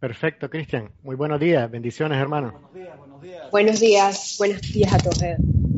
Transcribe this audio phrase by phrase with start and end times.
[0.00, 0.90] Perfecto, Cristian.
[1.02, 1.68] Muy buenos días.
[1.70, 2.52] Bendiciones, hermano.
[2.52, 3.50] Buenos días, buenos días.
[3.50, 5.22] Buenos días, buenos días a todos.
[5.22, 5.36] eh.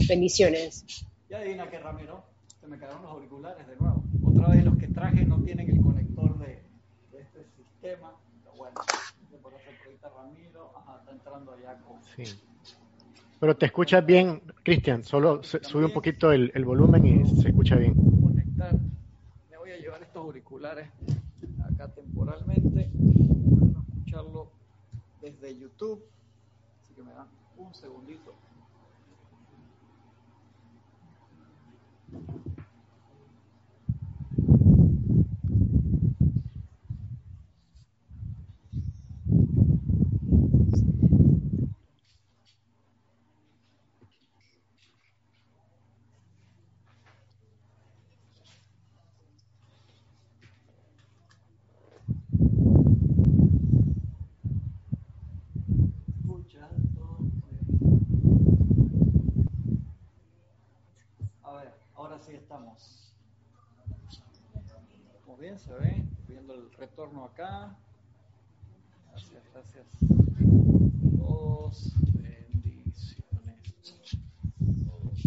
[0.08, 1.06] Bendiciones.
[1.30, 2.22] Ya adivina que Ramiro,
[2.60, 4.02] se me quedaron los auriculares de nuevo.
[4.24, 6.46] Otra vez los que traje no tienen el conector de,
[7.12, 8.12] de este sistema.
[8.44, 8.74] Pero bueno,
[9.42, 11.96] por eso ahorita Ramiro, ajá, está entrando allá con...
[12.26, 12.34] Sí.
[13.40, 15.02] Pero te escuchas bien, Cristian.
[15.02, 17.94] Solo sube un poquito el, el volumen y se escucha bien.
[17.94, 18.74] conectar.
[19.50, 20.90] Me voy a llevar estos auriculares
[21.64, 22.90] acá temporalmente
[25.58, 26.04] YouTube.
[26.82, 28.34] Así que me dan un segundito.
[56.20, 57.18] Escucha todo.
[61.42, 63.14] A ver, ahora sí estamos.
[65.26, 66.04] Muy bien, se ve.
[66.28, 67.76] Viendo el retorno acá.
[69.10, 69.86] Gracias, gracias.
[71.18, 71.94] Todos.
[72.22, 73.74] Bendiciones.
[74.86, 75.22] Todos.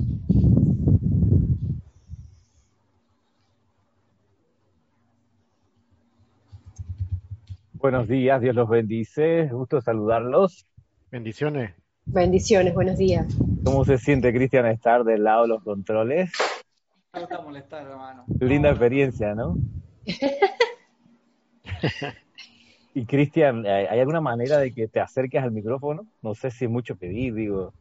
[7.73, 9.49] Buenos días, Dios los bendice.
[9.49, 10.67] Gusto saludarlos.
[11.11, 11.73] Bendiciones.
[12.05, 13.25] Bendiciones, buenos días.
[13.63, 16.31] ¿Cómo se siente, Cristian, estar del lado de los controles?
[17.13, 18.25] Me gusta molestar, hermano.
[18.39, 19.55] Linda experiencia, ¿no?
[22.95, 26.05] Y Cristian, ¿hay alguna manera de que te acerques al micrófono?
[26.21, 27.69] No sé si es mucho pedir, digo.
[27.69, 27.73] O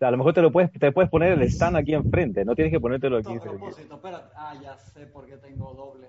[0.00, 2.56] sea, a lo mejor te lo puedes, te puedes poner el stand aquí enfrente, no
[2.56, 3.36] tienes que ponértelo aquí.
[3.36, 4.32] A propósito, espérate.
[4.36, 6.08] Ah, ya sé por qué tengo doble.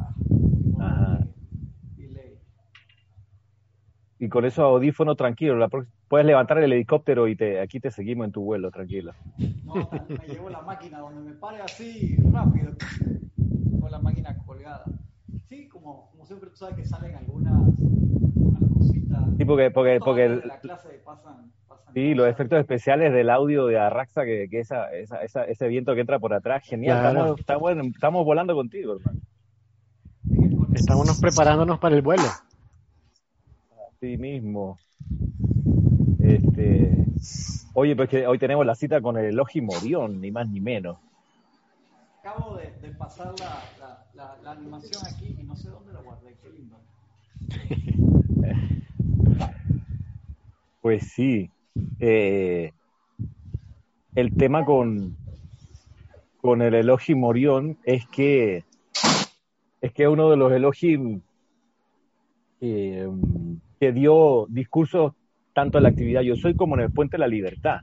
[0.00, 0.14] Ah,
[0.80, 1.26] Ajá.
[1.98, 2.38] delay.
[4.18, 7.90] Y con esos audífonos tranquilo, la próxima- puedes levantar el helicóptero y te, aquí te
[7.90, 9.12] seguimos en tu vuelo, tranquilo.
[9.64, 9.74] No,
[10.08, 12.72] me llevo la máquina donde me pare así rápido.
[13.80, 14.84] Con la máquina colgada.
[15.48, 19.22] Sí, como, como siempre tú sabes que salen algunas, algunas cositas.
[19.36, 23.30] Sí, porque, porque, porque el- de la clase pasan, pasan Sí, los efectos especiales del
[23.30, 26.98] audio de Arraxa, que, que esa, esa, esa- ese viento que entra por atrás, genial.
[27.00, 27.34] Claro.
[27.36, 29.20] Estamos, estamos, estamos volando contigo, hermano.
[30.74, 32.24] Estamos preparándonos para el vuelo.
[33.88, 34.78] Así mismo.
[36.26, 36.90] Este,
[37.74, 40.98] oye, pues que hoy tenemos la cita con el Elohim Orión, ni más ni menos.
[42.20, 46.00] Acabo de, de pasar la, la, la, la animación aquí y no sé dónde la
[46.00, 46.36] guardé.
[46.42, 46.80] Qué lindo.
[50.82, 51.50] Pues sí.
[51.98, 52.72] Eh,
[54.14, 55.16] el tema con,
[56.40, 58.64] con el Elohim Orión es que
[59.80, 61.22] es que uno de los Elohim
[62.60, 63.08] eh,
[63.80, 65.14] que dio discursos
[65.56, 67.80] tanto en la actividad Yo Soy como en el Puente de la Libertad.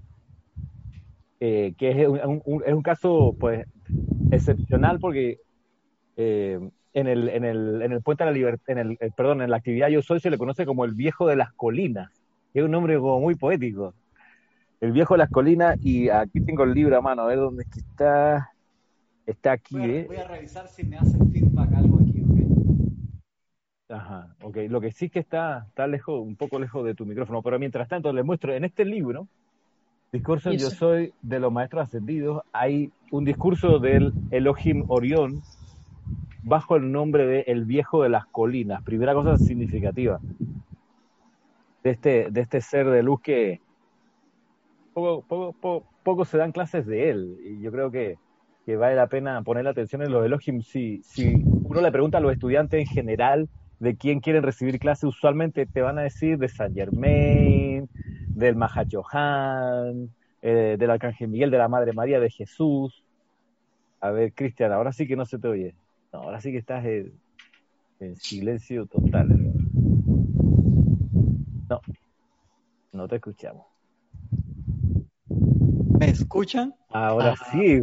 [1.39, 3.66] Eh, que es un, un- es un caso pues
[4.31, 5.39] excepcional porque
[6.16, 6.59] eh,
[6.94, 9.50] en, el, en, el, en el Puente de la Libertad, en el, eh, perdón, en
[9.50, 12.12] la actividad Yo Soy se le conoce como el viejo de las colinas,
[12.53, 13.95] que es un nombre como muy poético.
[14.79, 17.63] El viejo de las colinas, y aquí tengo el libro a mano, a ver dónde
[17.63, 18.51] es que está.
[19.25, 20.06] Está aquí, Voy a, ¿eh?
[20.06, 22.38] voy a revisar si me hace feedback algo aquí, ¿ok?
[23.93, 24.57] Ajá, ok.
[24.69, 27.87] Lo que sí que está, está lejos, un poco lejos de tu micrófono, pero mientras
[27.87, 29.27] tanto les muestro en este libro,
[30.11, 35.41] Discurso Yo Soy de los Maestros Ascendidos, hay un discurso del Elohim Orión
[36.41, 38.81] bajo el nombre de El Viejo de las Colinas.
[38.83, 40.19] Primera cosa significativa
[41.83, 43.61] de este, de este ser de luz que
[44.93, 47.37] poco, poco, poco, poco se dan clases de él.
[47.43, 48.17] Y yo creo que,
[48.65, 50.61] que vale la pena poner la atención en los Elohim.
[50.61, 53.49] Si, si uno le pregunta a los estudiantes en general
[53.79, 57.89] de quién quieren recibir clase, usualmente te van a decir de Saint Germain,
[58.35, 60.09] del Mahachohan,
[60.41, 63.03] eh, del Arcángel Miguel, de la Madre María, de Jesús.
[64.01, 65.75] A ver, Cristian, ahora sí que no se te oye.
[66.12, 67.13] No, ahora sí que estás en,
[68.00, 69.29] en silencio total.
[71.69, 71.81] No,
[72.92, 73.65] no te escuchamos.
[76.00, 76.75] ¿Me escuchan?
[76.89, 77.81] Ahora Ah, sí.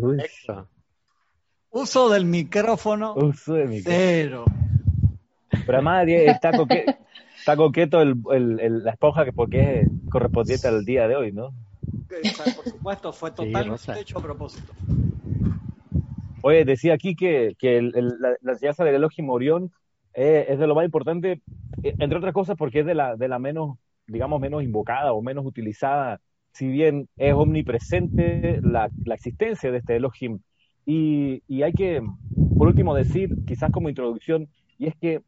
[1.71, 4.45] Uso del micrófono uso de mi cero.
[5.71, 6.97] Pero además está, coque-
[7.39, 11.33] está coqueto el, el- el- la esponja que porque es correspondiente al día de hoy,
[11.33, 11.51] ¿no?
[12.57, 14.01] Por supuesto, fue Sí, totalmente Rosa.
[14.01, 14.73] hecho a propósito.
[16.43, 19.71] Oye, decía aquí que, que el- el- la, la enseñanza del Elohim Orión
[20.15, 21.41] eh, es de lo más importante,
[21.83, 23.77] eh, entre otras cosas porque es de la, de la menos,
[24.07, 26.21] digamos, menos invocada o menos utilizada,
[26.53, 30.41] si bien es omnipresente la, la existencia de este Elohim.
[30.87, 32.03] Y, y hay que,
[32.57, 35.21] por último, decir, quizás como introducción, y es que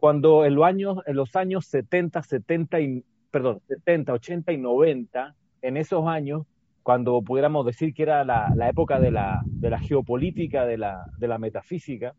[0.00, 5.36] cuando en los años, en los años 70, 70 y, perdón, 70, 80 y 90,
[5.62, 6.46] en esos años,
[6.82, 11.04] cuando pudiéramos decir que era la, la época de la, de la geopolítica, de la,
[11.18, 12.14] de la metafísica,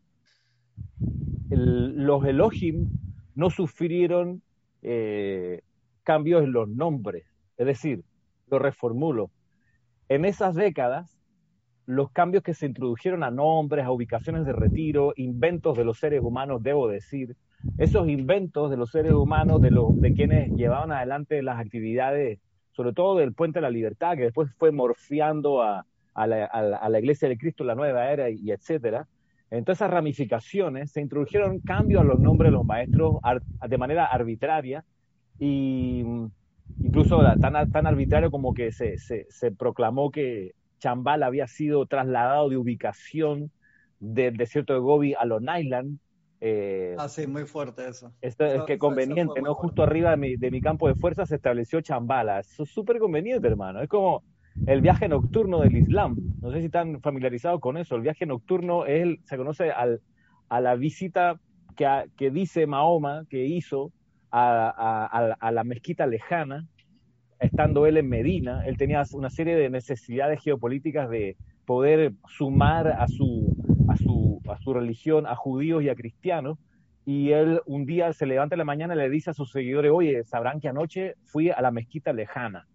[1.50, 2.88] los Elohim
[3.34, 4.42] no sufrieron
[4.82, 5.62] eh,
[6.04, 7.24] cambios en los nombres.
[7.56, 8.04] Es decir,
[8.48, 9.30] lo reformulo.
[10.08, 11.18] En esas décadas,
[11.86, 16.22] los cambios que se introdujeron a nombres, a ubicaciones de retiro, inventos de los seres
[16.22, 17.36] humanos, debo decir,
[17.78, 22.38] esos inventos de los seres humanos, de, los, de quienes llevaban adelante las actividades,
[22.72, 27.28] sobre todo del Puente de la Libertad, que después fue morfiando a, a, la, Iglesia
[27.28, 29.06] de Cristo, la Nueva Era y, etcétera,
[29.50, 33.16] en todas esas ramificaciones se introdujeron cambios a los nombres de los maestros
[33.68, 34.84] de manera arbitraria
[35.38, 36.04] y
[36.80, 42.48] incluso tan, tan arbitrario como que se, se, se, proclamó que Chambal había sido trasladado
[42.48, 43.50] de ubicación
[44.00, 45.98] del desierto de Gobi a Long Island.
[46.44, 48.12] Eh, ah, sí, muy fuerte eso.
[48.20, 49.54] Esto es que conveniente, ¿no?
[49.54, 52.40] Justo arriba de mi, de mi, campo de fuerza se estableció Chambala.
[52.40, 53.80] Eso es súper conveniente, hermano.
[53.80, 54.24] Es como
[54.66, 56.16] el viaje nocturno del Islam.
[56.40, 57.94] No sé si están familiarizados con eso.
[57.94, 60.00] El viaje nocturno es se conoce al,
[60.48, 61.38] a la visita
[61.76, 61.86] que,
[62.16, 63.92] que, dice Mahoma que hizo
[64.32, 66.66] a, a, a, la mezquita lejana,
[67.38, 68.66] estando él en Medina.
[68.66, 71.36] Él tenía una serie de necesidades geopolíticas de
[71.66, 73.54] poder sumar a su,
[73.86, 76.58] a su, a su religión a judíos y a cristianos.
[77.04, 79.90] Y él un día se levanta en la mañana y le dice a sus seguidores,
[79.92, 82.68] oye, sabrán que anoche fui a la mezquita lejana.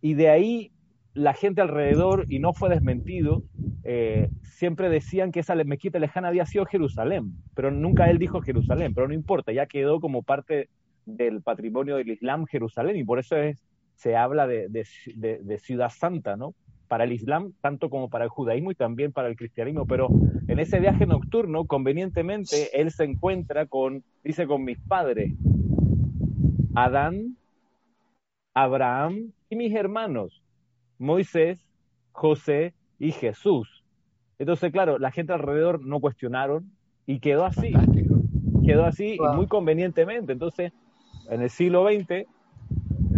[0.00, 0.72] Y de ahí
[1.14, 3.42] la gente alrededor, y no fue desmentido,
[3.82, 8.92] eh, siempre decían que esa mezquita lejana había sido Jerusalén, pero nunca él dijo Jerusalén,
[8.94, 10.68] pero no importa, ya quedó como parte
[11.06, 13.64] del patrimonio del Islam Jerusalén, y por eso es,
[13.94, 16.54] se habla de, de, de, ciudad santa, ¿no?
[16.88, 20.08] Para el Islam, tanto como para el judaísmo y también para el cristianismo, pero
[20.48, 25.32] en ese viaje nocturno, convenientemente, él se encuentra con, dice, con mis padres,
[26.74, 27.36] Adán,
[28.54, 30.42] Abraham y mis hermanos,
[30.98, 31.66] Moisés,
[32.12, 33.84] José y Jesús.
[34.38, 36.70] Entonces, claro, la gente alrededor no cuestionaron
[37.06, 37.72] y quedó así.
[38.64, 40.32] Quedó así y muy convenientemente.
[40.32, 40.72] Entonces,
[41.30, 42.26] en el siglo XX,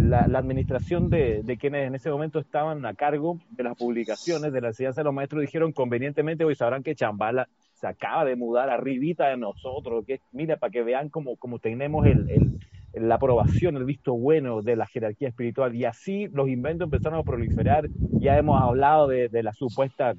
[0.09, 4.61] la, administración de, de, quienes en ese momento estaban a cargo de las publicaciones, de
[4.61, 8.69] la enseñanza de los maestros, dijeron convenientemente, hoy sabrán que Chambala se acaba de mudar
[8.69, 12.59] arribita de nosotros, que mira, para que vean cómo, cómo tenemos el, el
[12.93, 15.75] la aprobación, el visto bueno de la jerarquía espiritual.
[15.75, 17.87] Y así los inventos empezaron a proliferar.
[18.13, 20.15] Ya hemos hablado de, de la supuesta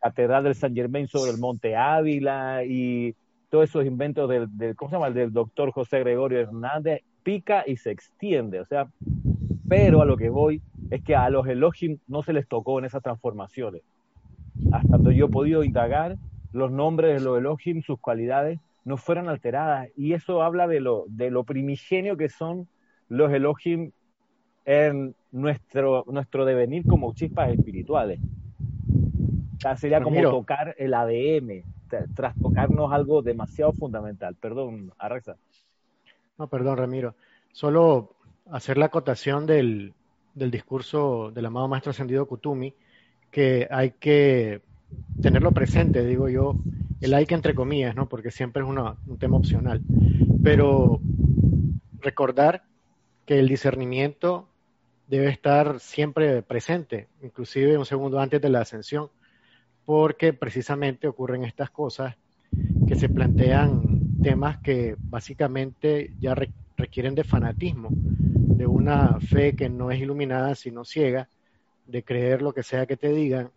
[0.00, 3.14] catedral del San Germain sobre el Monte Ávila y
[3.50, 5.10] todos esos inventos del, del, ¿cómo se llama?
[5.10, 8.60] del doctor José Gregorio Hernández, pica y se extiende.
[8.60, 8.88] O sea,
[9.68, 12.84] pero a lo que voy es que a los Elohim no se les tocó en
[12.84, 13.82] esas transformaciones.
[14.72, 16.16] Hasta donde yo he podido indagar,
[16.52, 19.88] los nombres de los Elohim, sus cualidades, no fueran alteradas.
[19.96, 22.68] Y eso habla de lo, de lo primigenio que son
[23.08, 23.92] los Elohim
[24.64, 28.20] en nuestro, nuestro devenir como chispas espirituales.
[29.76, 31.62] sería como tocar el ADM,
[32.14, 34.34] tras tocarnos algo demasiado fundamental.
[34.34, 35.36] Perdón, Arraxa.
[36.38, 37.14] No, perdón, Ramiro.
[37.52, 38.16] Solo
[38.50, 39.94] hacer la acotación del,
[40.34, 42.74] del discurso del amado Maestro Ascendido Kutumi,
[43.30, 44.62] que hay que
[45.20, 46.56] tenerlo presente, digo yo,
[47.00, 48.08] el hay que entre comillas, ¿no?
[48.08, 49.80] Porque siempre es una, un tema opcional.
[50.42, 51.00] Pero
[52.00, 52.62] recordar
[53.26, 54.48] que el discernimiento
[55.08, 59.10] debe estar siempre presente, inclusive un segundo antes de la ascensión,
[59.84, 62.16] porque precisamente ocurren estas cosas
[62.86, 66.34] que se plantean temas que básicamente ya
[66.76, 67.90] requieren de fanatismo,
[68.62, 71.28] de una fe que no es iluminada sino ciega,
[71.88, 73.50] de creer lo que sea que te digan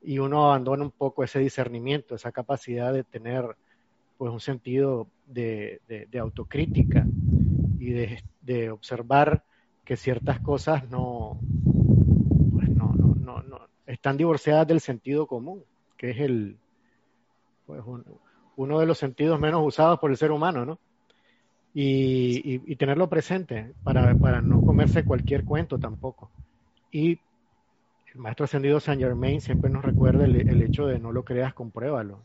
[0.00, 3.56] y uno abandona un poco ese discernimiento, esa capacidad de tener
[4.16, 7.04] pues un sentido de, de, autocrítica
[7.80, 9.42] y de, de, observar
[9.84, 11.40] que ciertas cosas no,
[12.52, 15.64] pues no, no, no, no, están divorciadas del sentido común,
[15.96, 16.58] que es el
[17.66, 17.82] pues
[18.54, 20.78] uno de los sentidos menos usados por el ser humano, ¿no?
[21.76, 26.30] Y, tenerlo presente para, para no comerse cualquier cuento tampoco.
[26.92, 27.18] Y
[28.14, 32.20] el maestro ascendido Saint Germain siempre nos recuerda el, hecho de no lo creas, compruébalo.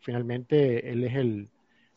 [0.00, 1.48] Finalmente, él es el,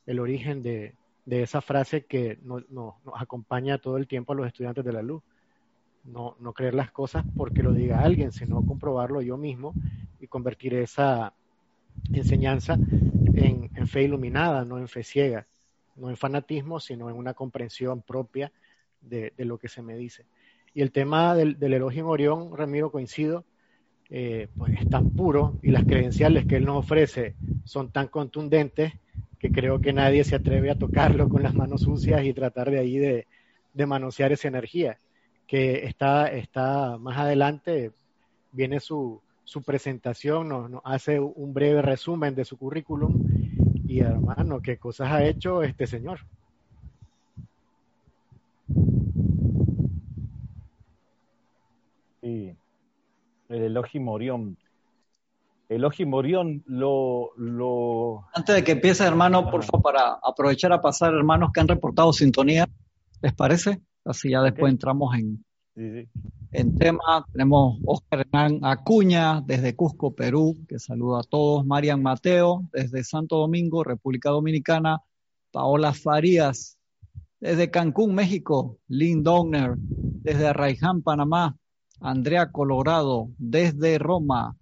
[0.08, 0.96] el origen de,
[1.26, 4.94] de, esa frase que no, no, nos acompaña todo el tiempo a los estudiantes de
[4.94, 5.22] la luz.
[6.06, 9.74] No, no creer las cosas porque lo diga alguien, sino comprobarlo yo mismo
[10.20, 11.34] y convertir esa
[12.12, 15.46] enseñanza en, en fe iluminada, no en fe ciega,
[15.96, 18.52] no en fanatismo, sino en una comprensión propia
[19.02, 20.26] de, lo que se me dice.
[20.74, 23.46] Y el tema del, del elogio Orión, Ramiro, coincido,
[24.10, 27.34] eh, pues es tan puro y las credenciales que él nos ofrece
[27.64, 28.94] son tan contundentes
[29.40, 32.80] que creo que nadie se atreve a tocarlo con las manos sucias y tratar de
[32.80, 33.26] ahí de,
[33.74, 34.98] de manosear esa energía,
[35.48, 37.92] que está, está más adelante,
[38.52, 43.45] viene su, su presentación, nos, nos hace un breve resumen de su currículum
[43.96, 46.20] y hermano, qué cosas ha hecho este señor.
[52.22, 52.58] Sí,
[53.48, 54.58] el Elohim Orión.
[55.70, 58.26] Elohim Orión lo, lo...
[58.34, 62.12] Antes de que empiece, hermano, por favor, para aprovechar a pasar, hermanos que han reportado
[62.12, 62.68] sintonía,
[63.22, 63.80] ¿les parece?
[64.04, 67.26] Así ya después entramos en, en tema.
[67.32, 71.66] Tenemos Oscar Hernán Acuña desde Cusco, Perú, que saluda a todos.
[71.66, 75.02] Marian Mateo desde Santo Domingo, República Dominicana.
[75.52, 76.78] Paola Farías
[77.40, 78.78] desde Cancún, México.
[78.88, 81.58] Lynn Downer desde Arraiján, Panamá.
[82.00, 84.56] Andrea Colorado desde Roma.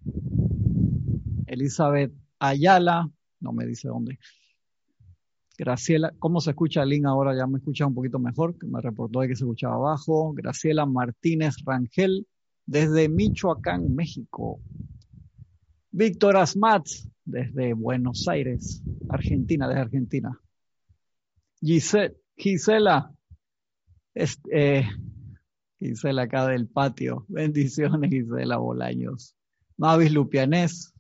[1.48, 4.18] Elizabeth Ayala, no me dice dónde.
[5.58, 7.36] Graciela, ¿cómo se escucha Lynn ahora?
[7.36, 10.34] Ya me escucha un poquito mejor, que me reportó de que se escuchaba abajo.
[10.34, 12.28] Graciela Martínez Rangel,
[12.66, 14.60] desde Michoacán, México.
[15.92, 16.88] Víctor Asmat,
[17.24, 20.40] desde Buenos Aires, Argentina, desde Argentina.
[21.62, 23.14] Gisela, Gisela,
[24.52, 24.88] eh,
[25.80, 27.26] Gisela acá del patio.
[27.30, 29.36] Bendiciones, Gisela Bolaños.
[29.78, 30.94] Mavis Lupianés,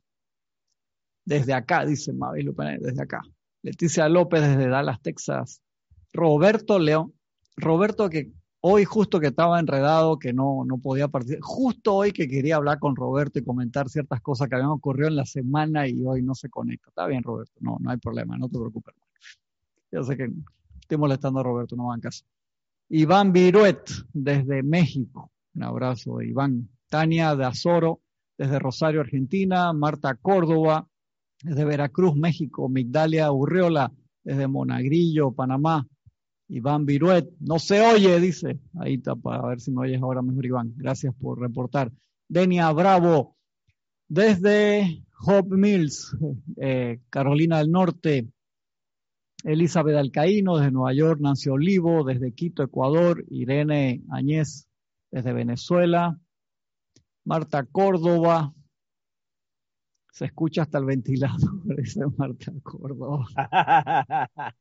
[1.25, 3.21] desde acá, dice Mavis Lupianés, desde acá.
[3.63, 5.61] Leticia López desde Dallas, Texas.
[6.11, 7.13] Roberto León.
[7.55, 11.41] Roberto que hoy justo que estaba enredado, que no, no podía participar.
[11.43, 15.15] Justo hoy que quería hablar con Roberto y comentar ciertas cosas que habían ocurrido en
[15.15, 16.89] la semana y hoy no se conecta.
[16.89, 17.53] Está bien, Roberto.
[17.61, 18.37] No, no hay problema.
[18.37, 18.93] No te preocupes.
[19.91, 20.29] Yo sé que
[20.81, 22.25] estoy molestando a Roberto, no van caso.
[22.89, 25.31] Iván Viruet desde México.
[25.55, 26.69] Un abrazo, Iván.
[26.89, 28.01] Tania de Azoro
[28.37, 29.71] desde Rosario, Argentina.
[29.71, 30.87] Marta Córdoba
[31.43, 33.91] desde Veracruz, México, Migdalia Urriola,
[34.23, 35.85] desde Monagrillo, Panamá,
[36.47, 40.45] Iván Viruet, no se oye, dice, ahí está, para ver si me oyes ahora mejor,
[40.45, 41.91] Iván, gracias por reportar.
[42.27, 43.35] Denia Bravo,
[44.07, 46.15] desde Hope Mills,
[46.57, 48.29] eh, Carolina del Norte,
[49.43, 54.67] Elizabeth Alcaíno, desde Nueva York, Nancy Olivo, desde Quito, Ecuador, Irene Añez,
[55.11, 56.17] desde Venezuela,
[57.25, 58.53] Marta Córdoba,
[60.13, 61.39] se escucha hasta el ventilador,
[61.77, 63.25] dice Marta Córdoba.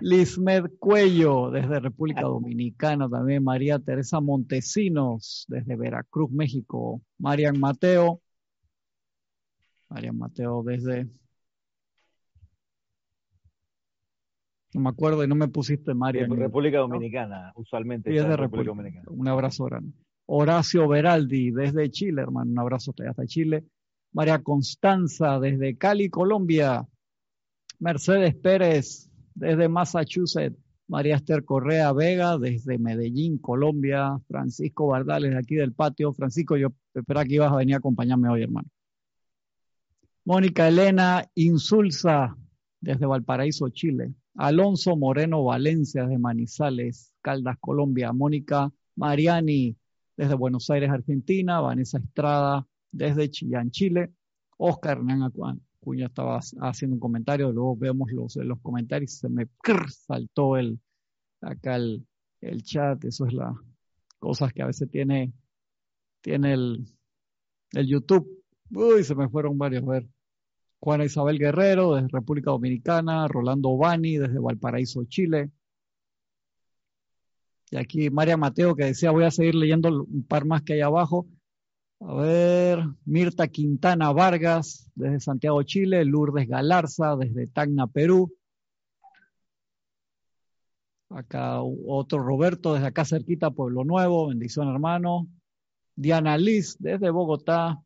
[0.00, 7.00] Lismed Cuello, desde República Dominicana, también María Teresa Montesinos, desde Veracruz, México.
[7.18, 8.20] Marian Mateo,
[9.88, 11.08] Marian Mateo desde...
[14.74, 16.30] No me acuerdo y no me pusiste Marian.
[16.30, 18.10] República Dominicana, usualmente.
[18.10, 19.04] Sí, es de República Dominicana.
[19.08, 19.94] Un abrazo grande.
[20.26, 22.50] Horacio Beraldi, desde Chile, hermano.
[22.50, 23.64] Un abrazo hasta Chile.
[24.12, 26.86] María Constanza desde Cali, Colombia.
[27.78, 30.58] Mercedes Pérez desde Massachusetts.
[30.86, 34.18] María Esther Correa Vega desde Medellín, Colombia.
[34.28, 36.12] Francisco Bardales de aquí del patio.
[36.12, 38.68] Francisco, yo esperaba que ibas a venir a acompañarme hoy, hermano.
[40.24, 42.36] Mónica Elena Insulza
[42.80, 44.12] desde Valparaíso, Chile.
[44.36, 48.12] Alonso Moreno Valencia desde Manizales, Caldas, Colombia.
[48.12, 49.74] Mónica Mariani
[50.18, 51.60] desde Buenos Aires, Argentina.
[51.60, 54.12] Vanessa Estrada desde Chillán, Chile.
[54.58, 59.48] Oscar Hernán Acuña estaba haciendo un comentario, luego vemos los, los comentarios, se me
[59.88, 60.78] saltó el,
[61.40, 62.06] acá el,
[62.40, 63.52] el chat, eso es la
[64.22, 65.32] cosas que a veces tiene,
[66.20, 66.86] tiene el,
[67.72, 68.44] el YouTube.
[68.70, 70.08] Uy, se me fueron varios, a ver.
[70.78, 75.50] Juana Isabel Guerrero, desde República Dominicana, Rolando Bani, desde Valparaíso, Chile.
[77.72, 80.82] Y aquí María Mateo que decía, voy a seguir leyendo un par más que hay
[80.82, 81.26] abajo.
[82.04, 86.04] A ver, Mirta Quintana Vargas, desde Santiago, Chile.
[86.04, 88.32] Lourdes Galarza, desde Tacna, Perú.
[91.10, 94.28] Acá otro Roberto, desde acá cerquita, Pueblo Nuevo.
[94.28, 95.28] Bendición, hermano.
[95.94, 97.80] Diana Liz, desde Bogotá.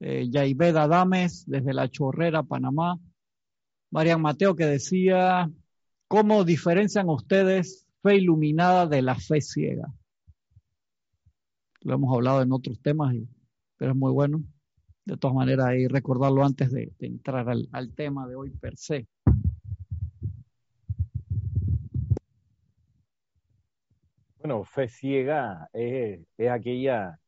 [0.00, 2.98] Eh, Yaibed Adames, desde La Chorrera, Panamá.
[3.90, 5.50] Marian Mateo, que decía,
[6.06, 9.90] ¿cómo diferencian ustedes fe iluminada de la fe ciega?
[11.82, 13.28] Lo hemos hablado en otros temas, y,
[13.76, 14.42] pero es muy bueno.
[15.04, 19.08] De todas maneras, ahí recordarlo antes de, entrar al, al, tema de hoy per se.
[24.38, 27.18] Bueno, fe ciega es, es aquella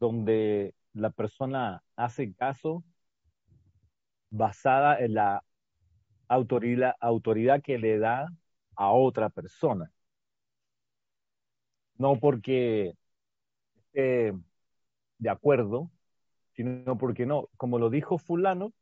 [0.00, 2.84] donde la persona hace caso
[4.30, 5.44] basada en la
[6.28, 8.32] autoridad, autoridad que le da
[8.76, 9.90] a otra persona.
[11.98, 12.94] No porque
[13.92, 15.90] de acuerdo,
[16.54, 18.72] sino porque no, como lo dijo fulano,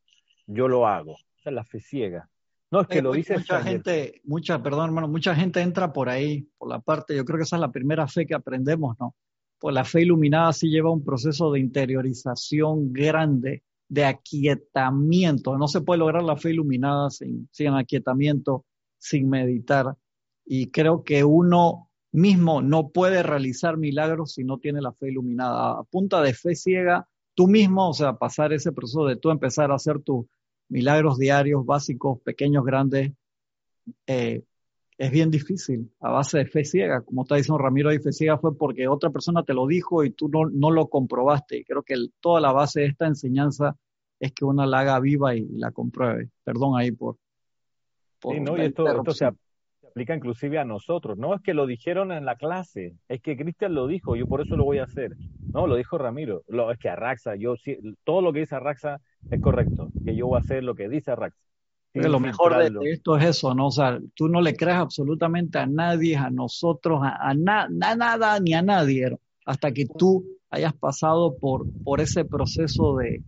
[0.47, 1.17] yo lo hago.
[1.39, 2.29] Esa es la fe ciega.
[2.71, 3.73] No, es que lo dice mucha Sanger.
[3.73, 7.45] gente, mucha, perdón hermano, mucha gente entra por ahí, por la parte, yo creo que
[7.45, 9.15] esa es la primera fe que aprendemos, ¿no?
[9.59, 15.57] Pues la fe iluminada sí lleva un proceso de interiorización grande, de aquietamiento.
[15.57, 18.67] No se puede lograr la fe iluminada sin, sin aquietamiento,
[18.99, 19.97] sin meditar.
[20.45, 21.86] Y creo que uno
[22.17, 25.79] mismo no puede realizar milagros si no tiene la fe iluminada.
[25.79, 29.71] A punta de fe ciega, tú mismo, o sea, pasar ese proceso de tú empezar
[29.71, 30.27] a hacer tus
[30.69, 33.13] milagros diarios, básicos, pequeños, grandes,
[34.07, 34.43] eh,
[34.99, 37.03] es bien difícil a base de fe ciega.
[37.03, 40.11] Como está diciendo Ramiro, y fe ciega fue porque otra persona te lo dijo y
[40.11, 41.59] tú no, no lo comprobaste.
[41.59, 43.77] Y creo que el- toda la base de esta enseñanza
[44.19, 46.31] es que uno la haga viva y la compruebe.
[46.45, 47.19] Perdón ahí por...
[48.21, 48.57] por Sí, ¿no?
[48.57, 49.27] Y esto, esto se
[49.97, 51.17] aplica inclusive a nosotros.
[51.17, 54.43] No es que lo dijeron en la clase, es que Cristian lo dijo, yo por
[54.43, 55.17] eso lo voy a hacer.
[55.55, 56.43] No, lo dijo Ramiro.
[56.49, 59.01] Lo, es que Arraxa, yo sí- todo lo que dice Arraxa
[59.31, 61.41] es correcto, que yo voy a hacer lo que dice Arraxa.
[61.95, 63.69] Sin lo mejor de, esto es eso, ¿no?
[63.69, 67.97] O sea, tú no le creas absolutamente a nadie, a nosotros, a, a na- a
[67.97, 73.23] nada ni a nadie, hasta que tú hayas pasado por, por ese proceso de,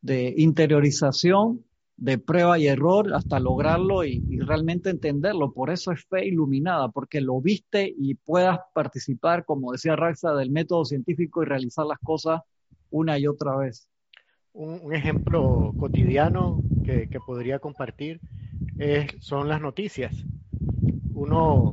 [0.00, 5.52] de interiorización, de prueba y error, hasta lograrlo y, realmente entenderlo.
[5.52, 10.50] Por eso es fe iluminada, porque lo viste y puedas participar, como decía Raxa, del
[10.50, 12.40] método científico y realizar las cosas
[12.90, 13.88] una y otra vez.
[14.52, 18.20] Un, ejemplo cotidiano que, podría compartir
[19.20, 20.14] son las noticias.
[21.14, 21.72] Uno,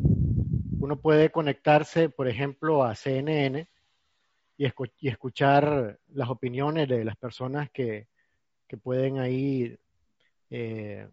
[0.79, 3.67] uno puede conectarse, por ejemplo, a CNN
[4.57, 8.07] y, y escuchar las opiniones de las personas que,
[8.67, 9.75] que pueden ahí
[10.49, 11.07] eh,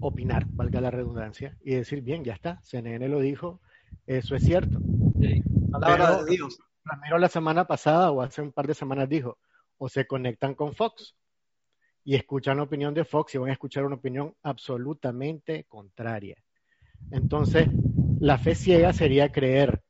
[0.00, 3.60] opinar, valga la redundancia, y decir, bien, ya está, CNN lo dijo,
[4.06, 4.80] eso es cierto.
[5.70, 6.58] Palabra Pero- de Dios.
[6.82, 9.38] Ramiro la semana pasada o hace un par de semanas dijo,
[9.76, 11.14] o se conectan con Fox
[12.04, 16.42] y escuchan la opinión de Fox y van a escuchar una opinión absolutamente contraria.
[17.10, 17.68] Entonces,
[18.18, 19.82] la fe ciega sería creer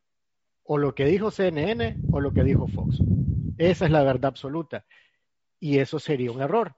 [0.65, 2.99] o lo que dijo CNN o lo que dijo Fox.
[3.56, 4.85] Esa es la verdad absoluta.
[5.61, 6.75] Y eso sería un error,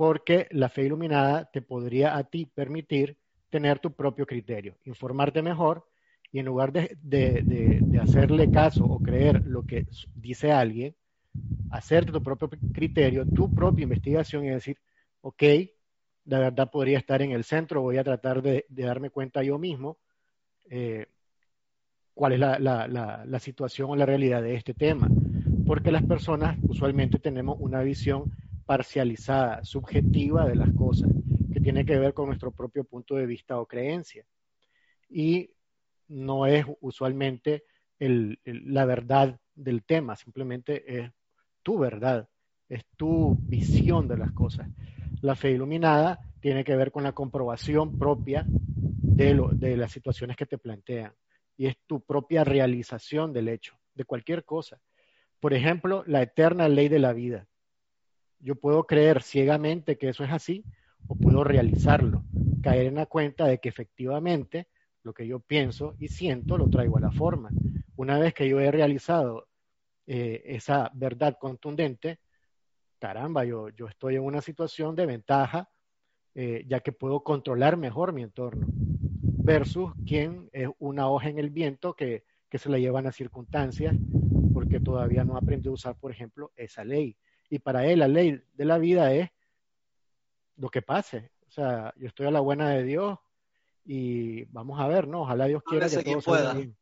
[0.00, 3.18] porque la fe iluminada te podría a ti permitir
[3.50, 5.86] tener tu propio criterio, informarte mejor
[6.32, 9.84] y en lugar de, de- de- de hacerle caso o creer lo que
[10.14, 10.96] dice alguien,
[11.70, 14.78] hacerte tu propio criterio, tu propia investigación y decir,
[15.22, 15.42] ok,
[16.26, 19.58] la verdad podría estar en el centro, voy a tratar de, de darme cuenta yo
[19.58, 19.98] mismo
[20.70, 21.08] eh,
[22.14, 25.12] cuál es la, la- la- la situación o la realidad de este tema.
[25.64, 28.28] Porque las personas usualmente tenemos una visión
[28.70, 31.10] parcializada, subjetiva de las cosas,
[31.52, 34.24] que tiene que ver con nuestro propio punto de vista o creencia.
[35.08, 35.50] Y
[36.06, 37.64] no es usualmente
[37.98, 41.10] la verdad del tema, simplemente es
[41.64, 42.28] tu verdad,
[42.68, 44.68] es tu visión de las cosas.
[45.20, 50.58] La fe iluminada tiene que ver con la comprobación propia de las situaciones que te
[50.58, 51.12] plantean
[51.56, 54.80] y es tu propia realización del hecho, de cualquier cosa.
[55.40, 57.48] Por ejemplo, la eterna ley de la vida.
[58.40, 60.64] Yo puedo creer ciegamente que eso es así
[61.06, 62.24] o puedo realizarlo,
[62.62, 64.68] caer en la cuenta de que efectivamente
[65.02, 67.50] lo que yo pienso y siento lo traigo a la forma.
[67.96, 69.48] Una vez que yo he realizado
[70.06, 72.20] eh, esa verdad contundente,
[72.98, 75.68] caramba, yo, yo estoy en una situación de ventaja,
[76.34, 78.66] eh, ya que puedo controlar mejor mi entorno,
[79.42, 83.94] versus quien es una hoja en el viento que, que se la llevan a circunstancias,
[84.52, 87.16] porque todavía no aprendió a usar, por ejemplo, esa ley.
[87.50, 89.28] Y para él la ley de la vida es
[90.56, 91.32] lo que pase.
[91.48, 93.18] O sea, yo estoy a la buena de Dios
[93.84, 95.22] y vamos a ver, ¿no?
[95.22, 96.54] Ojalá Dios quiera que todo quien salga pueda.
[96.54, 96.76] bien.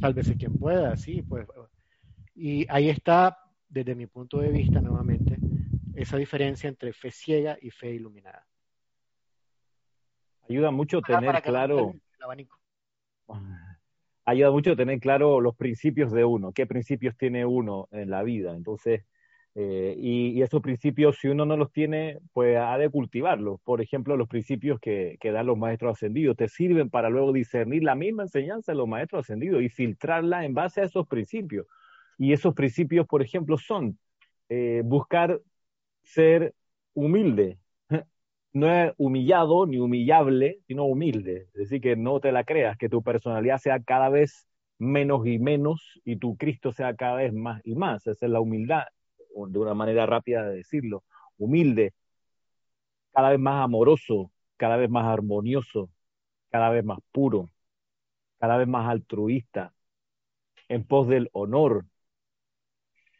[0.00, 1.46] Sálvese quien pueda, sí, pues.
[2.34, 3.36] Y ahí está,
[3.68, 5.38] desde mi punto de vista, nuevamente,
[5.94, 8.46] esa diferencia entre fe ciega y fe iluminada.
[10.48, 12.60] Ayuda mucho tener Para claro, el abanico.
[14.24, 18.54] ayuda mucho tener claro los principios de uno, qué principios tiene uno en la vida.
[18.54, 19.04] Entonces,
[19.58, 23.58] eh, y, esos principios, si uno no los tiene, pues ha de cultivarlos.
[23.62, 27.82] Por ejemplo, los principios que, que dan los maestros ascendidos te sirven para luego discernir
[27.82, 31.66] la misma enseñanza de los maestros ascendidos y filtrarla en base a esos principios.
[32.18, 33.98] Y esos principios, por ejemplo, son
[34.50, 35.40] eh, buscar
[36.02, 36.54] ser
[36.94, 37.58] humilde,
[38.52, 41.48] no es humillado ni humillable, sino humilde.
[41.54, 44.46] Es decir, que no te la creas, que tu personalidad sea cada vez
[44.78, 48.06] menos y menos y tu Cristo sea cada vez más y más.
[48.06, 48.84] Esa es la humildad,
[49.48, 51.04] de una manera rápida de decirlo.
[51.38, 51.92] Humilde,
[53.12, 55.90] cada vez más amoroso, cada vez más armonioso,
[56.50, 57.50] cada vez más puro,
[58.38, 59.74] cada vez más altruista,
[60.68, 61.84] en pos del honor.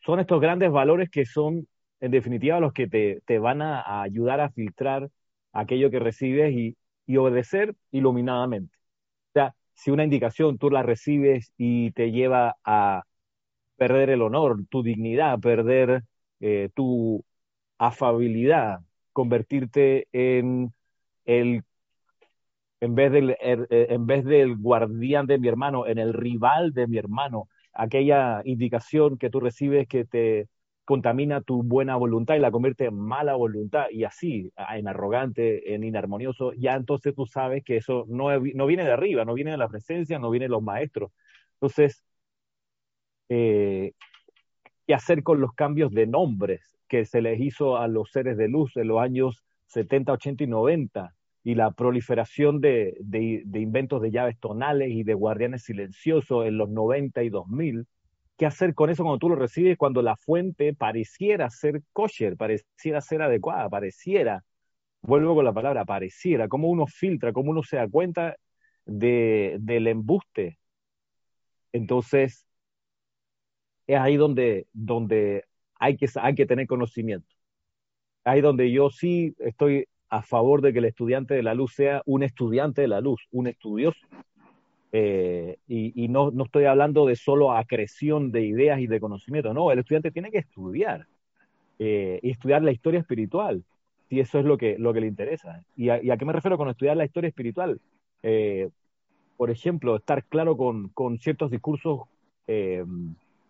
[0.05, 1.67] Son estos grandes valores que son,
[2.01, 5.11] en definitiva, los que te, te van a, ayudar a filtrar
[5.53, 6.77] aquello que recibes y,
[7.07, 8.77] y obedecer iluminadamente.
[9.31, 13.05] O sea, si una indicación tú la recibes y te lleva a
[13.77, 16.05] perder el honor, tu dignidad, perder
[16.41, 17.25] eh, tu
[17.79, 18.81] afabilidad,
[19.13, 20.73] convertirte en
[21.25, 21.63] el
[22.81, 26.73] en vez del er, eh, en vez del guardián de mi hermano, en el rival
[26.73, 30.49] de mi hermano, aquella indicación que tú recibes que te
[30.85, 35.83] contamina tu buena voluntad y la convierte en mala voluntad y así, en arrogante, en
[35.85, 39.57] inarmonioso, ya entonces tú sabes que eso no, no viene de arriba, no viene de
[39.57, 41.11] la presencia, no viene de los maestros.
[41.55, 42.05] Entonces,
[43.29, 43.93] eh,
[44.87, 48.49] ¿qué hacer con los cambios de nombres que se les hizo a los seres de
[48.49, 51.17] luz en los años 70, 80 y 90?
[51.47, 56.69] y la proliferación de, de, inventos de llaves tonales y de guardianes silenciosos en los
[56.69, 57.87] 90 y 2000.
[58.37, 63.01] ¿Qué hacer con eso cuando tú lo recibes cuando la fuente pareciera ser kosher, pareciera
[63.01, 64.43] ser adecuada, pareciera,
[65.03, 68.35] vuelvo con la palabra, pareciera, cómo uno filtra, cómo uno se da cuenta
[68.85, 70.59] de, del embuste?
[71.71, 72.45] Entonces,
[73.87, 75.45] es ahí donde, donde
[75.79, 77.29] hay, que, hay que tener conocimiento.
[78.25, 82.03] Ahí donde yo sí estoy a favor de que el estudiante de la luz sea
[82.07, 83.99] un estudiante de la luz, un estudioso.
[84.93, 89.53] Eh, y, y no, no, estoy hablando de solo acreción de ideas y de conocimiento,
[89.53, 91.07] no, el estudiante tiene que estudiar
[91.79, 93.65] eh, y estudiar la historia espiritual,
[94.09, 95.61] si eso es lo que, lo que le interesa.
[95.77, 97.81] ¿Y a, qué me refiero con estudiar la historia espiritual?
[98.23, 98.71] Eh,
[99.37, 102.03] por ejemplo, estar claro con, con ciertos discursos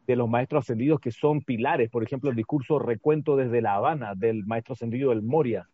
[0.07, 4.15] de los maestros ascendidos que son pilares, por ejemplo, el discurso recuento desde La Habana
[4.15, 5.69] del maestro ascendido del Moria,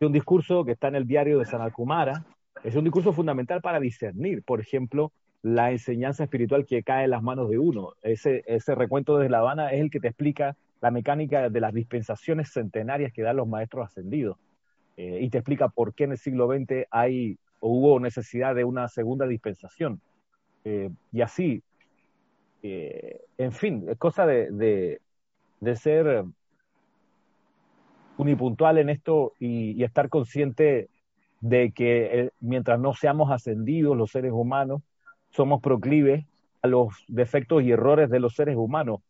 [0.00, 2.24] un discurso que está en el diario de Sanalcumara,
[2.62, 7.22] es un discurso fundamental para discernir, por ejemplo, la enseñanza espiritual que cae en las
[7.22, 7.94] manos de uno.
[8.02, 11.72] Ese, ese recuento desde La Habana es el que te explica la mecánica de las
[11.72, 14.36] dispensaciones centenarias que dan los maestros ascendidos.
[14.96, 18.64] Eh, y te explica por qué en el siglo XX hay o hubo necesidad de
[18.64, 20.00] una segunda dispensación.
[20.64, 21.62] Eh, y así,
[22.62, 25.00] eh, en fin, es cosa de,
[25.60, 26.24] de, ser
[28.16, 30.88] unipuntual en esto y, y estar consciente
[31.40, 34.82] de que eh, mientras no seamos ascendidos los seres humanos,
[35.30, 36.24] somos proclives
[36.62, 39.00] a los defectos y errores de los seres humanos.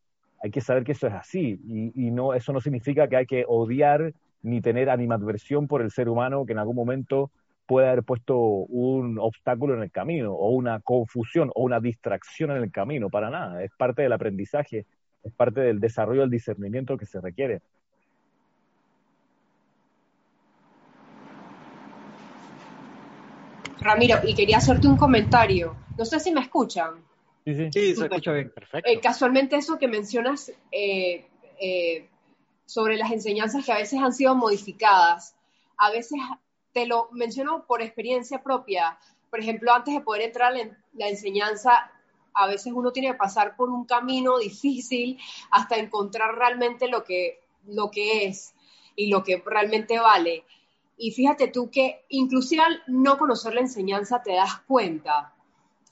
[0.43, 3.27] Hay que saber que eso es así y, y no, eso no significa que hay
[3.27, 7.31] que odiar ni tener animadversión por el ser humano que en algún momento
[7.69, 12.63] puede haber puesto un obstáculo en el camino o una confusión o una distracción en
[12.63, 13.63] el camino, para nada.
[13.63, 14.87] Es parte del aprendizaje,
[15.23, 17.61] es parte del desarrollo del discernimiento que se requiere.
[23.81, 25.77] Ramiro, y quería hacerte un comentario.
[25.99, 26.95] No sé si me escuchan.
[27.45, 28.51] Sí, sí, sí se escucha bien.
[28.51, 28.91] Perfecto.
[28.91, 31.27] Eh, casualmente eso que mencionas eh,
[31.61, 32.09] eh,
[32.65, 35.37] sobre las enseñanzas que a veces han sido modificadas,
[35.77, 36.19] a veces
[36.79, 38.97] te lo menciono por experiencia propia.
[39.31, 41.91] Por ejemplo, antes de poder entrar en la enseñanza,
[42.33, 45.19] a veces uno tiene que pasar por un camino difícil
[45.51, 48.55] hasta encontrar realmente lo que, lo que es
[48.95, 50.45] y lo que realmente vale.
[50.97, 55.35] Y fíjate tú que inclusive al no conocer la enseñanza te das cuenta,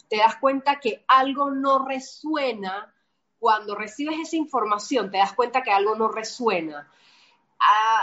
[0.09, 2.95] te das cuenta que algo no resuena
[3.41, 6.89] cuando recibes esa información, te das cuenta que algo no resuena.
[7.59, 8.01] A,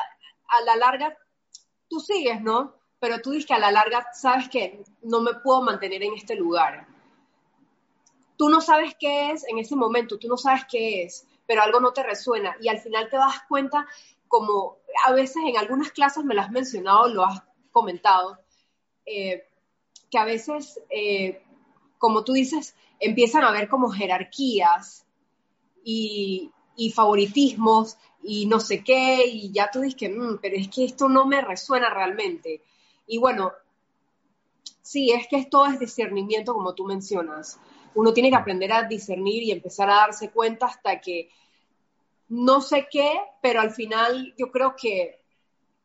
[0.50, 1.18] a la larga,
[1.94, 2.74] tú sigues, ¿no?
[3.00, 6.36] Pero tú dices que a la larga sabes que no me puedo mantener en este
[6.36, 6.88] lugar.
[8.36, 11.80] Tú no sabes qué es en ese momento, tú no sabes qué es, pero algo
[11.80, 13.86] no te resuena y al final te das cuenta
[14.28, 18.40] como a veces en algunas clases me lo has mencionado, lo has comentado,
[19.06, 19.44] eh,
[20.10, 21.44] que a veces, eh,
[22.00, 25.06] como tú dices, empiezan a haber como jerarquías
[25.84, 30.70] y, y, favoritismos y no sé qué, y ya tú dices que, mmm, pero es
[30.70, 32.62] que esto no me resuena realmente.
[33.08, 33.52] Y bueno,
[34.82, 37.60] sí, es que esto es discernimiento, como tú mencionas.
[37.96, 41.30] Uno tiene que aprender a discernir y empezar a darse cuenta hasta que
[42.30, 45.24] no sé qué, pero al final yo creo que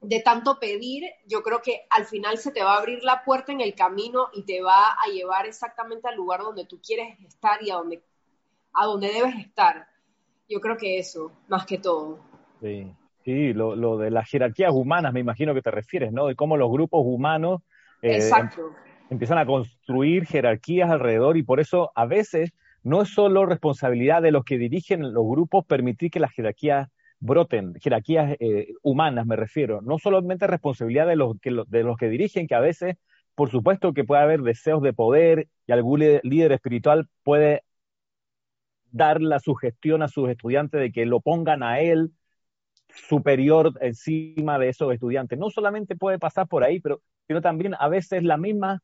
[0.01, 3.53] de tanto pedir, yo creo que al final se te va a abrir la puerta
[3.53, 7.62] en el camino y te va a llevar exactamente al lugar donde tú quieres estar
[7.62, 8.03] y a donde,
[8.72, 9.88] a donde debes estar.
[10.49, 12.19] Yo creo que eso, más que todo.
[12.61, 12.91] Sí,
[13.25, 16.27] sí lo, lo de las jerarquías humanas, me imagino que te refieres, ¿no?
[16.27, 17.61] De cómo los grupos humanos
[18.01, 18.31] eh,
[19.11, 24.31] empiezan a construir jerarquías alrededor y por eso a veces no es solo responsabilidad de
[24.31, 26.89] los que dirigen los grupos permitir que las jerarquías
[27.21, 32.09] broten, jerarquías eh, humanas me refiero, no solamente responsabilidad de los, que, de los que
[32.09, 32.97] dirigen, que a veces,
[33.35, 37.65] por supuesto que puede haber deseos de poder y algún líder espiritual puede
[38.90, 42.12] dar la sugestión a sus estudiantes de que lo pongan a él
[42.88, 45.38] superior encima de esos estudiantes.
[45.38, 48.83] No solamente puede pasar por ahí, pero sino también a veces la misma,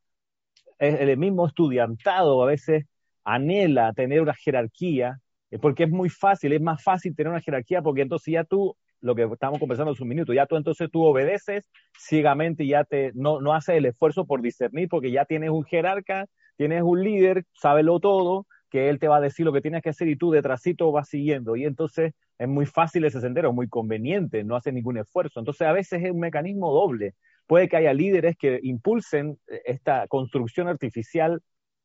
[0.78, 2.84] el mismo estudiantado a veces
[3.24, 5.18] anhela tener una jerarquía,
[5.50, 8.76] eh, porque es muy fácil, es más fácil tener una jerarquía, porque entonces ya tú,
[9.00, 13.12] lo que estamos conversando hace un minuto, ya tú entonces tú obedeces ciegamente, ya te,
[13.14, 17.44] no, no haces el esfuerzo por discernir, porque ya tienes un jerarca, tienes un líder,
[17.54, 20.32] sábelo todo, que él te va a decir lo que tienes que hacer y tú
[20.32, 21.54] detrásito vas siguiendo.
[21.54, 25.38] Y entonces es muy fácil ese sendero, muy conveniente, no hace ningún esfuerzo.
[25.38, 27.14] Entonces a veces es un mecanismo doble.
[27.46, 31.40] Puede que haya líderes que impulsen eh, esta construcción artificial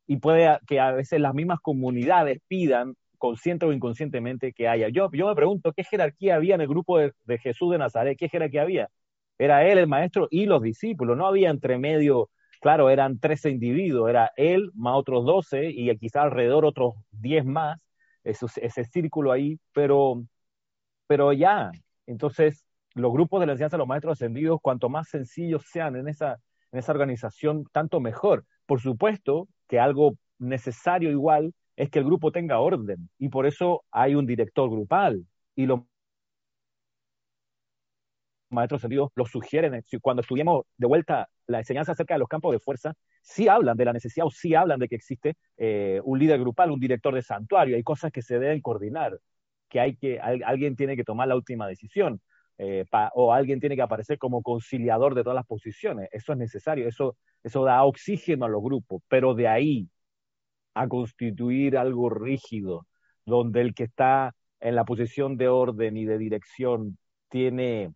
[0.07, 4.89] y puede que a veces las mismas comunidades pidan, consciente o inconscientemente, que haya.
[4.89, 8.17] Yo, yo me pregunto, ¿qué jerarquía había en el grupo de, de Jesús de Nazaret?
[8.17, 8.89] ¿Qué jerarquía había?
[9.37, 11.15] Era él, el maestro, y los discípulos.
[11.15, 16.23] No había entre medio claro, eran 13 individuos, era él más otros 12 y quizá
[16.23, 17.79] alrededor otros 10 más,
[18.23, 20.23] ese círculo ahí, pero,
[21.07, 21.71] pero ya,
[22.05, 26.07] entonces los grupos de la enseñanza de los maestros ascendidos, cuanto más sencillos sean en
[26.07, 26.37] esa,
[26.71, 28.45] en esa organización, tanto mejor.
[28.65, 33.83] Por supuesto que algo necesario igual es que el grupo tenga orden y por eso
[33.91, 35.81] hay un director grupal y los
[38.49, 39.83] maestros ascendidos lo sugieren.
[40.01, 43.85] Cuando estudiamos de vuelta la enseñanza acerca de los campos de fuerza, sí hablan de
[43.85, 47.21] la necesidad o sí hablan de que existe eh, un líder grupal, un director de
[47.21, 47.75] santuario.
[47.75, 49.19] Hay cosas que se deben coordinar,
[49.69, 52.21] que, hay que alguien tiene que tomar la última decisión.
[52.61, 52.83] Eh,
[53.13, 56.09] o alguien tiene que aparecer como conciliador de todas las posiciones.
[56.11, 59.89] Eso es necesario, eso, eso da oxígeno a los grupos, pero de ahí
[60.73, 62.85] a constituir algo rígido,
[63.25, 66.97] donde el que está en la posición de orden y de dirección
[67.29, 67.93] tiene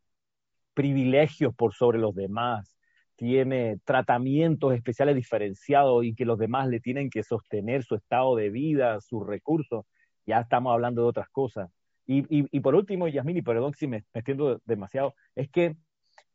[0.73, 2.75] privilegios por sobre los demás,
[3.15, 8.49] tiene tratamientos especiales diferenciados y que los demás le tienen que sostener su estado de
[8.49, 9.85] vida, sus recursos,
[10.25, 11.69] ya estamos hablando de otras cosas.
[12.05, 15.77] Y, por último, Yasmini, perdón si me, extiendo demasiado, es que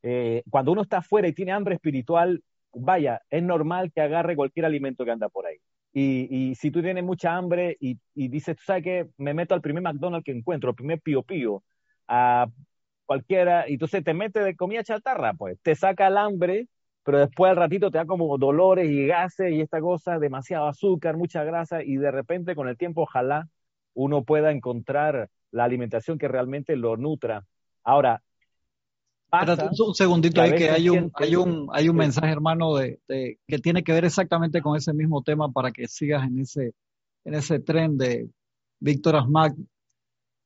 [0.03, 4.65] eh, cuando uno está afuera y tiene hambre espiritual, vaya, es normal que agarre cualquier
[4.65, 5.59] alimento que anda por ahí.
[5.93, 9.61] Y, si tú tienes mucha hambre y, y dices, tú sabes que me meto al
[9.61, 11.63] primer McDonald's que encuentro, al primer Pío Pío,
[12.07, 12.47] a
[13.09, 16.69] cualquiera, y entonces te metes de comida chatarra, pues te saca el hambre,
[17.03, 21.17] pero después al ratito te da como dolores y gases y esta cosa, demasiado azúcar,
[21.17, 23.49] mucha grasa, y de repente con el tiempo ojalá
[23.95, 27.47] uno pueda encontrar la alimentación que realmente lo nutra.
[27.83, 28.21] Ahora,
[29.33, 33.83] un segundito ahí que hay un, hay un, hay un mensaje, hermano, de, que tiene
[33.83, 36.75] que ver exactamente con ese mismo tema para que sigas en ese,
[37.25, 38.29] en ese tren de
[38.81, 39.55] Víctor Asmac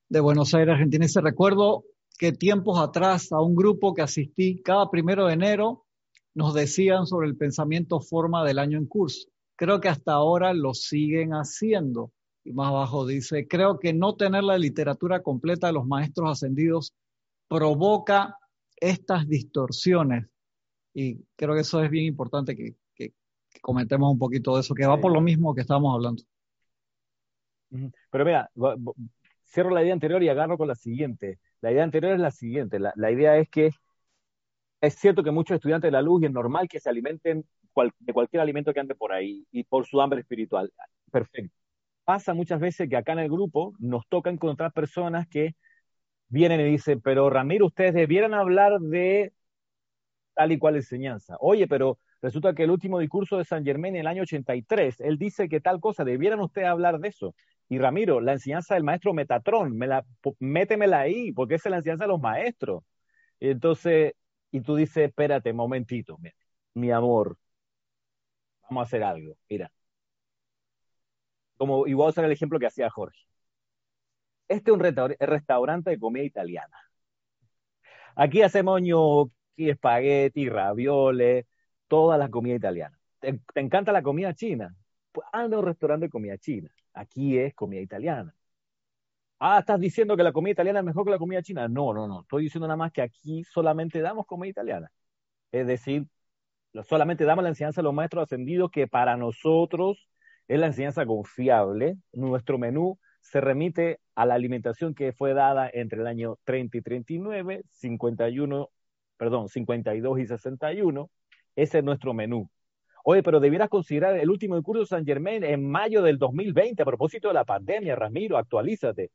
[0.09, 1.05] de Buenos Aires, Argentina.
[1.05, 1.83] Ese recuerdo
[2.23, 5.87] que tiempos atrás a un grupo que asistí cada primero de enero
[6.35, 9.29] nos decían sobre el pensamiento forma del año en curso.
[9.57, 12.13] Creo que hasta ahora lo siguen haciendo.
[12.45, 16.95] Y más abajo dice, creo que no tener la literatura completa de los maestros ascendidos
[17.49, 18.37] provoca
[18.77, 20.29] estas distorsiones.
[20.95, 22.77] Y creo que eso es bien importante que,
[23.61, 26.23] comentemos un poquito de eso, que va por lo mismo que estábamos hablando.
[28.13, 28.49] Pero mira,
[29.45, 31.41] cierro la idea anterior y agarro con la siguiente.
[31.62, 32.79] La idea anterior es la siguiente.
[32.79, 33.70] La, idea es que
[34.81, 37.44] es cierto que muchos estudiantes de la luz y es normal que se alimenten
[38.01, 40.72] de cualquier alimento que ande por ahí y por su hambre espiritual.
[41.11, 41.55] Perfecto.
[42.05, 45.55] Pasa muchas veces que acá en el grupo nos toca encontrar personas que
[46.29, 49.33] vienen y dicen, pero Ramiro, ustedes debieran hablar de
[50.35, 51.37] tal y cual enseñanza.
[51.40, 55.18] Oye, pero resulta que el último discurso de San Germán en el año 83, él
[55.18, 57.35] dice que tal cosa, debieran ustedes hablar de eso.
[57.68, 60.05] Y Ramiro, la enseñanza del maestro Metatrón, me la,
[60.40, 62.85] métemela ahí, porque esa es la enseñanza de los maestros.
[63.40, 64.14] Y entonces,
[64.51, 66.18] y tú dices, espérate, momentito,
[66.75, 67.38] mi amor,
[68.68, 69.70] vamos a hacer algo, mira.
[71.57, 73.18] Como, y voy a usar el ejemplo que hacía Jorge.
[74.48, 76.77] Este es un restaurante de comida italiana.
[78.16, 81.46] Aquí hacemos ñoqui, espagueti, ravioles,
[81.88, 82.98] toda la comida italiana.
[83.20, 84.75] ¿Te, encanta la comida china?
[85.12, 88.35] Pues anda a un restaurante de comida china Aquí es comida italiana.
[89.38, 91.66] Ah, ¿estás diciendo que la comida italiana es mejor que la comida china?
[91.68, 92.20] No, no, no.
[92.22, 94.92] Estoy diciendo nada más que aquí solamente damos comida italiana.
[95.52, 96.07] Es decir,
[96.85, 100.09] solamente damos la enseñanza a los maestros ascendidos que para nosotros
[100.48, 101.96] es la enseñanza confiable.
[102.12, 106.83] Nuestro menú se remite a la alimentación que fue dada entre el año 30 y
[106.83, 108.70] 39, 51,
[109.16, 111.11] perdón, 52 y 61.
[111.57, 112.50] Ese es nuestro menú.
[113.05, 116.87] Oye, pero debieras considerar el último discurso de San Germain en mayo del 2020 a
[116.87, 119.11] propósito de la pandemia, Ramiro, actualízate.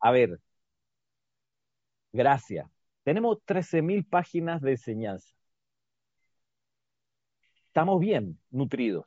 [0.00, 0.38] A ver,
[2.12, 2.68] gracias.
[3.04, 5.34] Tenemos 13.000 páginas de enseñanza.
[7.66, 9.06] Estamos bien nutridos.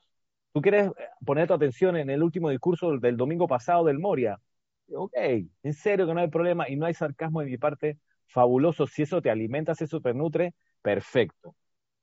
[0.52, 0.89] ¿Tú quieres
[1.26, 4.39] poner tu atención en el último discurso del domingo pasado del Moria?
[4.93, 8.88] Ok, en serio que no hay problema y no hay sarcasmo de mi parte fabuloso.
[8.88, 11.56] Si eso te alimenta, si eso te nutre, perfecto.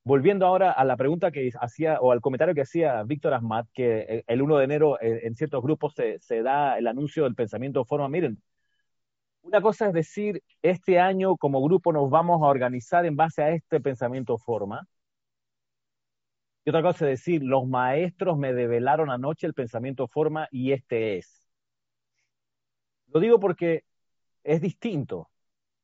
[0.05, 4.23] Volviendo ahora a la pregunta que hacía, o al comentario que hacía Víctor Asmat, que
[4.27, 8.09] el 1 de enero eh, en ciertos grupos se da el anuncio del pensamiento forma.
[8.09, 8.41] Miren,
[9.43, 13.49] una cosa es decir, este año como grupo nos vamos a organizar en base a
[13.51, 14.87] este pensamiento forma.
[16.65, 21.17] Y otra cosa es decir, los maestros me develaron anoche el pensamiento forma y este
[21.17, 21.45] es.
[23.07, 23.83] Lo digo porque
[24.43, 25.29] es distinto.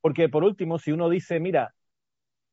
[0.01, 1.75] Porque por último, si uno dice, mira,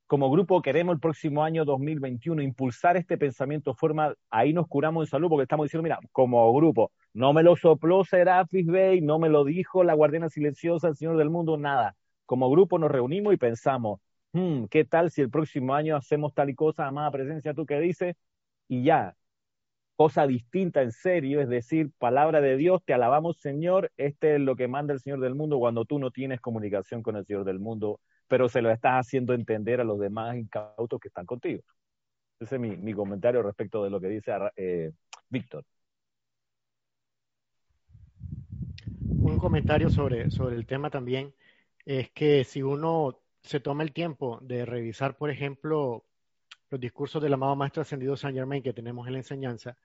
[0.06, 5.10] como grupo queremos el próximo año 2021 impulsar este pensamiento forma, ahí nos curamos en
[5.10, 9.28] salud porque estamos diciendo, mira, como grupo, no me lo sopló Serafis Bey, no me
[9.28, 11.96] lo dijo la guardiana silenciosa, el Señor del Mundo, nada.
[12.24, 14.00] Como grupo nos reunimos y pensamos,
[14.32, 17.80] hmm, ¿qué tal si el próximo año hacemos tal y cosa, amada presencia, tú qué
[17.80, 18.16] dices?
[18.68, 19.16] Y ya,
[19.96, 24.56] cosa distinta en serio, es decir, palabra de Dios, te alabamos Señor, este es lo
[24.56, 27.58] que manda el Señor del mundo cuando tú no tienes comunicación con el Señor del
[27.58, 31.62] mundo pero se lo estás haciendo entender a los demás incautos que están contigo.
[32.40, 34.92] Ese es mi, comentario respecto de lo que dice eh,
[35.28, 35.64] Víctor.
[39.18, 41.34] Un comentario sobre, sobre el tema también
[41.84, 46.04] es que si uno se toma el tiempo de revisar, por ejemplo,
[46.70, 49.76] los discursos del amado Maestro Ascendido San Germain que tenemos en la enseñanza,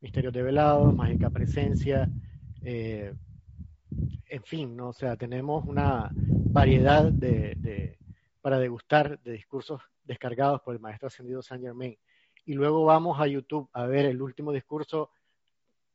[0.00, 2.08] Misterios Develados, Mágica Presencia,
[2.62, 3.12] eh,
[4.28, 4.88] en fin, ¿no?
[4.88, 7.98] o sea, tenemos una variedad de,
[8.40, 11.96] para degustar de discursos descargados por el maestro ascendido Saint Germain.
[12.44, 15.10] Y luego vamos a YouTube a ver el último discurso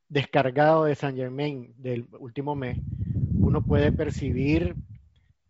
[0.09, 2.79] descargado de Saint Germain del último mes.
[3.39, 4.75] Uno puede percibir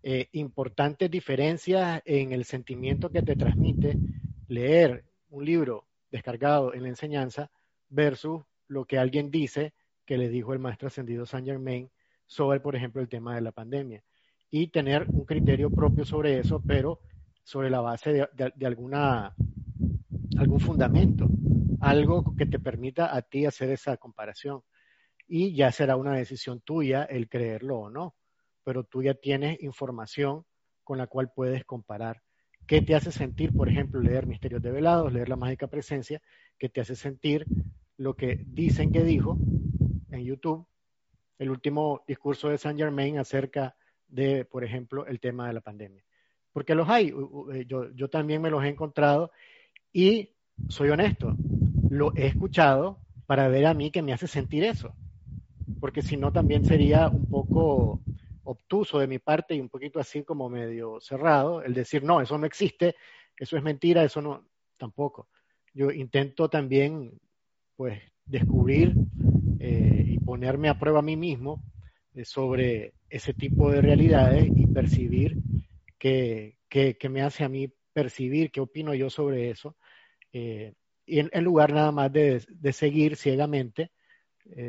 [0.02, 3.98] eh, importantes diferencias en el sentimiento que te transmite
[4.54, 7.50] leer un libro descargado en la enseñanza
[7.90, 9.74] versus lo que alguien dice
[10.06, 11.90] que le dijo el maestro ascendido Saint Germain
[12.26, 14.04] sobre, por ejemplo, el tema de la pandemia
[14.52, 17.00] y tener un criterio propio sobre eso, pero
[17.44, 19.36] sobre la base de, alguna,
[20.38, 21.28] algún fundamento,
[21.82, 24.62] algo que te permita a ti hacer esa comparación.
[25.28, 28.16] Y ya será una decisión tuya el creerlo o no,
[28.64, 30.46] pero tú ya tienes información
[30.84, 32.22] con la cual puedes comparar.
[32.68, 36.22] ¿Qué te hace sentir, por ejemplo, leer Misterios de Velados, leer La Mágica Presencia?
[36.58, 37.46] ¿Qué te hace sentir
[37.98, 39.38] lo que dicen que dijo
[40.12, 40.66] en YouTube
[41.40, 43.76] el último discurso de Saint Germain acerca
[44.08, 46.04] de, por ejemplo, el tema de la pandemia.
[46.52, 47.14] Porque los hay,
[47.54, 49.32] eh, yo, yo también me los he encontrado
[49.92, 50.30] y
[50.70, 51.36] soy honesto,
[51.90, 54.94] lo he escuchado para ver a mí que me hace sentir eso.
[55.80, 58.02] Porque si no, también sería un poco
[58.44, 62.38] obtuso de mi parte y un poquito así como medio cerrado el decir, no, eso
[62.38, 62.96] no existe,
[63.38, 65.30] eso es mentira, eso no, tampoco.
[65.74, 67.20] Yo intento también,
[67.76, 68.94] pues, descubrir
[69.60, 71.64] eh, y ponerme a prueba a mí mismo
[72.16, 75.38] eh, sobre ese tipo de realidades y percibir
[75.98, 76.58] qué,
[77.10, 79.78] me hace a mí percibir, qué opino yo sobre eso,
[80.32, 80.74] eh,
[81.06, 83.92] y en, lugar nada más de, seguir ciegamente,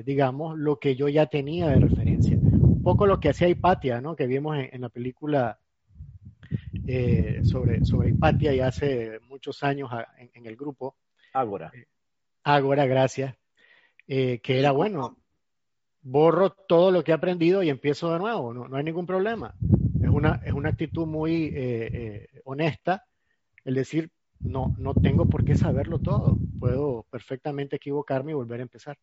[0.04, 2.53] digamos, lo que yo ya tenía de referencia.
[2.84, 4.14] Un poco lo que hacía Hipatia, ¿no?
[4.14, 5.58] que vimos en, la película
[7.42, 10.96] sobre, sobre Hipatia y hace muchos años en, en el grupo.
[11.32, 11.72] Ágora.
[12.42, 13.34] Ágora, gracias.
[14.06, 15.16] Eh, que era bueno,
[16.02, 19.54] borro todo lo que he aprendido y empiezo de nuevo, no, no hay ningún problema.
[20.02, 23.06] Es una, es una actitud muy eh, eh, honesta
[23.64, 28.64] el decir, no, no tengo por qué saberlo todo, puedo perfectamente equivocarme y volver a
[28.64, 28.98] empezar.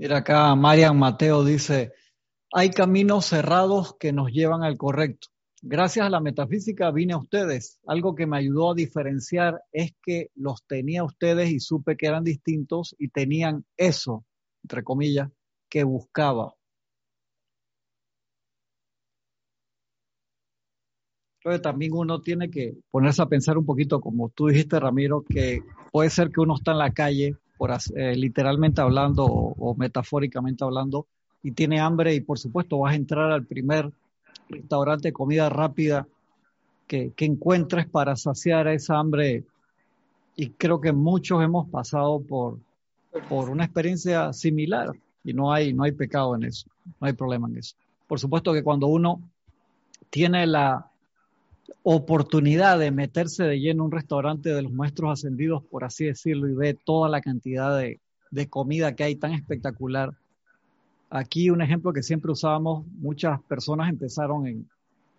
[0.00, 1.92] Mira acá, Marian Mateo dice,
[2.54, 5.28] hay caminos cerrados que nos llevan al correcto.
[5.60, 7.80] Gracias a la metafísica vine a ustedes.
[7.86, 12.24] Algo que me ayudó a diferenciar es que los tenía ustedes y supe que eran
[12.24, 14.24] distintos y tenían eso,
[14.62, 15.28] entre comillas,
[15.68, 16.54] que buscaba.
[21.40, 25.60] Entonces también uno tiene que ponerse a pensar un poquito, como tú dijiste, Ramiro, que
[25.92, 27.36] puede ser que uno está en la calle,
[27.94, 31.06] eh, literalmente hablando o metafóricamente hablando,
[31.42, 33.90] y tiene hambre y por supuesto vas a entrar al primer
[34.48, 36.06] restaurante de comida rápida
[36.86, 39.44] que, que encuentres para saciar esa hambre.
[40.36, 42.58] Y creo que muchos hemos pasado por,
[43.28, 44.90] por una experiencia similar
[45.24, 46.68] y no hay, no hay pecado en eso,
[47.00, 47.76] no hay problema en eso.
[48.06, 49.20] Por supuesto que cuando uno
[50.08, 50.89] tiene la
[51.82, 56.48] oportunidad de meterse de lleno en un restaurante de los maestros ascendidos, por así decirlo,
[56.48, 58.00] y ve toda la cantidad de,
[58.30, 60.14] de comida que hay tan espectacular,
[61.10, 64.68] Aquí un ejemplo que siempre usábamos, muchas personas empezaron en,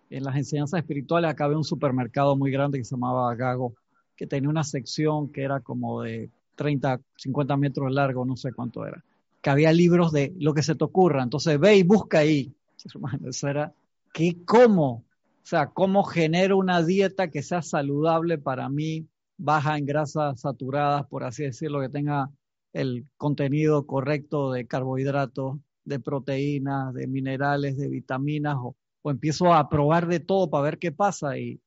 [0.08, 3.74] las enseñanzas espirituales, acá había un supermercado muy grande que se llamaba Gago,
[4.16, 8.86] que tenía una sección que era como de 30, 50 metros largo, no sé cuánto
[8.86, 9.02] era,
[9.42, 12.52] que había libros de lo que se te ocurra, entonces ve y busca ahí.
[13.26, 13.72] Eso era,
[14.12, 15.04] ¿qué, cómo?
[15.42, 21.06] O sea, cómo genero una dieta que sea saludable para mí, baja en grasas saturadas,
[21.08, 22.30] por así decirlo, que tenga
[22.72, 28.76] el contenido correcto de carbohidratos, de proteínas, de minerales, de vitaminas, o,
[29.10, 31.36] empiezo a probar de todo para ver qué pasa.
[31.36, 31.60] Y,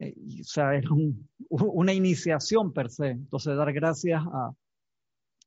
[0.00, 0.84] eh, o sea, es
[1.48, 3.10] una iniciación per se.
[3.10, 4.52] Entonces, dar gracias a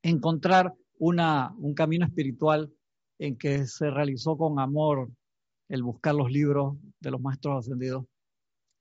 [0.02, 2.72] encontrar una, un camino espiritual
[3.18, 5.10] en que se realizó con amor
[5.68, 8.04] el buscar los libros de los maestros ascendidos,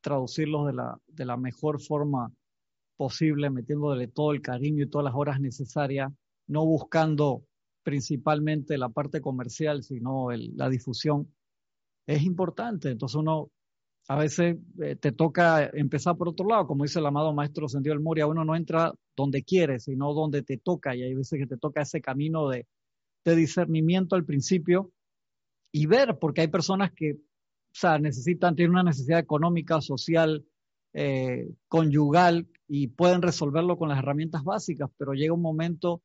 [0.01, 2.31] traducirlos de la, de la mejor forma
[2.95, 6.11] posible, metiéndole todo el cariño y todas las horas necesarias,
[6.47, 7.43] no buscando
[7.83, 11.31] principalmente la parte comercial, sino la difusión,
[12.07, 12.89] es importante.
[12.89, 13.49] Entonces uno
[14.07, 17.95] a veces eh, te toca empezar por otro lado, como dice el amado maestro Sendido
[17.95, 21.47] del Moria, uno no entra donde quiere, sino donde te toca, y hay veces que
[21.47, 22.67] te toca ese camino de,
[23.23, 24.91] de discernimiento al principio
[25.75, 27.17] y ver, porque hay personas que
[27.99, 30.45] necesitan, tienen una necesidad económica, social,
[30.93, 36.01] eh, conyugal, y pueden resolverlo con las herramientas básicas, pero llega un momento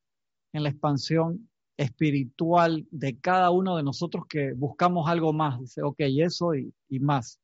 [0.53, 5.61] en la expansión espiritual de cada uno de nosotros que buscamos algo más.
[5.61, 7.39] Dice, ok, eso y, más.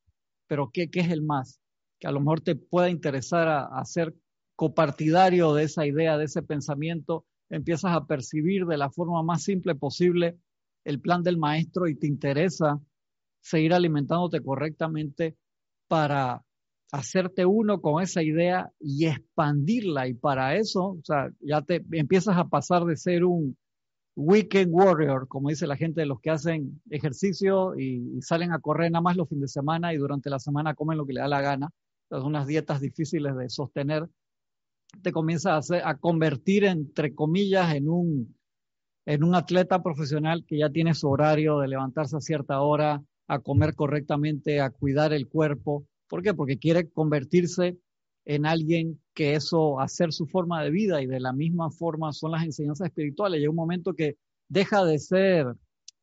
[0.49, 1.61] Pero ¿qué, ¿qué, es el más?
[2.01, 4.17] Que a lo mejor te pueda interesar a, a ser
[4.57, 9.77] copartidario de esa idea, de ese pensamiento, empiezas a percibir de la forma más simple
[9.77, 10.37] posible
[10.87, 12.81] el plan del maestro y te interesa
[13.41, 15.37] seguir alimentándote correctamente
[15.89, 16.43] para
[16.93, 20.07] hacerte uno con esa idea y expandirla.
[20.07, 20.99] Y para eso,
[21.41, 23.57] ya te empiezas a pasar de ser un
[24.15, 28.91] weekend warrior, como dice la gente de los que hacen ejercicio y, salen a correr
[28.93, 31.29] nada más los fines de semana y durante la semana comen lo que le da
[31.29, 31.71] la gana.
[32.09, 34.09] Son unas dietas difíciles de sostener.
[35.03, 38.36] Te comienzas a convertir, entre comillas, en un,
[39.07, 43.39] en un atleta profesional que ya tiene su horario de levantarse a cierta hora, a
[43.39, 46.35] comer correctamente, a cuidar el cuerpo ¿Por qué?
[46.35, 47.79] Porque quiere convertirse
[48.25, 52.33] en alguien que eso, hacer su forma de vida y de la misma forma son
[52.33, 53.39] las enseñanzas espirituales.
[53.39, 54.17] Llega un momento que
[54.49, 55.47] deja de ser,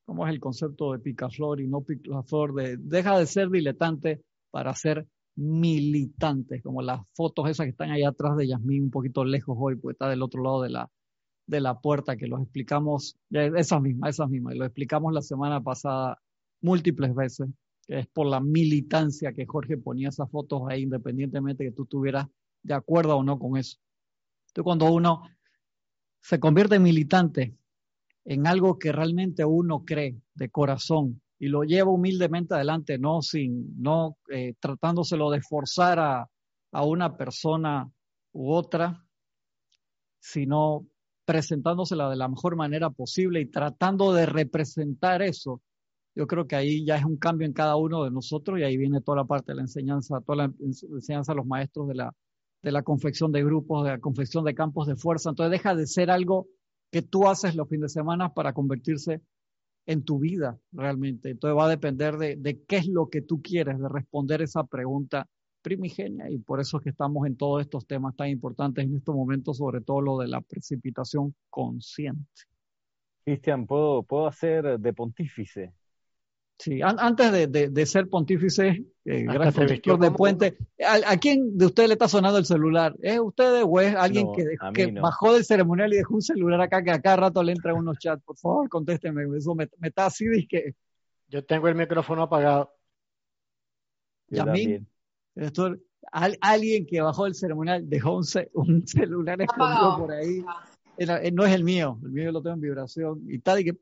[0.05, 2.53] ¿cómo es el concepto de picaflor y no picaflor?
[2.53, 8.03] De, deja de ser diletante para ser militante, como las fotos esas que están ahí
[8.03, 10.89] atrás de Yasmín, un poquito lejos hoy, porque está del otro lado de la,
[11.45, 15.61] de la puerta, que los explicamos, esas mismas, esas mismas, y lo explicamos la semana
[15.61, 16.19] pasada
[16.61, 17.49] múltiples veces
[17.87, 22.27] es por la militancia que Jorge ponía esas fotos ahí, independientemente que tú estuvieras
[22.61, 23.77] de acuerdo o no con eso.
[24.47, 25.23] Entonces, cuando uno
[26.21, 27.57] se convierte en militante
[28.25, 33.81] en algo que realmente uno cree de corazón y lo lleva humildemente adelante, no sin,
[33.81, 36.29] no eh, tratándoselo de forzar a,
[36.71, 37.91] a una persona
[38.31, 39.05] u otra,
[40.19, 40.87] sino
[41.25, 45.61] presentándosela de la mejor manera posible y tratando de representar eso
[46.15, 48.77] yo creo que ahí ya es un cambio en cada uno de nosotros y ahí
[48.77, 52.13] viene toda la parte de la enseñanza, toda la enseñanza de los maestros de la,
[52.61, 55.31] de la confección de grupos, de la confección de campos de fuerza.
[55.31, 56.47] Entonces deja de ser algo
[56.91, 59.21] que tú haces los fines de semana para convertirse
[59.87, 61.31] en tu vida realmente.
[61.31, 64.63] Entonces va a depender de, de qué es lo que tú quieres, de responder esa
[64.65, 65.27] pregunta
[65.63, 69.15] primigenia y por eso es que estamos en todos estos temas tan importantes en estos
[69.15, 72.43] momentos, sobre todo lo de la precipitación consciente.
[73.23, 75.73] Cristian, ¿puedo, ¿puedo hacer de pontífice?
[76.59, 82.37] Sí, antes de, ser pontífice, eh, de puente, ¿a, quién de ustedes le está sonando
[82.37, 82.95] el celular?
[83.01, 86.91] ¿Es ustedes o es alguien que, bajó del ceremonial y dejó un celular acá que
[86.91, 88.23] a cada rato le entra unos chats?
[88.23, 90.75] Por favor, contésteme, eso me, está así de que...
[91.27, 92.71] Yo tengo el micrófono apagado.
[95.35, 95.75] Esto,
[96.11, 98.23] alguien que bajó del ceremonial dejó un,
[98.53, 100.43] un celular escondido por ahí.
[101.31, 103.77] No es el mío, el mío lo tengo en vibración y tal, y que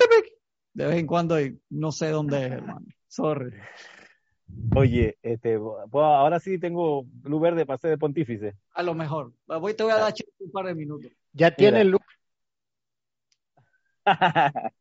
[0.73, 2.85] de vez en cuando y no sé dónde es, hermano.
[3.07, 3.53] Sorry.
[4.75, 5.59] Oye, este,
[5.91, 8.55] ahora sí tengo luz verde para ser de pontífice.
[8.73, 9.33] A lo mejor.
[9.47, 11.11] Voy, te voy a dar un par de minutos.
[11.33, 12.01] Ya tiene luz.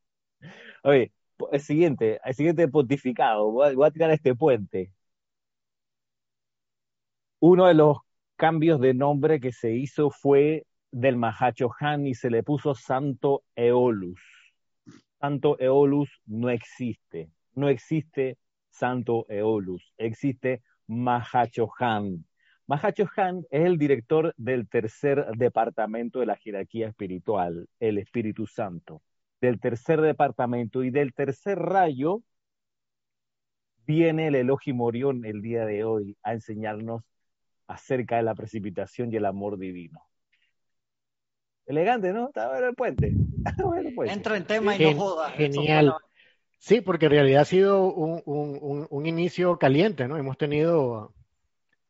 [0.83, 1.13] Oye,
[1.53, 4.93] el siguiente, el siguiente pontificado, voy a, tirar este puente.
[7.43, 7.97] Uno de los
[8.37, 13.45] cambios de nombre que se hizo fue del Mahacho Han y se le puso Santo
[13.57, 14.21] Eolus.
[15.19, 17.31] Santo Eolus no existe.
[17.55, 18.37] No existe
[18.69, 19.95] Santo Eolus.
[19.97, 22.27] Existe Mahachohan.
[22.67, 29.01] Mahachohan es el director del tercer departamento de la jerarquía espiritual, el Espíritu Santo.
[29.41, 32.23] Del tercer departamento y del tercer rayo
[33.87, 37.03] viene el Elohim Orión el día de hoy a enseñarnos
[37.71, 40.03] acerca de la precipitación y el amor divino.
[41.67, 42.29] Elegante, ¿no?
[42.29, 43.15] Está bueno el puente.
[44.13, 45.31] Entra en tema y no joda.
[45.31, 45.95] Genial.
[46.59, 50.17] Sí, porque en realidad ha sido un, un, un, inicio caliente, ¿no?
[50.17, 51.15] Hemos tenido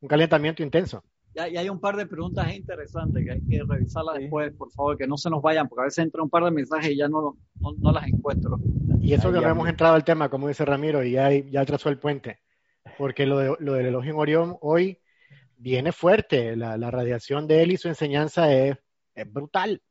[0.01, 1.03] un calentamiento intenso.
[1.35, 5.07] Y hay un par de preguntas interesantes que hay que revisarlas después, por favor, que
[5.07, 7.39] no se nos vayan, porque a veces entra un par de mensajes y ya no,
[7.59, 8.59] no, no las encuentro.
[9.01, 11.89] Y eso que no hemos entrado al tema, como dice Ramiro, y ya, ya trazó
[11.89, 12.41] el puente,
[12.99, 15.00] porque lo, de, lo del elogio en Orión hoy
[15.61, 18.79] viene fuerte, la, la radiación de él y su enseñanza es,
[19.15, 19.83] es brutal.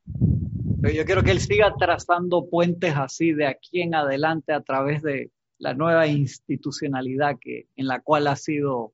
[0.81, 5.01] Pero yo quiero que él siga trazando puentes así de aquí en adelante a través
[5.03, 8.93] de la nueva institucionalidad que, en la cual ha sido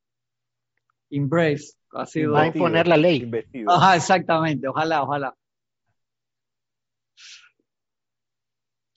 [1.09, 2.34] embrace, ha sido...
[2.34, 3.17] Va a imponer la ley.
[3.17, 3.71] Investido.
[3.71, 5.36] Ajá, exactamente, ojalá, ojalá.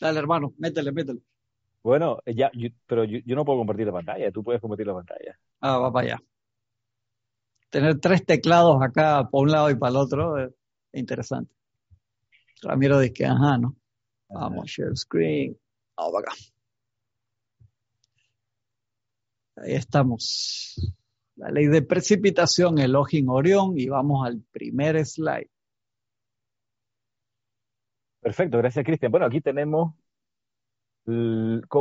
[0.01, 1.20] Dale, hermano, métele, métele.
[1.83, 2.51] Bueno, ya,
[2.87, 5.39] pero yo, yo, no puedo compartir la pantalla, tú puedes compartir la pantalla.
[5.61, 6.22] Ah, va para allá.
[7.71, 10.51] Tener tres teclados acá por un lado y para el otro es
[10.93, 11.55] interesante.
[12.62, 13.77] Ramiro dice que, ajá, ¿no?
[14.29, 15.57] Vamos, share screen.
[15.97, 16.33] Vamos acá.
[19.57, 20.95] Ahí estamos.
[21.37, 25.51] La ley de precipitación, Elohim Orión, y vamos al primer slide.
[28.21, 29.12] Perfecto, gracias Cristian.
[29.12, 29.95] Bueno, aquí tenemos,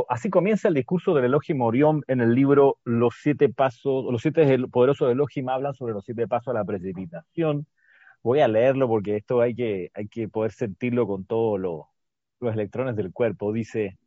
[0.08, 4.58] así comienza el discurso del Elohim Orión en el libro Los siete pasos, los siete
[4.70, 7.66] poderosos de Elohim hablan sobre los siete pasos a la precipitación
[8.22, 11.58] voy a leerlo porque esto hay que, hay que poder sentirlo con todos
[12.40, 13.52] los electrones del cuerpo.
[13.52, 13.98] Dice,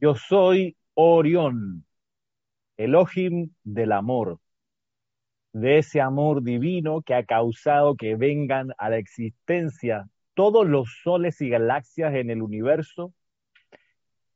[0.00, 1.84] yo soy Orión,
[2.76, 4.38] Elohim del amor,
[5.52, 11.40] de ese amor divino que ha causado que vengan a la existencia todos los soles
[11.42, 13.12] y galaxias en el universo,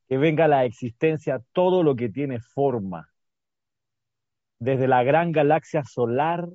[0.09, 3.11] que venga a la existencia todo lo que tiene forma,
[4.59, 6.49] desde la gran galaxia solar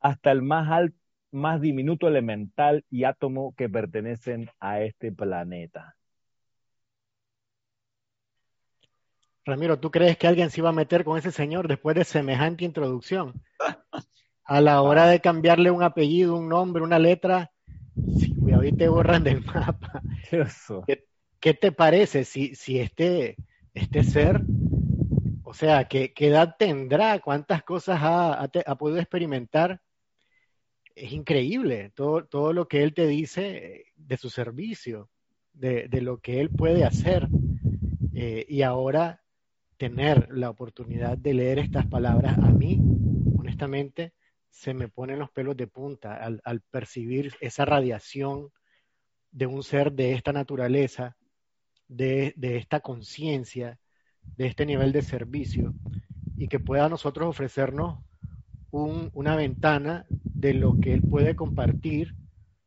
[0.00, 0.96] hasta el más alto,
[1.32, 5.96] más diminuto elemental y átomo que pertenecen a este planeta.
[9.44, 12.64] Ramiro, ¿tú crees que alguien se iba a meter con ese señor después de semejante
[12.64, 13.32] introducción?
[14.44, 17.50] A la hora de cambiarle un apellido, un nombre, una letra,
[18.18, 20.00] si cuidado te borran del mapa.
[20.86, 21.04] ¿Qué,
[21.42, 23.36] ¿Qué, te parece si, si este,
[23.74, 24.40] este ser,
[25.42, 27.18] o sea, ¿qué, edad tendrá?
[27.18, 29.82] ¿Cuántas cosas ha, ha podido experimentar?
[30.94, 35.10] es increíble todo, todo lo que él te dice de su servicio,
[35.52, 37.28] de, lo que él puede hacer.
[38.14, 39.22] Eh, y ahora
[39.78, 42.78] tener la oportunidad de leer estas palabras a mí,
[43.38, 44.12] honestamente,
[44.50, 48.50] se me ponen los pelos de punta al, percibir esa radiación
[49.30, 51.16] de un ser de esta naturaleza,
[51.96, 53.78] de, esta conciencia,
[54.36, 55.74] de este nivel de servicio,
[56.36, 57.98] y que pueda a nosotros ofrecernos
[58.70, 62.14] una ventana de lo que él puede compartir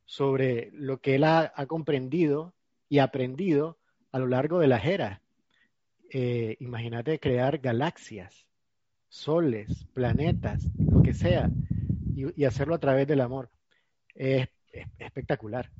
[0.05, 2.53] sobre lo que él ha, comprendido
[2.87, 3.79] y aprendido
[4.11, 5.19] a lo largo de las eras.
[6.11, 8.45] Eh, imagínate crear galaxias,
[9.09, 11.49] soles, planetas, lo que sea,
[12.15, 13.49] y, hacerlo a través del amor.
[14.13, 14.47] Es,
[14.99, 15.71] espectacular.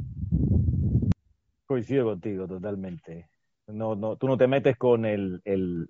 [1.65, 3.29] Coincido contigo totalmente.
[3.67, 5.89] No, no, tú no te metes con el, el,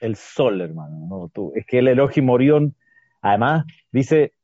[0.00, 1.06] el sol, hermano.
[1.08, 2.76] No, tú, es que el Elohim Orión
[3.24, 4.34] Además, dice,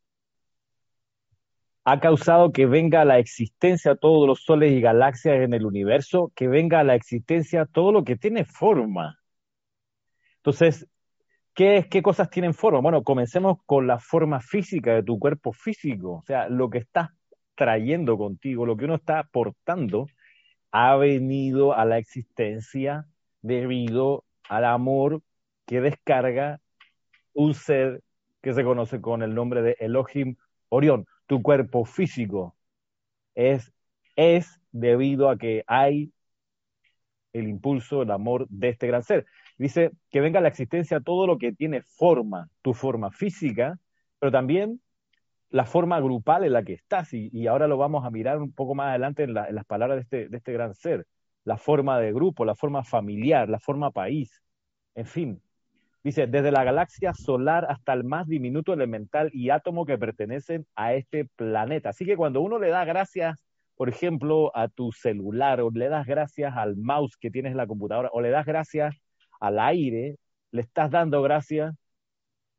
[1.85, 6.33] ha causado que venga a la existencia todos los soles y galaxias en el universo,
[6.35, 9.19] que venga a la existencia todo lo que tiene forma.
[10.37, 10.87] Entonces,
[11.55, 12.81] ¿qué, qué cosas tienen forma?
[12.81, 17.11] Bueno, comencemos con la forma física de tu cuerpo físico, o sea, lo que estás
[17.55, 20.07] trayendo contigo, lo que uno está aportando,
[20.73, 23.07] ha venido a la existencia
[23.43, 25.23] debido al amor
[25.67, 26.61] que descarga
[27.33, 28.03] un ser
[28.43, 30.37] que se conoce con el nombre de Elohim
[30.69, 31.07] Orión.
[31.27, 32.57] Tu cuerpo físico
[33.35, 33.73] es,
[34.17, 36.13] es debido a que hay
[37.33, 39.27] el impulso, el amor de este gran ser.
[39.59, 43.79] Dice que venga a la existencia todo lo que tiene forma, tu forma física,
[44.19, 44.81] pero también
[45.51, 47.13] la forma grupal en la que estás.
[47.13, 50.03] Y, ahora lo vamos a mirar un poco más adelante en, en las palabras de
[50.03, 51.07] este, de este gran ser.
[51.45, 54.43] La forma de grupo, la forma familiar, la forma país.
[54.95, 55.43] En fin,
[56.03, 60.95] Dice, desde la galaxia solar hasta el más diminuto elemental y átomo que pertenecen a
[60.95, 61.91] este planeta.
[61.91, 63.45] Así que cuando uno le da gracias,
[63.77, 67.67] por ejemplo, a tu celular, o le das gracias al mouse que tienes en la
[67.67, 68.97] computadora, o le das gracias
[69.41, 70.17] al aire,
[70.53, 71.75] le estás dando gracias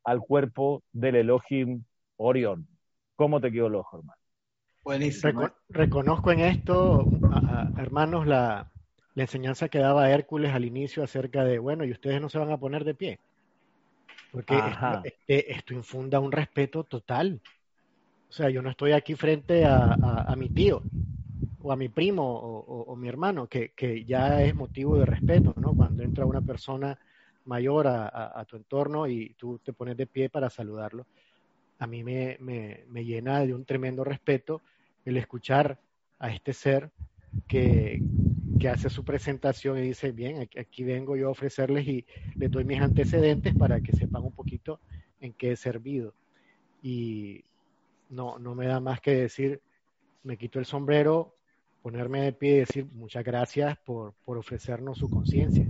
[0.04, 1.84] al cuerpo del Elohim
[2.16, 2.71] Orión.
[3.16, 4.20] ¿Cómo te quedó el ojo, hermano?
[4.84, 5.48] Buenísimo.
[5.68, 7.06] reconozco en esto,
[7.76, 8.72] hermanos, la,
[9.14, 12.50] la enseñanza que daba Hércules al inicio acerca de, bueno, y ustedes no se van
[12.50, 13.18] a poner de pie.
[14.30, 14.58] Porque
[15.26, 17.38] esto, infunda un respeto total.
[18.30, 20.82] O sea, yo no estoy aquí frente a, mi tío
[21.60, 25.74] o a mi primo o, mi hermano, que, que, ya es motivo de respeto, ¿no?
[25.74, 26.98] Cuando entra una persona
[27.44, 31.06] mayor a, tu entorno y tú te pones de pie para saludarlo,
[31.82, 34.62] a mí me, me, me llena de un tremendo respeto
[35.04, 35.80] el escuchar
[36.20, 36.92] a este ser
[37.48, 38.00] que,
[38.60, 42.06] que, hace su presentación y dice, bien, aquí, vengo yo a ofrecerles y
[42.36, 44.78] les doy mis antecedentes para que sepan un poquito
[45.18, 46.14] en qué he servido.
[46.84, 47.42] Y
[48.10, 49.60] no, no me da más que decir,
[50.22, 51.34] me quito el sombrero,
[51.82, 55.66] ponerme de pie y decir muchas gracias por, por ofrecernos su conciencia.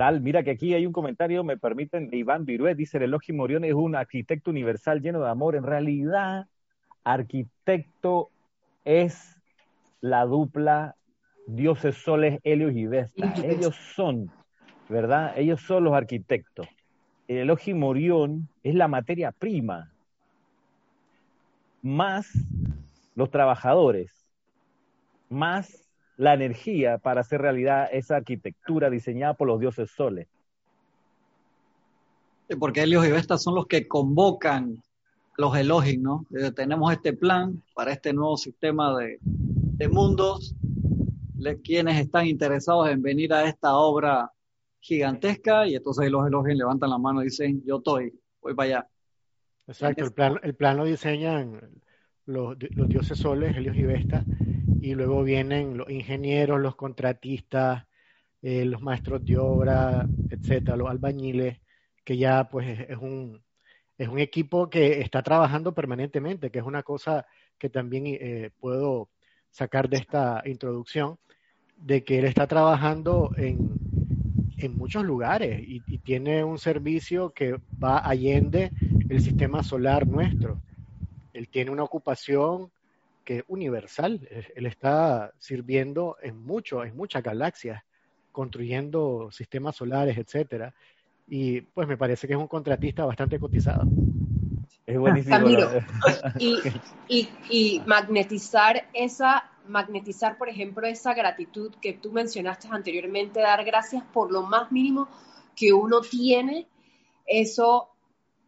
[0.00, 3.36] Total, mira que aquí hay un comentario, me permiten, de Iván Viruet, dice, el Elohim
[3.36, 5.56] Morión es un arquitecto universal lleno de amor.
[5.56, 6.46] En realidad,
[7.04, 8.30] arquitecto
[8.86, 9.36] es
[10.00, 10.96] la dupla
[11.46, 13.34] dioses soles, Helios y Vesta.
[13.44, 14.30] Ellos son,
[14.88, 15.34] ¿verdad?
[15.36, 16.66] Ellos son los arquitectos.
[17.28, 19.92] El Elohim Orión es la materia prima,
[21.82, 22.32] más
[23.14, 24.10] los trabajadores,
[25.28, 25.89] más
[26.20, 30.28] la energía para hacer realidad esa arquitectura diseñada por los dioses soles.
[32.58, 34.82] Porque Helios y Vesta son los que convocan
[35.38, 36.26] los Elohim, ¿no?
[36.54, 40.54] tenemos este plan para este nuevo sistema de, de mundos,
[41.64, 44.30] quienes están interesados en venir a esta obra
[44.78, 48.12] gigantesca, y entonces los Elohim levantan la mano y dicen, yo estoy,
[48.42, 48.88] voy para allá.
[49.68, 51.58] Exacto, el plan, el plan lo diseñan
[52.26, 54.22] los, los dioses soles, Helios y Vesta,
[54.80, 57.84] y luego vienen los ingenieros, los contratistas,
[58.42, 61.58] eh, los maestros de obra, etcétera, los albañiles,
[62.04, 63.42] que ya pues es un,
[63.98, 67.26] es un equipo que está trabajando permanentemente, que es una cosa
[67.58, 69.10] que también eh, puedo
[69.50, 71.18] sacar de esta introducción,
[71.76, 73.70] de que él está trabajando en,
[74.56, 78.70] en muchos lugares y, y, tiene un servicio que va allende
[79.08, 80.62] el sistema solar nuestro.
[81.34, 82.70] Él tiene una ocupación
[83.24, 84.26] que universal.
[84.54, 87.82] Él está sirviendo en mucho, en muchas galaxias,
[88.32, 90.74] construyendo sistemas solares, etcétera.
[91.28, 93.84] Y pues me parece que es un contratista bastante cotizado.
[94.86, 95.46] Es buenísimo.
[96.38, 96.58] y,
[97.08, 104.02] y, y magnetizar esa, magnetizar, por ejemplo, esa gratitud que tú mencionaste anteriormente, dar gracias
[104.12, 105.08] por lo más mínimo
[105.54, 106.66] que uno tiene,
[107.26, 107.89] eso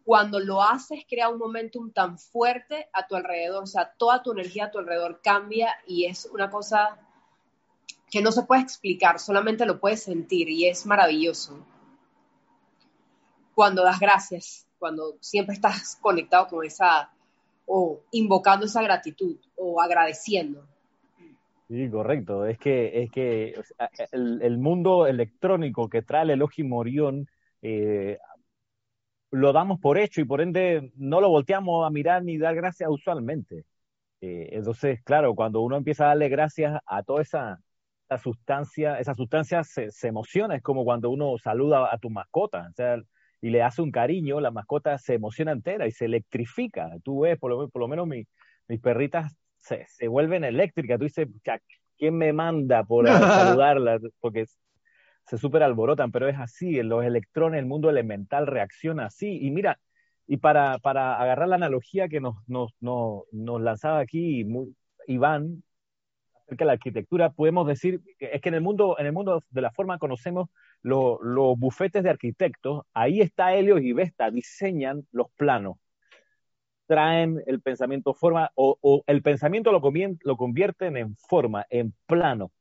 [0.04, 4.32] cuando lo haces crea un momentum tan fuerte a tu alrededor, o sea, toda tu
[4.32, 6.98] energía a tu alrededor cambia y es una cosa
[8.10, 11.64] que no se puede explicar, solamente lo puedes sentir y es maravilloso.
[13.54, 17.10] Cuando das gracias, cuando siempre estás conectado con esa,
[17.66, 20.66] o invocando esa gratitud, o agradeciendo.
[21.68, 22.44] Sí, correcto.
[22.44, 23.54] Es que, es que
[24.10, 27.28] el, mundo electrónico que trae el Elohim Orión
[27.62, 28.18] eh,
[29.32, 32.88] lo damos por hecho y por ende no lo volteamos a mirar ni dar gracias
[32.90, 33.64] usualmente.
[34.20, 37.58] Eh, entonces, claro, cuando uno empieza a darle gracias a toda esa,
[38.22, 42.98] sustancia, esa sustancia se, emociona, es como cuando uno saluda a tu mascota, o sea,
[43.40, 46.90] y le hace un cariño, la mascota se emociona entera y se electrifica.
[47.02, 50.98] Tú ves, por lo, por lo menos mis perritas se, se, vuelven eléctricas.
[50.98, 51.26] Tú dices,
[51.98, 53.98] ¿quién me manda por saludarla?
[54.20, 54.44] Porque
[55.26, 59.38] se super alborotan, pero es así, los electrones, el mundo elemental reacciona así.
[59.40, 59.78] Y mira,
[60.26, 63.24] y para, para agarrar la analogía que nos, nos, nos,
[63.60, 64.46] lanzaba aquí
[65.06, 65.62] Iván
[66.46, 69.70] acerca la arquitectura, podemos decir es que en el mundo, en el mundo de la
[69.70, 70.48] forma conocemos
[70.82, 75.76] los bufetes de arquitectos, ahí está Helios y Vesta, diseñan los planos,
[76.86, 79.80] traen el pensamiento forma, o, o el pensamiento lo,
[80.24, 82.52] lo convierten en forma, en plano.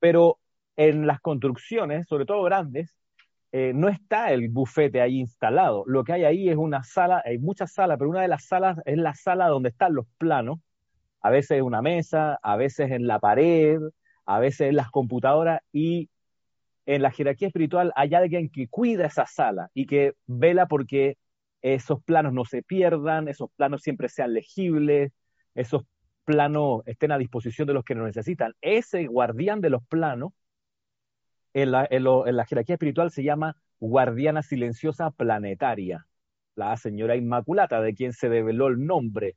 [0.00, 0.38] Pero
[0.76, 2.96] en las construcciones, sobre todo grandes,
[3.52, 5.84] eh, no está el bufete ahí instalado.
[5.86, 8.78] Lo que hay ahí es una sala, hay muchas salas, pero una de las salas
[8.84, 10.58] es la sala donde están los planos.
[11.20, 13.78] A veces en una mesa, a veces en la pared,
[14.26, 16.10] a veces en las computadoras y
[16.86, 21.16] en la jerarquía espiritual hay alguien que cuida esa sala y que vela porque
[21.62, 25.12] esos planos no se pierdan, esos planos siempre sean legibles,
[25.54, 25.82] esos
[26.24, 28.52] planos estén a disposición de los que lo necesitan.
[28.60, 30.32] Ese guardián de los planos
[31.54, 36.06] en la, jerarquía espiritual se llama guardiana silenciosa planetaria,
[36.56, 39.36] la señora Inmaculata, de quien se develó el nombre.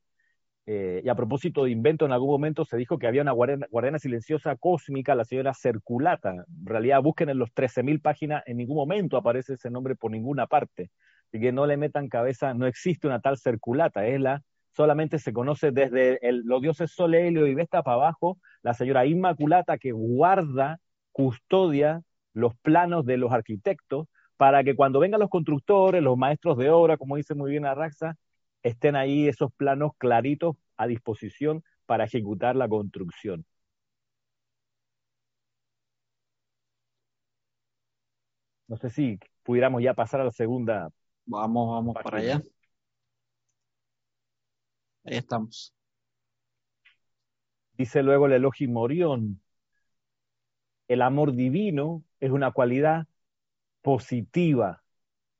[0.65, 3.99] Eh, y a propósito de invento, en algún momento se dijo que había una guardiana,
[3.99, 6.31] silenciosa cósmica, la señora Circulata.
[6.31, 10.47] En realidad, busquen en los 13.000 páginas, en ningún momento aparece ese nombre por ninguna
[10.47, 10.91] parte.
[11.31, 14.43] Y que no le metan cabeza, no existe una tal Circulata, es la,
[14.75, 19.77] solamente se conoce desde los dioses Sol, Helio y Vesta para abajo, la señora Inmaculata
[19.77, 20.79] que guarda,
[21.17, 22.03] custodia
[22.33, 24.07] los planos de los arquitectos
[24.37, 28.15] para que cuando vengan los constructores, los maestros de obra, como dice muy bien Arraxa,
[28.61, 33.43] estén ahí esos planos claritos a disposición para ejecutar la construcción.
[38.67, 40.87] No sé si pudiéramos ya pasar a la segunda.
[41.25, 42.43] Vamos, vamos para allá.
[45.03, 45.73] Ahí estamos.
[47.75, 49.41] Dice luego el Elohim Orión,
[50.87, 53.07] el amor divino es una cualidad
[53.81, 54.83] positiva,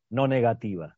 [0.09, 0.97] no negativa.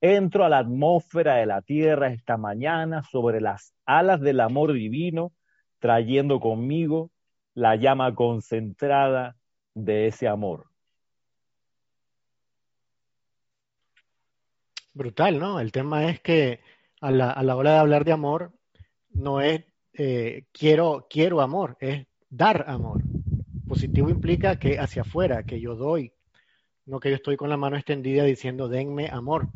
[0.00, 5.32] Entro a la atmósfera de la tierra esta mañana sobre las alas del amor divino,
[5.78, 7.10] trayendo conmigo
[7.54, 9.36] la llama concentrada
[9.74, 10.66] de ese amor.
[14.92, 15.60] Brutal, ¿no?
[15.60, 16.60] El tema es que
[17.00, 18.52] a la, hora de hablar de amor,
[19.10, 23.05] no es eh, quiero, quiero amor, es dar amor.
[23.76, 26.12] Positivo implica que hacia afuera, que yo doy,
[26.86, 29.48] no que yo estoy con la mano extendida diciendo denme amor.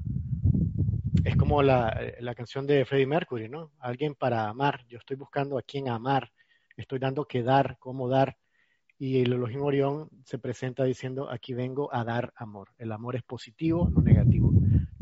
[1.25, 3.73] Es como la, la canción de Freddie Mercury, ¿no?
[3.79, 4.85] Alguien para amar.
[4.89, 6.31] Yo estoy buscando a quien amar.
[6.77, 8.37] Estoy dando que dar, cómo dar.
[8.99, 12.69] Y el Elohim Orión se presenta diciendo, aquí vengo a dar amor.
[12.77, 14.53] El amor es positivo, no negativo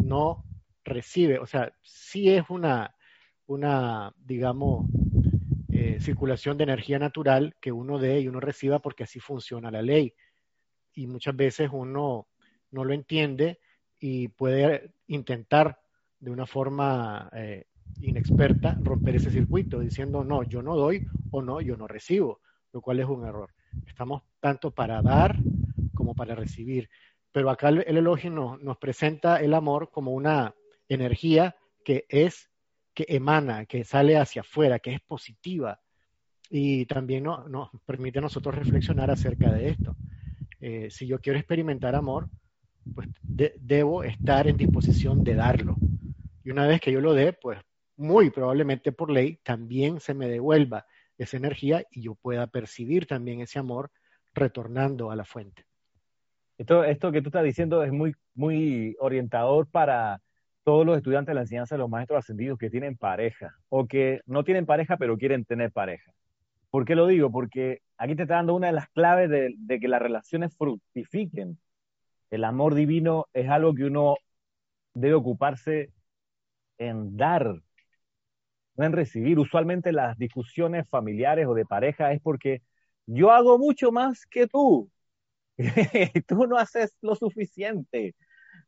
[0.08, 0.44] no
[0.84, 2.94] recibe, o sea, sí es una,
[3.46, 4.86] una digamos,
[5.88, 9.82] eh, circulación de energía natural que uno dé y uno reciba porque así funciona la
[9.82, 10.14] ley.
[10.94, 12.28] Y muchas veces uno
[12.70, 13.58] no lo entiende
[13.98, 15.80] y puede intentar
[16.20, 17.66] de una forma eh,
[18.00, 22.40] inexperta romper ese circuito diciendo no, yo no doy o no, yo no recibo,
[22.72, 23.50] lo cual es un error.
[23.86, 25.36] Estamos tanto para dar
[25.94, 26.88] como para recibir.
[27.32, 30.54] Pero acá el, elogio nos, presenta el amor como una
[30.88, 32.47] energía que es,
[32.98, 35.80] que emana, que sale hacia afuera, que es positiva.
[36.50, 39.94] Y también nos permite a nosotros reflexionar acerca de esto.
[40.60, 42.28] Eh, si yo quiero experimentar amor,
[42.92, 45.76] pues debo estar en disposición de darlo.
[46.42, 47.60] Y una vez que yo lo dé, pues
[47.96, 50.84] muy probablemente por ley también se me devuelva
[51.18, 53.92] esa energía y yo pueda percibir también ese amor
[54.34, 55.66] retornando a la fuente.
[56.56, 60.20] Esto, esto que tú estás diciendo es muy, muy orientador para
[60.68, 64.20] todos los estudiantes de la enseñanza de los maestros ascendidos que tienen pareja o que
[64.26, 66.12] no tienen pareja pero quieren tener pareja.
[66.68, 67.32] ¿Por qué lo digo?
[67.32, 71.58] Porque aquí te está dando una de las claves de, de que las relaciones fructifiquen.
[72.28, 74.16] El amor divino es algo que uno
[74.92, 75.90] debe ocuparse
[76.76, 77.46] en dar,
[78.76, 79.38] no en recibir.
[79.38, 82.60] Usualmente las discusiones familiares o de pareja es porque
[83.06, 84.90] yo hago mucho más que tú.
[86.26, 88.14] tú no haces lo suficiente.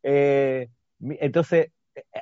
[0.03, 1.73] Eh, entonces,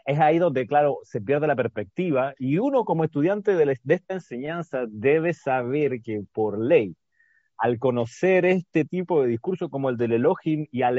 [0.07, 4.85] es ahí donde, claro, se pierde la perspectiva y uno como estudiante de, esta enseñanza
[4.89, 6.97] debe saber que por ley,
[7.57, 10.99] al conocer este tipo de discurso como el del Elohim y al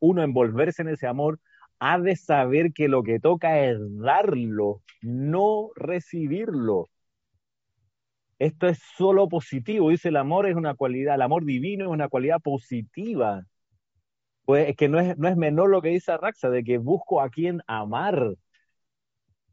[0.00, 1.40] uno envolverse en ese amor,
[1.78, 6.88] ha de saber que lo que toca es darlo, no recibirlo.
[8.38, 12.08] Esto es solo positivo, dice el amor es una cualidad, el amor divino es una
[12.08, 13.44] cualidad positiva.
[14.44, 17.20] Pues es que no es, no es menor lo que dice Arraxa, de que busco
[17.20, 18.34] a quien amar.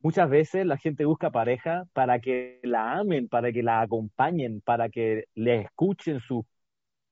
[0.01, 4.89] Muchas veces la gente busca pareja para que la amen, para que la acompañen, para
[4.89, 6.45] que le escuchen sus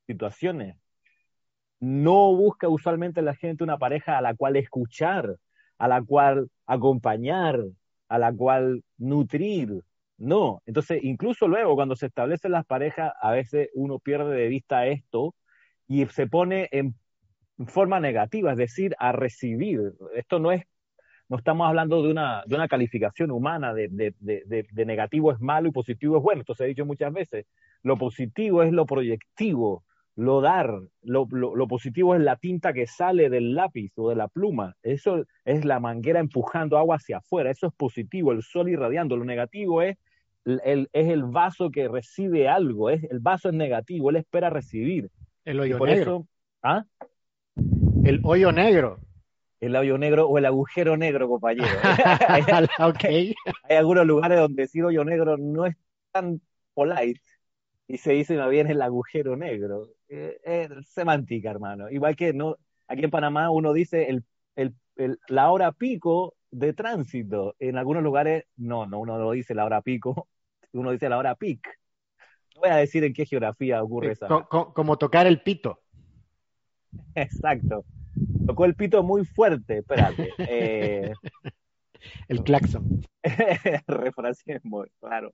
[0.08, 0.78] situaciones.
[1.80, 5.38] No busca usualmente la gente una pareja a la cual escuchar,
[5.78, 7.60] a la cual acompañar,
[8.10, 9.84] a la cual nutrir,
[10.18, 14.88] no, entonces incluso luego cuando se establecen las parejas, a veces uno pierde de vista
[14.88, 15.36] esto
[15.88, 16.96] y se pone en
[17.66, 19.94] forma negativa, es decir, a recibir.
[20.16, 20.64] Esto no es,
[21.30, 25.68] no estamos hablando de una, de una calificación humana de, de, de, negativo es malo
[25.68, 26.42] y positivo es bueno.
[26.42, 27.46] Esto se ha dicho muchas veces.
[27.84, 29.84] Lo positivo es lo proyectivo,
[30.16, 34.28] lo dar, lo, lo, positivo es la tinta que sale del lápiz o de la
[34.28, 39.16] pluma, eso es la manguera empujando agua hacia afuera, eso es positivo, el sol irradiando,
[39.16, 39.96] lo negativo es
[40.44, 45.12] el, es el vaso que recibe algo, es, el vaso es negativo, él espera recibir.
[45.46, 46.26] El hoyo negro.
[46.64, 46.84] ¿ah?
[48.08, 49.02] El hoyo negro.
[49.60, 51.68] El hoyo negro o el agujero negro, compañero.
[53.04, 55.76] hay, hay algunos lugares donde decir hoyo negro no es
[56.14, 56.40] tan
[56.74, 57.20] polite
[57.86, 59.90] y se dice más bien el agujero negro.
[60.08, 61.90] Eh, es semántica, hermano.
[61.90, 62.56] Igual que no,
[62.88, 64.24] aquí en Panamá uno dice el,
[64.56, 67.56] el, la hora pico de tránsito.
[67.60, 70.30] En algunos lugares, no, no, uno lo dice la hora pico,
[70.72, 71.68] uno dice la hora pic.
[72.56, 74.48] voy a decir en qué geografía ocurre eso.
[74.48, 75.82] como tocar el pito.
[77.16, 77.84] Exacto.
[78.46, 80.30] Tocó el pito muy fuerte, espérate.
[80.40, 81.14] Eh,
[82.28, 83.02] el claxon.
[84.64, 85.34] muy claro.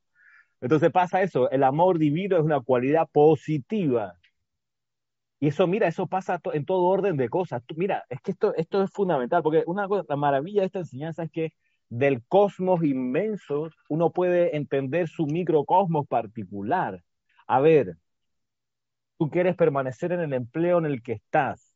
[0.61, 4.15] Entonces pasa eso, el amor divino es una cualidad positiva.
[5.39, 7.61] Y eso, mira, eso pasa en todo orden de cosas.
[7.75, 11.23] Mira, es que esto, esto es fundamental, porque una cosa, la maravilla de esta enseñanza
[11.23, 11.53] es que
[11.89, 17.03] del cosmos inmenso, uno puede entender su microcosmos particular.
[17.45, 17.97] A ver,
[19.17, 21.72] tú quieres permanecer en el empleo en el que estás.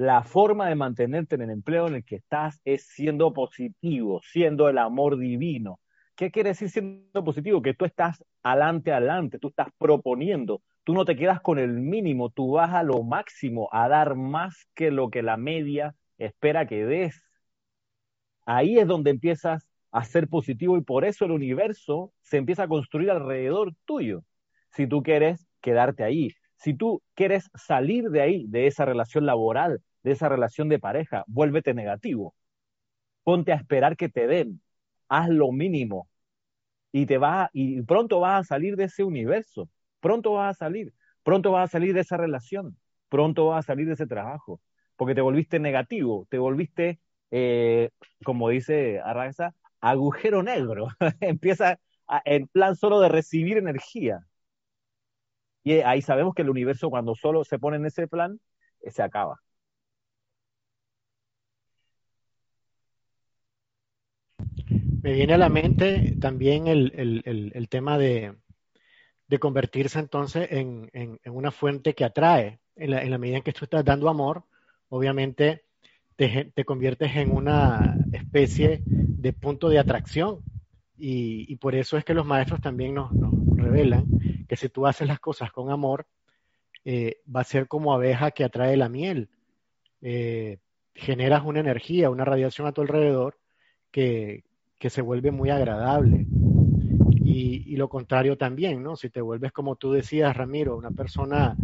[0.00, 4.66] La forma de mantenerte en el empleo en el que estás es siendo positivo, siendo
[4.70, 5.78] el amor divino.
[6.16, 7.60] ¿Qué quiere decir siendo positivo?
[7.60, 12.30] Que tú estás adelante, adelante, tú estás proponiendo, tú no te quedas con el mínimo,
[12.30, 16.86] tú vas a lo máximo, a dar más que lo que la media espera que
[16.86, 17.22] des
[18.46, 22.68] ahí es donde empiezas a ser positivo y por eso el universo se empieza a
[22.68, 24.24] construir alrededor tuyo.
[24.70, 29.82] Si tú quieres quedarte ahí, si tú quieres salir de ahí, de esa relación laboral,
[30.02, 32.34] de esa relación de pareja, vuélvete negativo.
[33.24, 34.62] Ponte a esperar que te den.
[35.08, 36.08] Haz lo mínimo
[36.92, 39.68] y te va y pronto vas a salir de ese universo.
[40.00, 42.78] Pronto vas a salir, pronto vas a salir de esa relación,
[43.08, 44.60] pronto vas a salir de ese trabajo,
[44.96, 47.90] porque te volviste negativo, te volviste eh,
[48.24, 50.88] como dice Arraxa, agujero negro.
[51.20, 51.78] Empieza
[52.24, 54.20] en plan solo de recibir energía.
[55.62, 58.40] Y ahí sabemos que el universo cuando solo se pone en ese plan,
[58.82, 59.40] eh, se acaba.
[65.02, 68.34] Me viene a la mente también el, tema de,
[69.38, 72.60] convertirse entonces en, una fuente que atrae.
[72.76, 74.44] En la, en medida en que tú estás dando amor,
[74.88, 75.64] obviamente
[76.16, 80.40] te, conviertes en una especie de punto de atracción.
[80.98, 83.10] Y, por eso es que los maestros también nos,
[83.56, 84.06] revelan
[84.48, 86.06] que si tú haces las cosas con amor,
[86.84, 89.30] eh, va a ser como abeja que atrae la miel.
[90.02, 90.58] Eh,
[90.94, 93.38] generas una energía, una radiación a tu alrededor
[93.90, 94.44] que,
[94.88, 96.26] se vuelve muy agradable.
[97.22, 98.96] Y, lo contrario también, ¿no?
[98.96, 101.56] Si te vuelves, como tú decías, Ramiro, una persona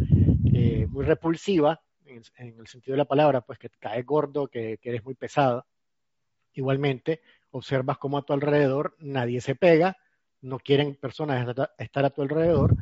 [0.52, 2.22] eh, muy repulsiva, en,
[2.58, 5.66] el sentido de la palabra, pues que caes gordo, que, eres muy pesado.
[6.54, 9.96] Igualmente, observas cómo a tu alrededor nadie se pega,
[10.40, 11.46] no quieren personas
[11.78, 12.76] estar a tu alrededor,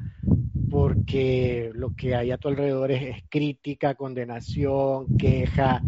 [0.71, 5.81] porque lo que hay a tu alrededor es, crítica, condenación, queja,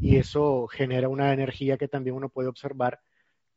[0.00, 3.00] y eso genera una energía que también uno puede observar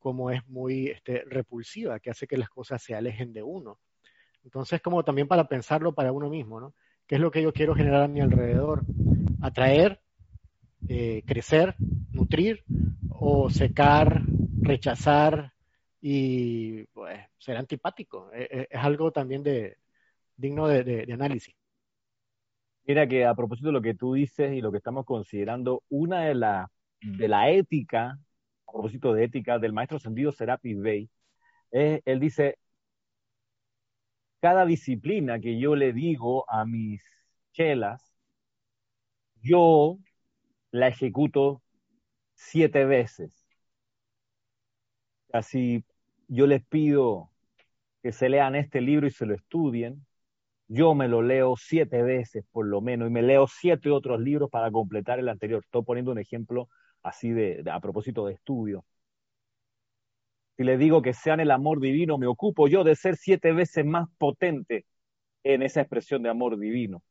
[0.05, 3.79] como es muy este, repulsiva, que hace que las cosas se alejen de uno.
[4.43, 6.75] Entonces, como también para pensarlo para uno mismo, ¿no?
[7.07, 8.83] ¿Qué es lo que yo quiero generar a mi alrededor?
[9.41, 9.99] atraer,
[10.87, 11.75] eh, crecer,
[12.11, 12.63] nutrir
[13.09, 14.21] o secar,
[14.61, 15.53] rechazar
[15.99, 18.29] y pues, ser antipático.
[18.31, 19.77] E, e, es, algo también de,
[20.37, 21.55] digno de, análisis.
[22.83, 26.25] Mira que a propósito de lo que tú dices y lo que estamos considerando, una
[26.25, 26.69] de la,
[27.01, 28.19] de la ética,
[28.65, 31.09] propósito de ética, del maestro ascendido Serapis Bey,
[31.71, 32.57] él dice,
[34.39, 37.03] cada disciplina que yo le digo a mis
[37.51, 38.13] chelas,
[39.41, 39.97] yo
[40.71, 41.61] la ejecuto
[42.33, 43.45] siete veces.
[45.33, 45.83] Así
[46.27, 47.29] yo les pido
[48.01, 50.05] que se lean este libro y se lo estudien.
[50.67, 54.49] Yo me lo leo siete veces por lo menos y me leo siete otros libros
[54.49, 55.61] para completar el anterior.
[55.63, 56.69] Estoy poniendo un ejemplo
[57.05, 58.85] así de, a propósito de estudio.
[60.57, 63.85] Si les digo que sean el amor divino, me ocupo yo de ser siete veces
[63.85, 64.85] más potente
[65.43, 67.03] en esa expresión de amor divino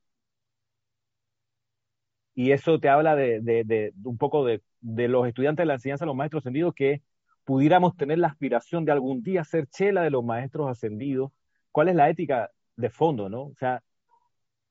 [2.35, 6.17] y eso te habla de, un poco de, los estudiantes de la enseñanza de los
[6.17, 7.03] maestros ascendidos que
[7.45, 11.33] pudiéramos tener la aspiración de algún día ser chela de los maestros ascendidos.
[11.71, 13.43] ¿Cuál es la ética de fondo, no?
[13.45, 13.83] O sea,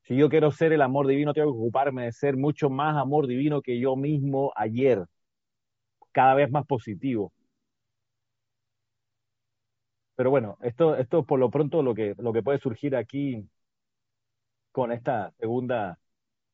[0.03, 3.27] si yo quiero ser el amor divino, tengo que ocuparme de ser mucho más amor
[3.27, 5.05] divino que yo mismo ayer,
[6.11, 7.33] cada vez más positivo.
[10.15, 13.47] Pero bueno, esto, esto por lo pronto lo que, lo que puede surgir aquí
[14.71, 15.97] con esta segunda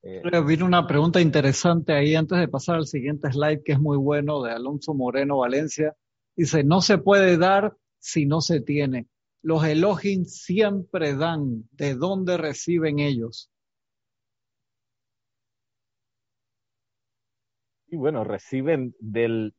[0.02, 3.98] eh, Vino una pregunta interesante ahí antes de pasar al siguiente slide, que es muy
[3.98, 5.96] bueno, de Alonso Moreno Valencia.
[6.36, 9.08] Dice, no se puede dar si no se tiene.
[9.42, 11.68] Los Elohim siempre dan.
[11.72, 13.50] ¿De dónde reciben ellos?
[17.88, 19.56] Y bueno, reciben del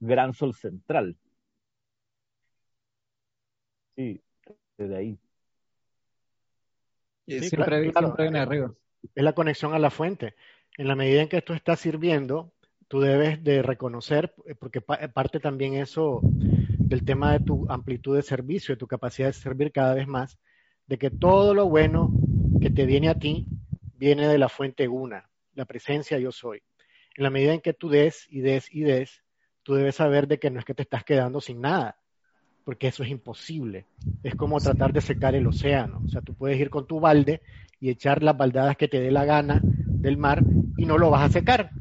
[0.00, 1.16] gran sol central.
[3.96, 4.20] Sí,
[4.76, 5.18] desde ahí.
[7.26, 8.74] Y siempre, siempre viene arriba
[9.14, 10.34] es la conexión a la fuente.
[10.76, 12.52] En la medida en que esto está sirviendo,
[12.88, 16.20] tú debes de reconocer, eh, porque parte también eso
[16.88, 20.38] del tema de tu amplitud de servicio, de tu capacidad de servir cada vez más,
[20.86, 22.16] de que todo lo bueno
[22.60, 23.48] que te viene a ti
[23.92, 26.62] viene de la fuente una, la presencia yo soy.
[27.16, 29.22] En la medida en que tú des y des y des,
[29.62, 31.98] tú debes saber de que no es que te estás quedando sin nada,
[32.64, 33.86] porque eso es imposible.
[34.22, 36.02] Es como tratar de secar el océano.
[36.04, 37.42] O sea, tú puedes ir con tu balde
[37.78, 39.66] y echar las baldadas que te dé la gana
[40.00, 41.74] del mar y no lo vas a secar.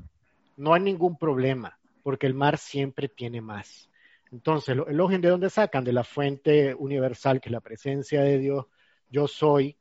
[0.58, 1.80] No hay ningún problema.
[2.04, 3.90] porque el mar siempre tiene más.
[4.34, 5.84] Entonces, el Elohim de dónde sacan?
[5.84, 8.66] De la fuente universal, que es la presencia de Dios,
[9.12, 9.78] yo soy,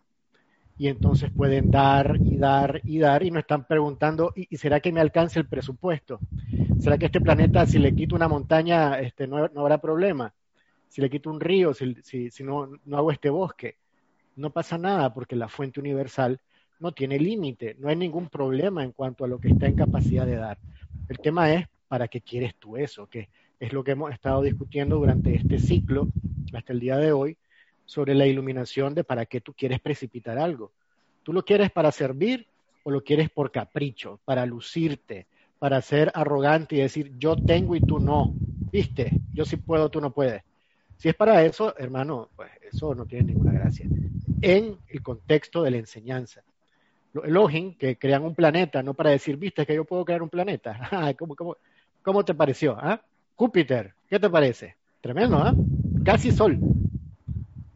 [0.77, 4.93] y entonces pueden dar y dar y dar y nos están preguntando, ¿y, será que
[4.93, 6.21] me alcance el presupuesto?
[6.81, 10.35] ¿Será que este planeta, si le quito una montaña, este, no, habrá problema?
[10.87, 13.79] Si le quito un río, si, si, no, no hago este bosque,
[14.37, 16.39] no pasa nada porque la fuente universal
[16.79, 20.27] no tiene límite, no hay ningún problema en cuanto a lo que está en capacidad
[20.27, 20.59] de dar.
[21.09, 23.07] El tema es, ¿para qué quieres tú eso?
[23.07, 23.31] Que
[23.63, 26.09] es lo que hemos estado discutiendo durante este ciclo
[26.53, 27.37] hasta el día de hoy,
[27.85, 30.73] sobre la iluminación de para qué tú quieres precipitar algo.
[31.23, 32.49] ¿Tú lo quieres para servir
[32.83, 35.27] o lo quieres por capricho, para lucirte,
[35.61, 38.35] para ser arrogante y decir yo tengo y tú no?
[38.73, 39.13] ¿Viste?
[39.33, 40.43] Yo sí puedo, tú no puedes.
[40.97, 43.87] Si es para eso, hermano, pues eso no tiene ninguna gracia.
[44.41, 46.43] En el contexto de la enseñanza.
[47.13, 50.31] Los Elohim que crean un planeta, no para decir, viste que yo puedo crear un
[50.31, 51.15] planeta.
[51.17, 51.57] ¿Cómo, cómo,
[52.03, 52.77] cómo te pareció?
[52.77, 53.01] ¿Ah?
[53.43, 54.76] Júpiter, ¿qué te parece?
[55.01, 55.53] Tremendo, ¿ah?
[56.05, 56.61] Casi Sol.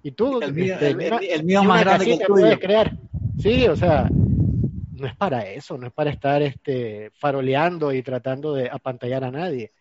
[0.01, 2.97] Y tú, el mío, este, el, mío más grande que puedes crear.
[3.37, 8.55] Sí, o sea, no es para eso, no es para estar este, faroleando y tratando
[8.55, 9.73] de apantallar a nadie.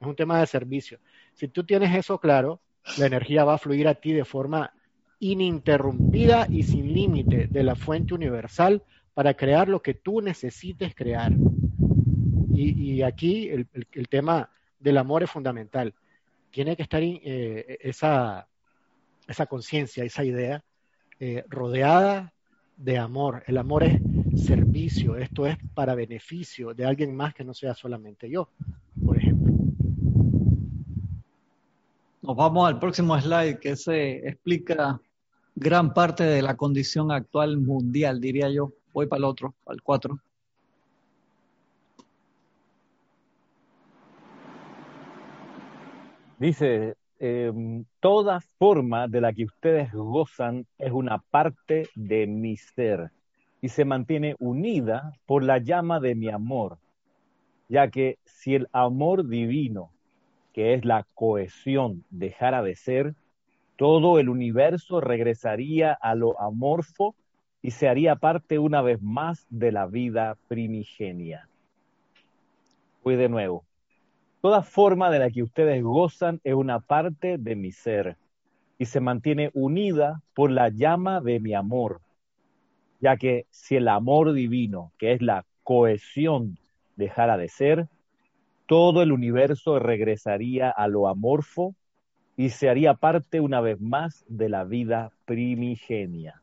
[0.00, 0.98] Es un tema de servicio.
[1.34, 2.60] Si tú tienes eso claro,
[2.96, 4.72] la energía va a fluir a ti de forma
[5.20, 8.82] ininterrumpida y sin límite de la fuente universal
[9.14, 11.32] para crear lo que tú necesites crear.
[12.52, 13.68] Y, aquí el,
[14.08, 15.94] tema del amor es fundamental.
[16.50, 18.48] Tiene que estar eh, esa,
[19.26, 20.64] esa conciencia, esa idea,
[21.20, 22.32] eh, rodeada
[22.76, 23.42] de amor.
[23.46, 24.00] El amor es
[24.36, 28.48] servicio, esto es para beneficio de alguien más que no sea solamente yo,
[29.04, 29.52] por ejemplo.
[32.22, 35.00] Nos vamos al próximo slide que se explica
[35.54, 38.72] gran parte de la condición actual mundial, diría yo.
[38.92, 40.18] Voy para el otro, al 4.
[46.38, 53.10] Dice, Em, toda forma de la que ustedes gozan es una parte de mi ser
[53.60, 56.78] y se mantiene unida por la llama de mi amor,
[57.68, 59.90] ya que si el amor divino,
[60.52, 63.14] que es la cohesión, dejara de ser,
[63.74, 67.16] todo el universo regresaría a lo amorfo
[67.62, 71.48] y se haría parte una vez más de la vida primigenia.
[73.02, 73.67] Voy de nuevo.
[74.40, 78.16] Toda forma de la que ustedes gozan es una parte de mi ser
[78.78, 82.00] y se mantiene unida por la llama de mi amor,
[83.00, 86.58] ya que si el amor divino, que es la cohesión,
[86.96, 87.88] dejara de ser,
[88.66, 91.74] todo el universo regresaría a lo amorfo
[92.36, 96.40] y se haría parte una vez más de la vida primigenia.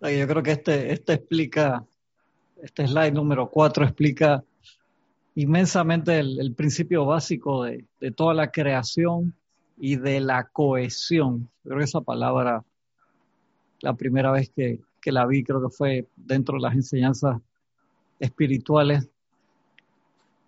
[0.00, 1.84] Yo creo que este, este explica,
[2.62, 4.42] este slide número cuatro explica
[5.38, 7.86] inmensamente el, principio básico de,
[8.16, 9.34] toda la creación
[9.76, 11.48] y de la cohesión.
[11.62, 12.64] Creo que esa palabra,
[13.80, 14.80] la primera vez que,
[15.12, 17.40] la vi, creo que fue dentro de las enseñanzas
[18.18, 19.08] espirituales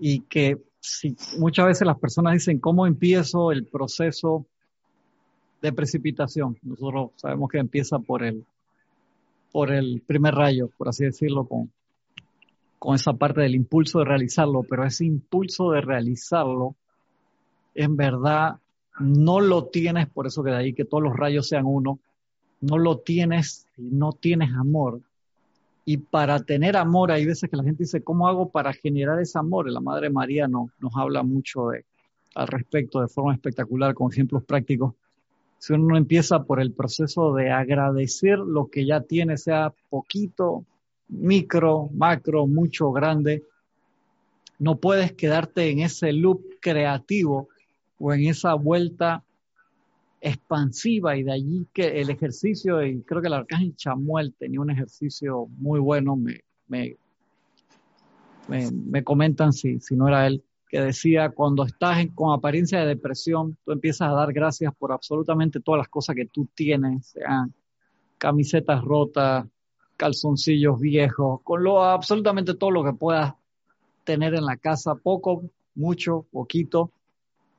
[0.00, 4.44] y que si, muchas veces las personas dicen, ¿cómo empiezo el proceso
[5.62, 6.58] de precipitación?
[6.62, 8.44] Nosotros sabemos que empieza por el,
[9.52, 11.70] por el primer rayo, por así decirlo, con,
[12.80, 16.74] con esa parte del impulso de realizarlo, pero ese impulso de realizarlo,
[17.74, 18.56] en verdad,
[18.98, 22.00] no lo tienes, por eso que de ahí que todos los rayos sean uno,
[22.62, 25.02] no lo tienes si no tienes amor.
[25.84, 29.38] Y para tener amor, hay veces que la gente dice, ¿cómo hago para generar ese
[29.38, 29.70] amor?
[29.70, 31.84] la Madre María no, nos habla mucho de,
[32.34, 34.94] al respecto de forma espectacular, con ejemplos prácticos.
[35.58, 40.64] Si uno empieza por el proceso de agradecer lo que ya tiene, sea poquito,
[41.10, 43.44] micro, macro, mucho, grande.
[44.58, 47.48] No puedes quedarte en ese loop creativo
[47.98, 49.22] o en esa vuelta
[50.20, 54.70] expansiva y de allí que el ejercicio, y creo que el arcángel Chamuel tenía un
[54.70, 56.96] ejercicio muy bueno, me, me,
[58.48, 63.56] me, comentan si, si no era él, que decía, cuando estás con apariencia de depresión,
[63.64, 67.52] tú empiezas a dar gracias por absolutamente todas las cosas que tú tienes, sean
[68.18, 69.46] camisetas rotas,
[70.00, 73.34] calzoncillos viejos, con lo absolutamente todo lo que puedas
[74.02, 75.42] tener en la casa, poco,
[75.74, 76.90] mucho, poquito.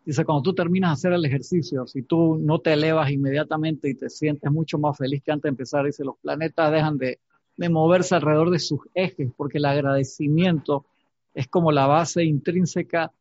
[0.03, 3.93] Dice, cuando tú terminas de hacer el ejercicio, si tú no te elevas inmediatamente y
[3.93, 7.19] te sientes mucho más feliz que antes de empezar, dice, los planetas dejan de,
[7.69, 10.83] moverse alrededor de sus ejes, porque el agradecimiento
[11.35, 13.11] es como la base intrínseca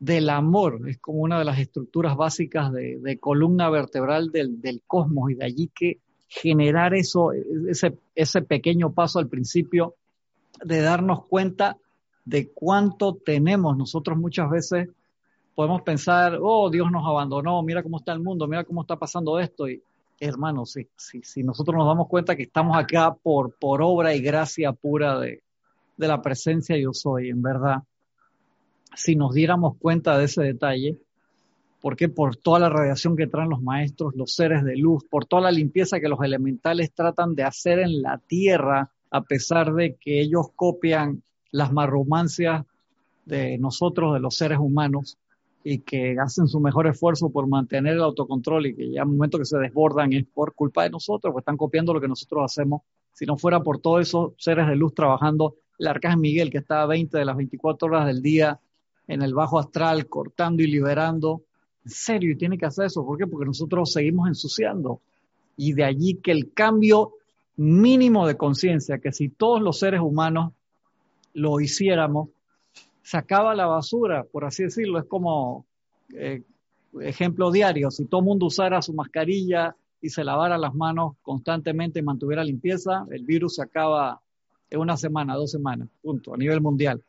[0.00, 5.34] del amor, es como una de las estructuras básicas de, columna vertebral del, cosmos y
[5.34, 7.32] de allí que generar eso,
[7.68, 9.94] ese, ese pequeño paso al principio
[10.62, 11.78] de darnos cuenta
[12.24, 13.76] de cuánto tenemos.
[13.76, 14.88] Nosotros muchas veces
[15.54, 19.40] podemos pensar, oh, Dios nos abandonó, mira cómo está el mundo, mira cómo está pasando
[19.40, 19.68] esto.
[19.68, 19.82] Y
[20.20, 20.86] hermanos, si,
[21.22, 25.42] si, nosotros nos damos cuenta que estamos acá por, por obra y gracia pura de,
[25.96, 27.78] de la presencia yo soy, en verdad,
[28.94, 30.98] si nos diéramos cuenta de ese detalle,
[31.80, 35.42] porque por toda la radiación que traen los maestros, los seres de luz, por toda
[35.42, 40.20] la limpieza que los elementales tratan de hacer en la tierra, a pesar de que
[40.20, 42.64] ellos copian las marromancias
[43.24, 45.18] de nosotros, de los seres humanos,
[45.64, 49.38] y que hacen su mejor esfuerzo por mantener el autocontrol y que ya al momento
[49.38, 52.82] que se desbordan es por culpa de nosotros, pues están copiando lo que nosotros hacemos.
[53.12, 56.82] Si no fuera por todos esos seres de luz trabajando, el arcángel Miguel que está
[56.82, 58.58] a 20 de las 24 horas del día
[59.06, 61.42] en el bajo astral, cortando y liberando,
[61.88, 63.04] en serio, y tiene que hacer eso.
[63.04, 63.26] ¿Por qué?
[63.26, 65.00] Porque nosotros seguimos ensuciando.
[65.56, 67.14] Y de allí que el cambio
[67.56, 70.52] mínimo de conciencia, que si todos los seres humanos
[71.32, 72.28] lo hiciéramos,
[73.02, 75.64] sacaba la basura, por así decirlo, es como
[76.14, 76.42] eh,
[77.00, 82.00] ejemplo diario, si todo el mundo usara su mascarilla y se lavara las manos constantemente
[82.00, 84.20] y mantuviera limpieza, el virus se acaba
[84.68, 87.02] en una semana, dos semanas, punto, a nivel mundial.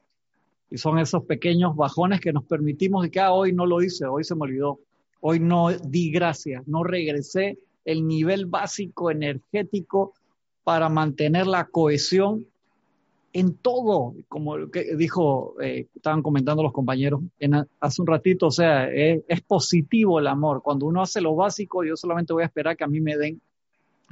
[0.69, 4.05] Y son esos pequeños bajones que nos permitimos de que ah, hoy no lo hice,
[4.05, 4.79] hoy se me olvidó,
[5.21, 10.13] hoy no di gracias, no regresé el nivel básico energético
[10.63, 12.45] para mantener la cohesión
[13.33, 14.57] en todo, como
[14.97, 17.21] dijo, eh, estaban comentando los compañeros
[17.79, 20.61] hace un ratito, o sea, es, es, positivo el amor.
[20.63, 23.39] Cuando uno hace lo básico, yo solamente voy a esperar que a mí me den,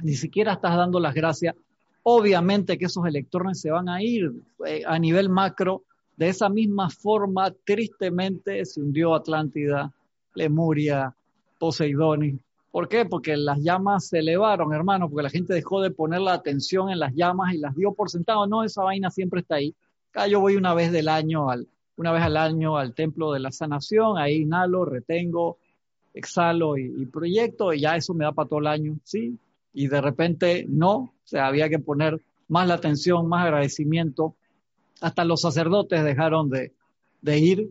[0.02, 1.56] ni siquiera estás dando las gracias.
[2.04, 4.32] Obviamente que esos electrones se van a ir
[4.66, 5.82] eh, a nivel macro.
[6.18, 9.92] De esa misma forma, tristemente, se hundió Atlántida,
[10.34, 11.14] Lemuria,
[11.58, 12.40] Poseidón,
[12.70, 13.06] ¿Por qué?
[13.06, 16.98] Porque las llamas se elevaron, hermano, porque la gente dejó de poner la atención en
[16.98, 18.46] las llamas y las dio por sentado.
[18.46, 19.74] No, esa vaina siempre está ahí.
[20.10, 21.66] Acá yo voy una vez del año, al,
[21.96, 25.56] una vez al año al templo de la sanación, ahí inhalo, retengo,
[26.14, 29.38] exhalo y, proyecto y ya eso me da para todo el año, ¿sí?
[29.72, 34.34] Y de repente no, o sea, había que poner más la atención, más agradecimiento.
[35.00, 36.72] Hasta los sacerdotes dejaron de,
[37.22, 37.70] de ir.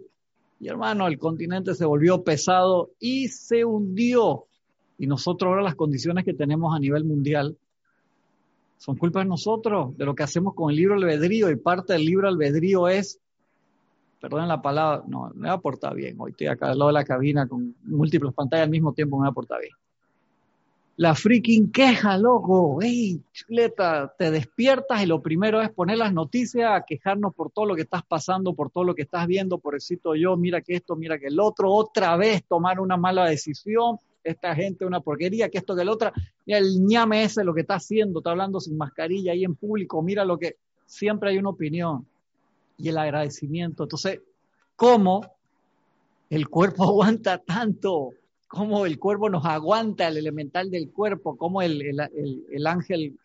[0.59, 4.47] Y hermano, el continente se volvió pesado y se hundió
[4.97, 7.57] y nosotros ahora las condiciones que tenemos a nivel mundial
[8.78, 11.49] son culpa de nosotros, de lo que hacemos con el libro albedrío.
[11.49, 13.19] Y parte del libro albedrío es,
[14.19, 16.15] perdón la palabra, no, me va a bien.
[16.19, 19.30] Hoy estoy acá al lado de la cabina con múltiples pantallas al mismo tiempo, me
[19.30, 19.71] va a bien.
[20.98, 22.82] La freaking queja, loco.
[22.82, 24.14] ¡Ey, chuleta!
[24.18, 27.84] Te despiertas y lo primero es poner las noticias, a quejarnos por todo lo que
[27.84, 31.20] estás pasando, por todo lo que estás viendo, por cito yo, mira que esto, mira
[31.20, 35.76] que el otro, otra vez tomar una mala decisión, esta gente una porquería, que esto,
[35.76, 36.12] que el otra,
[36.45, 40.02] mira el ñame ese lo que está haciendo, está hablando sin mascarilla ahí en público,
[40.02, 42.08] mira lo que, siempre hay una opinión
[42.78, 43.84] y el agradecimiento.
[43.84, 44.22] Entonces,
[44.76, 45.22] ¿cómo
[46.30, 48.14] el cuerpo aguanta tanto?
[48.48, 51.36] ¿Cómo el cuerpo nos aguanta el elemental del cuerpo?
[51.36, 53.18] ¿Cómo el, el, el ángel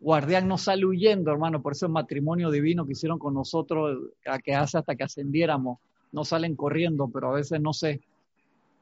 [0.00, 1.60] guardián no sale huyendo, hermano?
[1.60, 5.78] Por eso el matrimonio divino que hicieron con nosotros, a que hace hasta que ascendiéramos,
[6.12, 8.00] no salen corriendo, pero a veces no sé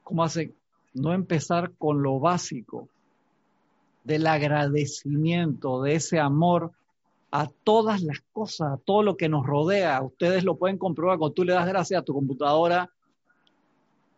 [0.04, 0.52] cómo hace
[0.94, 2.88] no empezar con lo básico
[4.04, 6.72] del agradecimiento, de ese amor
[7.30, 10.00] a todas las cosas, a todo lo que nos rodea.
[10.02, 12.90] Ustedes lo pueden comprobar cuando tú le das gracias a tu computadora.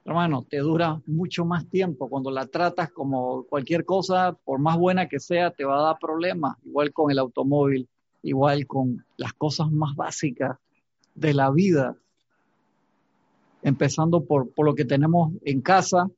[0.04, 2.08] Hermano, te dura mucho más tiempo.
[2.08, 5.98] Cuando la tratas como cualquier cosa, por más buena que sea, te va a dar
[6.00, 6.56] problemas.
[6.64, 7.88] Igual con el automóvil,
[8.22, 10.56] igual con las cosas más básicas
[11.14, 11.96] de la vida.
[13.62, 16.08] Empezando por, por lo que tenemos en casa,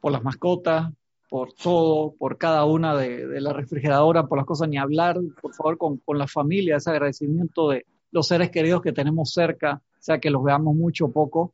[0.00, 0.92] por las mascotas,
[1.28, 5.78] por todo, por cada una de, la refrigeradora, por las cosas, ni hablar, por favor,
[5.78, 10.30] con, con, la familia, ese agradecimiento de los seres queridos que tenemos cerca, sea que
[10.30, 11.52] los veamos mucho o poco,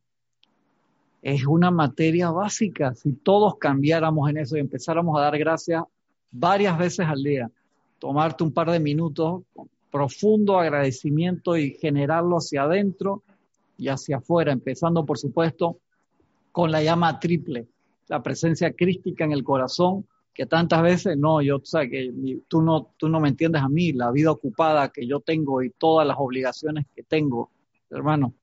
[1.25, 2.95] es una materia básica.
[2.95, 5.83] Si todos cambiáramos en eso y empezáramos a dar gracias
[6.31, 7.51] varias veces al día,
[7.99, 9.43] tomarte un par de minutos,
[9.91, 13.23] profundo agradecimiento y generarlo hacia adentro
[13.79, 15.79] y hacia afuera, empezando, por supuesto,
[16.53, 17.69] con la llama triple
[18.09, 22.13] la presencia crística en el corazón, que tantas veces, no, yo, o sea, que
[22.49, 25.71] tú no, tú no me entiendes a mí, la vida ocupada que yo tengo y
[25.71, 27.51] todas las obligaciones que tengo,
[27.89, 28.35] hermano,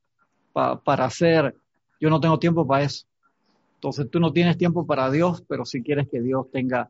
[0.52, 1.56] para hacer,
[2.02, 3.06] yo no tengo tiempo para eso.
[3.76, 6.90] Entonces tú no tienes tiempo para Dios, pero si quieres que Dios tenga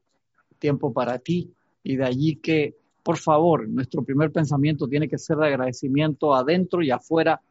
[0.58, 1.52] tiempo para ti.
[1.84, 6.82] Y de allí que, por favor, nuestro primer pensamiento tiene que ser de agradecimiento adentro
[6.82, 7.42] y afuera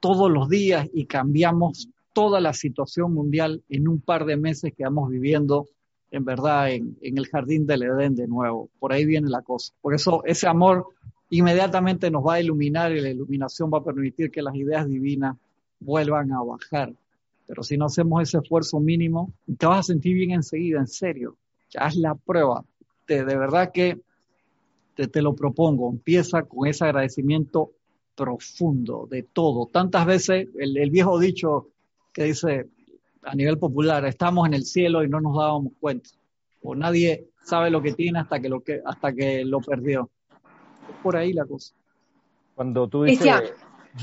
[0.00, 4.84] todos los días y cambiamos toda la situación mundial en un par de meses que
[4.84, 5.68] vamos viviendo,
[6.10, 8.70] en verdad, en, el jardín del Edén de nuevo.
[8.78, 9.74] Por ahí viene la cosa.
[9.82, 10.86] Por eso ese amor
[11.30, 15.36] inmediatamente nos va a iluminar y la iluminación va a permitir que las ideas divinas
[15.80, 16.92] vuelvan a bajar.
[17.46, 21.36] Pero si no hacemos ese esfuerzo mínimo, te vas a sentir bien enseguida, en serio.
[21.70, 22.64] Ya es la prueba.
[23.06, 23.98] de verdad que
[25.06, 25.90] te, lo propongo.
[25.90, 27.70] Empieza con ese agradecimiento
[28.16, 29.66] profundo de todo.
[29.66, 31.68] Tantas veces el, viejo dicho
[32.12, 32.68] que dice
[33.22, 36.10] a nivel popular, estamos en el cielo y no nos dábamos cuenta.
[36.62, 40.10] O nadie sabe lo que tiene hasta que lo, que, hasta que lo perdió.
[40.90, 41.74] Es por ahí la cosa.
[42.54, 43.54] Cuando tú dices...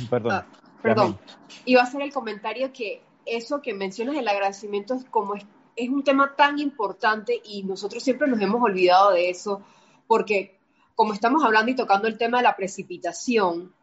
[0.10, 0.32] Perdón.
[0.32, 0.46] Ah,
[0.86, 1.20] perdón.
[1.66, 5.46] Iba a hacer el comentario que eso que mencionas, el agradecimiento, es como es,
[5.76, 9.62] es un tema tan importante y nosotros siempre nos hemos olvidado de eso,
[10.08, 10.58] porque
[10.96, 13.74] como estamos hablando y tocando el tema de la precipitación,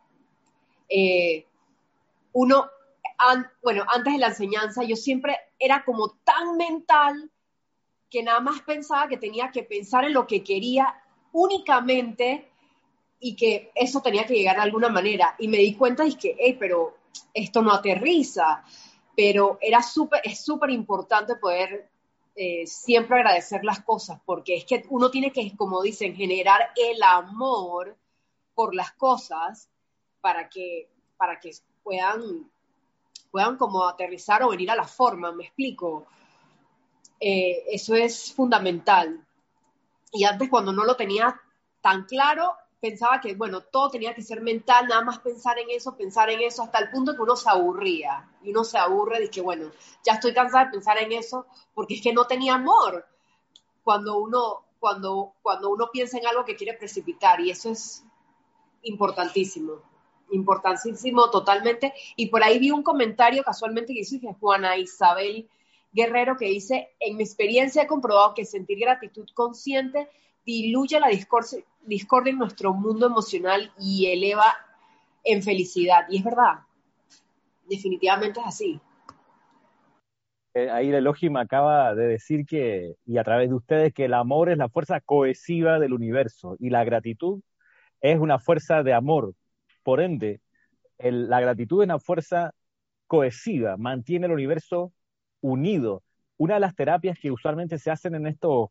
[0.89, 1.47] eh,
[2.33, 2.67] uno,
[3.63, 7.31] bueno, antes de la enseñanza, yo siempre era como tan mental
[8.09, 11.03] que nada más pensaba que tenía que pensar en lo que quería
[11.33, 12.52] únicamente
[13.25, 15.37] y que eso tenía que llegar de alguna manera.
[15.39, 16.97] Y me di cuenta y que, hey, pero
[17.33, 18.65] esto no aterriza.
[19.17, 21.89] Pero era súper, es súper importante poder
[22.35, 27.01] eh, siempre agradecer las cosas, porque es que uno tiene que, como dicen, generar el
[27.01, 27.97] amor
[28.55, 29.69] por las cosas
[30.21, 31.53] para que, para que
[31.85, 32.51] puedan,
[33.31, 36.09] puedan como aterrizar o venir a la forma, me explico.
[37.21, 39.25] Eh, eso es fundamental.
[40.11, 41.41] Y antes cuando no lo tenía
[41.81, 45.97] tan claro, pensaba que, bueno, todo tenía que ser mental, nada más pensar en eso,
[45.97, 48.29] pensar en eso, hasta el punto que uno se aburría.
[48.43, 49.71] Y uno se aburre de que, bueno,
[50.05, 53.07] ya estoy cansada de pensar en eso, porque es que no tenía amor
[53.85, 57.41] cuando uno, cuando, cuando uno piensa en algo que quiere precipitar.
[57.41, 58.03] Y eso es
[58.83, 59.75] importantísimo,
[60.33, 61.95] importantísimo totalmente.
[62.17, 65.49] Y por ahí vi un comentario casualmente que hizo Juana Isabel
[65.93, 70.09] Guerrero que dice, en mi experiencia he comprobado que sentir gratitud consciente
[70.45, 74.55] diluye la discordia en nuestro mundo emocional y eleva
[75.25, 76.07] en felicidad.
[76.09, 76.61] Y es verdad,
[77.69, 78.81] definitivamente es así.
[80.55, 84.15] Eh, ahí el Elohim acaba de decir que, y a través de ustedes, que el
[84.15, 87.41] amor es la fuerza cohesiva del universo y la gratitud
[88.03, 89.35] es una fuerza de amor.
[89.83, 90.41] Por ende,
[90.99, 92.53] la gratitud es una fuerza
[93.07, 94.93] cohesiva, mantiene el universo
[95.41, 96.03] unido.
[96.37, 98.69] Una de las terapias que usualmente se hacen en estos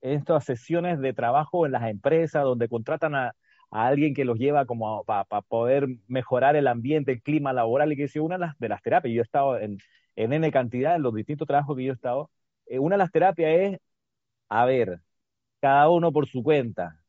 [0.00, 3.34] estas sesiones de trabajo en las empresas donde contratan a,
[3.70, 8.04] alguien que los lleva como para poder mejorar el ambiente, el clima laboral, y que
[8.04, 9.78] es una de las, terapias, yo he estado en,
[10.16, 12.30] en N cantidad, en los distintos trabajos que yo he estado,
[12.66, 13.78] eh, una de las terapias es,
[14.48, 15.00] a ver,
[15.60, 17.00] cada uno por su cuenta.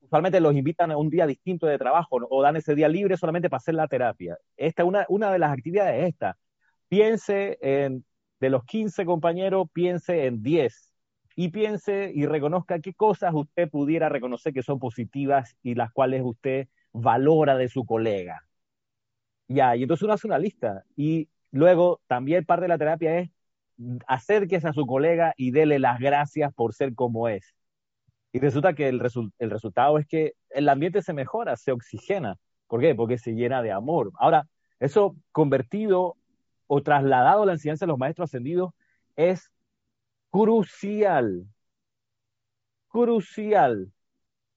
[0.00, 3.50] Usualmente los invitan a un día distinto de trabajo o dan ese día libre solamente
[3.50, 4.36] para hacer la terapia.
[4.56, 6.38] Esta, una, una de las actividades es esta.
[6.88, 8.04] Piense en,
[8.40, 10.93] de los 15 compañeros, piense en 10
[11.36, 16.22] y piense y reconozca qué cosas usted pudiera reconocer que son positivas y las cuales
[16.24, 18.46] usted valora de su colega.
[19.48, 23.30] Ya, y entonces uno hace una lista y luego también parte de la terapia es
[24.06, 27.54] acérquese a su colega y dele las gracias por ser como es.
[28.32, 29.00] Y resulta que el,
[29.38, 32.36] el resultado es que el ambiente se mejora, se oxigena.
[32.66, 32.94] ¿Por qué?
[32.94, 34.10] Porque se llena de amor.
[34.18, 34.48] Ahora,
[34.80, 36.16] eso convertido
[36.66, 38.72] o trasladado a la enseñanza de los maestros ascendidos
[39.16, 39.52] es
[40.34, 41.46] crucial,
[42.88, 43.92] crucial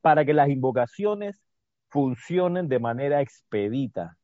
[0.02, 1.40] para que las invocaciones
[1.90, 4.18] funcionen de manera expedita,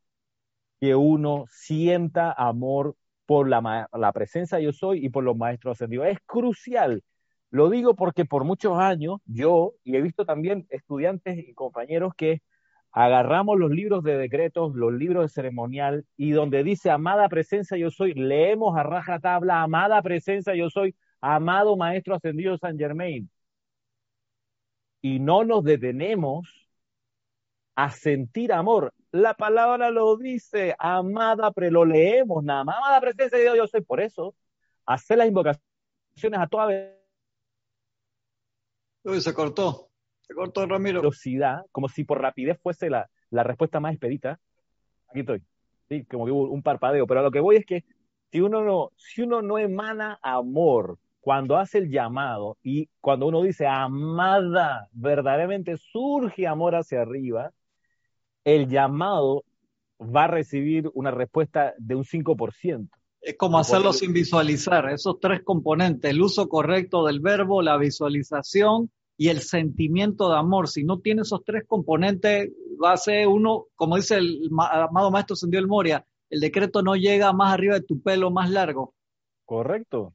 [0.81, 2.95] que uno sienta amor
[3.27, 6.07] por la, la presencia yo soy y por los maestros ascendidos.
[6.07, 7.03] Es crucial.
[7.51, 12.41] Lo digo porque por muchos años yo, y he visto también estudiantes y compañeros que
[12.91, 17.91] agarramos los libros de decretos, los libros de ceremonial, y donde dice amada presencia yo
[17.91, 23.29] soy, leemos a raja tabla, amada presencia yo soy, amado Maestro Ascendido San Germain.
[25.01, 26.69] Y no nos detenemos
[27.75, 28.93] a sentir amor.
[29.11, 32.77] La palabra lo dice, amada, pero lo leemos nada más.
[32.77, 34.35] Amada presencia de Dios, yo soy por eso.
[34.85, 36.93] Hacer las invocaciones a toda vez.
[39.05, 39.89] Uy, se cortó.
[40.21, 40.99] Se cortó, Ramiro.
[40.99, 44.41] Velocidad, como si por rapidez fuese la, la respuesta más expedita.
[45.07, 45.41] Aquí estoy.
[45.87, 47.07] Sí, como que hubo un parpadeo.
[47.07, 47.85] Pero a lo que voy es que
[48.29, 53.43] si uno no, si uno no emana amor, cuando hace el llamado y cuando uno
[53.43, 57.53] dice amada, verdaderamente surge amor hacia arriba,
[58.43, 59.45] el llamado
[60.01, 62.89] va a recibir una respuesta de un 5%.
[63.21, 68.91] Es como hacerlo sin visualizar, esos tres componentes, el uso correcto del verbo, la visualización
[69.15, 70.67] y el sentimiento de amor.
[70.67, 72.51] Si no tiene esos tres componentes,
[72.83, 76.97] va a ser uno, como dice el amado maestro Sendió el Moria, el decreto no
[76.97, 78.93] llega más arriba de tu pelo más largo.
[79.45, 80.13] Correcto.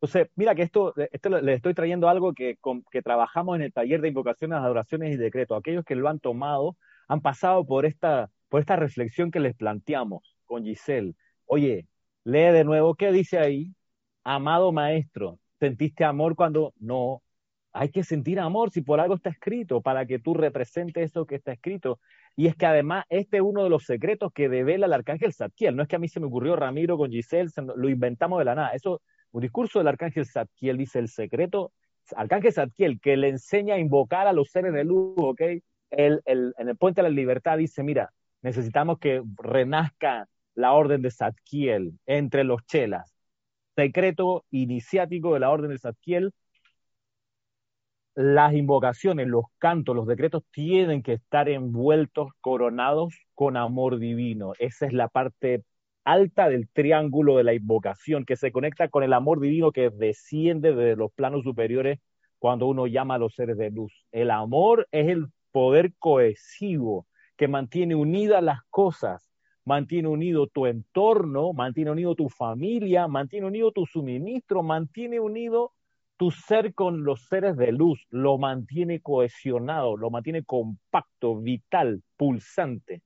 [0.00, 2.56] Entonces, mira que esto, esto le estoy trayendo algo que,
[2.92, 5.58] que trabajamos en el taller de invocaciones, adoraciones y decretos.
[5.58, 6.76] Aquellos que lo han tomado
[7.08, 11.14] han pasado por esta, por esta reflexión que les planteamos con Giselle.
[11.46, 11.88] Oye,
[12.22, 13.74] lee de nuevo, ¿qué dice ahí?
[14.22, 17.22] Amado maestro, ¿sentiste amor cuando no?
[17.72, 21.36] Hay que sentir amor si por algo está escrito, para que tú representes eso que
[21.36, 21.98] está escrito.
[22.36, 25.74] Y es que además este es uno de los secretos que devela el arcángel Zadkiel.
[25.74, 28.54] No es que a mí se me ocurrió Ramiro con Giselle, lo inventamos de la
[28.54, 28.70] nada.
[28.70, 29.00] Eso
[29.32, 31.72] un discurso del arcángel Zadkiel dice el secreto,
[32.16, 35.40] arcángel Zadkiel, que le enseña a invocar a los seres de luz, ¿ok?
[35.90, 41.02] El, el, en el Puente de la Libertad dice, mira, necesitamos que renazca la orden
[41.02, 43.14] de Zadkiel entre los chelas.
[43.76, 46.32] Secreto iniciático de la orden de Zadkiel.
[48.14, 54.52] Las invocaciones, los cantos, los decretos tienen que estar envueltos, coronados con amor divino.
[54.58, 55.62] Esa es la parte
[56.08, 60.74] alta del triángulo de la invocación, que se conecta con el amor divino que desciende
[60.74, 61.98] de los planos superiores
[62.38, 63.92] cuando uno llama a los seres de luz.
[64.10, 67.06] El amor es el poder cohesivo
[67.36, 69.30] que mantiene unidas las cosas,
[69.66, 75.72] mantiene unido tu entorno, mantiene unido tu familia, mantiene unido tu suministro, mantiene unido
[76.16, 83.02] tu ser con los seres de luz, lo mantiene cohesionado, lo mantiene compacto, vital, pulsante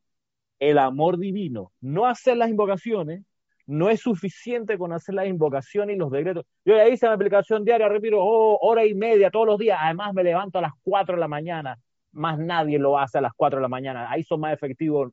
[0.62, 3.24] el amor divino, no hacer las invocaciones,
[3.66, 6.47] no es suficiente con hacer las invocaciones y los decretos.
[6.64, 10.14] Yo ya hice mi aplicación diaria, repito, oh, hora y media todos los días, además
[10.14, 11.80] me levanto a las 4 de la mañana,
[12.12, 15.12] más nadie lo hace a las 4 de la mañana, ahí son más efectivos.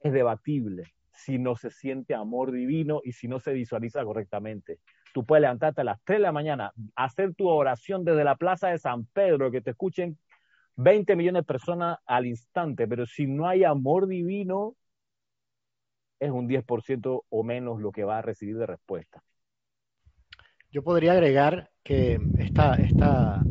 [0.00, 4.78] Es debatible si no se siente amor divino y si no se visualiza correctamente.
[5.12, 8.68] Tú puedes levantarte a las 3 de la mañana, hacer tu oración desde la plaza
[8.68, 10.16] de San Pedro, que te escuchen
[10.76, 14.76] 20 millones de personas al instante, pero si no hay amor divino,
[16.18, 19.22] es un 10% o menos lo que va a recibir de respuesta.
[20.70, 23.42] Yo podría agregar que esta, esta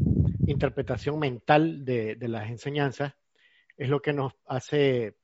[0.47, 3.13] interpretación mental de, las enseñanzas
[3.75, 5.15] es lo que nos hace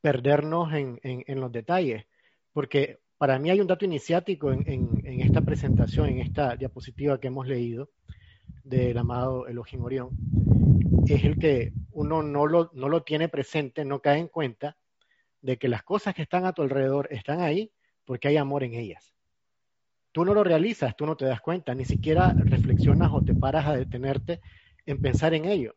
[0.00, 2.04] perdernos en, los detalles,
[2.52, 7.28] porque para mí hay un dato iniciático en, en, esta presentación, en esta diapositiva que
[7.28, 7.90] hemos leído
[8.62, 10.10] del amado Elohim Orión,
[11.06, 14.76] es el que uno no lo, no lo tiene presente, no cae en cuenta
[15.40, 17.70] de que las cosas que están a tu alrededor están ahí
[18.04, 19.14] porque hay amor en ellas.
[20.12, 23.66] Tú no lo realizas, tú no te das cuenta, ni siquiera reflexionas o te paras
[23.66, 24.40] a detenerte
[24.86, 25.74] en pensar en ello.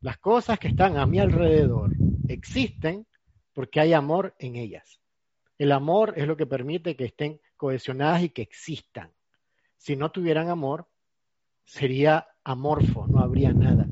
[0.00, 1.92] Las cosas que están a mi alrededor
[2.28, 3.06] existen
[3.52, 5.00] porque hay amor en ellas.
[5.58, 9.12] El amor es lo que permite que estén cohesionadas y que existan.
[9.76, 10.88] Si no tuvieran amor,
[11.64, 13.86] sería amorfo, no habría nada.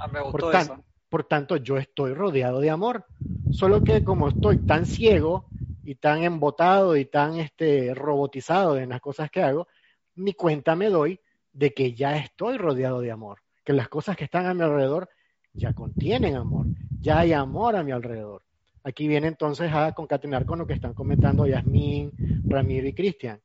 [0.00, 0.84] Ah, me gustó por, eso.
[1.08, 3.06] por tanto, yo estoy rodeado de amor.
[3.50, 5.44] Solo que como estoy tan ciego
[5.84, 9.68] y tan embotado y tan este, robotizado en las cosas que hago,
[10.14, 11.20] ni cuenta me doy
[11.52, 15.10] de que ya estoy rodeado de amor, que las cosas que están a mi alrededor
[15.52, 16.66] ya contienen amor,
[17.02, 18.42] ya hay amor a mi alrededor.
[18.84, 22.12] Aquí viene entonces a concatenar con lo que están comentando Yasmín,
[22.48, 23.40] Ramiro y Cristian.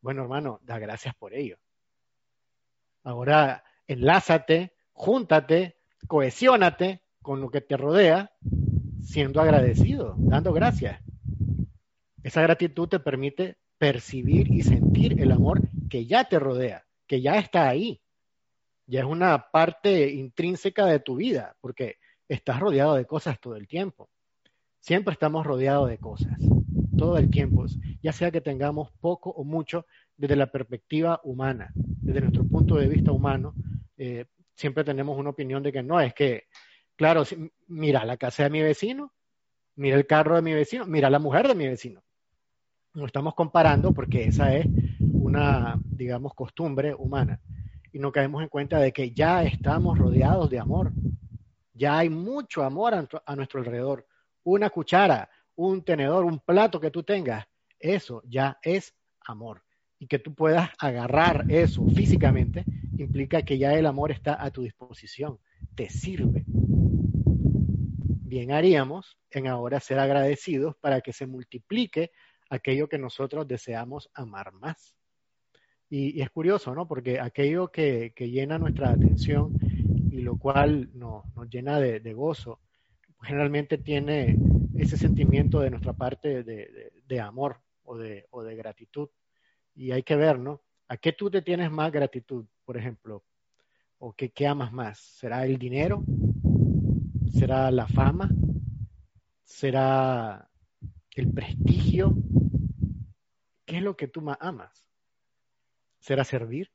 [0.00, 1.58] Bueno, hermano, da gracias por ello.
[3.02, 5.76] Ahora, enlázate, júntate,
[6.06, 8.32] cohesiónate con lo que te rodea,
[9.02, 11.00] siendo agradecido, dando gracias.
[12.22, 15.60] Esa gratitud te permite percibir y sentir el amor
[15.90, 18.00] que ya te rodea, que ya está ahí.
[18.86, 21.96] Ya es una parte intrínseca de tu vida, porque
[22.28, 24.08] estás rodeado de cosas todo el tiempo.
[24.80, 26.38] Siempre estamos rodeados de cosas,
[26.96, 27.64] todo el tiempo,
[28.02, 32.88] ya sea que tengamos poco o mucho desde la perspectiva humana, desde nuestro punto de
[32.88, 33.54] vista humano,
[33.96, 36.44] eh, siempre tenemos una opinión de que no, es que,
[36.96, 37.24] claro,
[37.66, 39.12] mira la casa de mi vecino,
[39.76, 42.02] mira el carro de mi vecino, mira la mujer de mi vecino.
[42.94, 44.66] No estamos comparando porque esa es
[45.00, 47.40] una, digamos, costumbre humana.
[47.92, 50.92] Y no caemos en cuenta de que ya estamos rodeados de amor.
[51.72, 54.06] Ya hay mucho amor a, a nuestro alrededor.
[54.44, 57.46] Una cuchara, un tenedor, un plato que tú tengas,
[57.80, 58.94] eso ya es
[59.26, 59.64] amor.
[59.98, 62.64] Y que tú puedas agarrar eso físicamente
[62.98, 65.38] implica que ya el amor está a tu disposición,
[65.74, 66.44] te sirve.
[66.46, 72.10] Bien haríamos en ahora ser agradecidos para que se multiplique
[72.50, 74.94] aquello que nosotros deseamos amar más.
[75.90, 76.88] Y, es curioso, ¿no?
[76.88, 79.56] Porque aquello que, llena nuestra atención
[80.10, 82.60] y lo cual nos llena de, gozo,
[83.22, 84.36] generalmente tiene
[84.76, 89.08] ese sentimiento de nuestra parte de, amor o de, o de gratitud.
[89.74, 90.62] Y hay que ver, ¿no?
[90.88, 92.46] ¿A qué tú te tienes más gratitud?
[92.64, 93.24] Por ejemplo?
[93.98, 94.98] ¿O qué, amas más?
[94.98, 96.02] ¿Será el dinero?
[97.30, 98.28] ¿Será la fama?
[99.44, 100.48] ¿Será
[101.14, 102.12] el prestigio?
[103.66, 104.84] ¿Qué es lo que tú más amas?
[106.00, 106.70] ¿Será servir?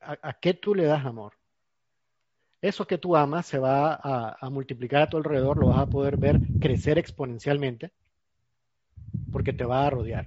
[0.00, 1.34] ¿A, qué tú le das amor?
[2.62, 5.90] Eso que tú amas se va a, a multiplicar a tu alrededor, lo vas a
[5.90, 7.92] poder ver crecer exponencialmente
[9.30, 10.26] porque te va a rodear.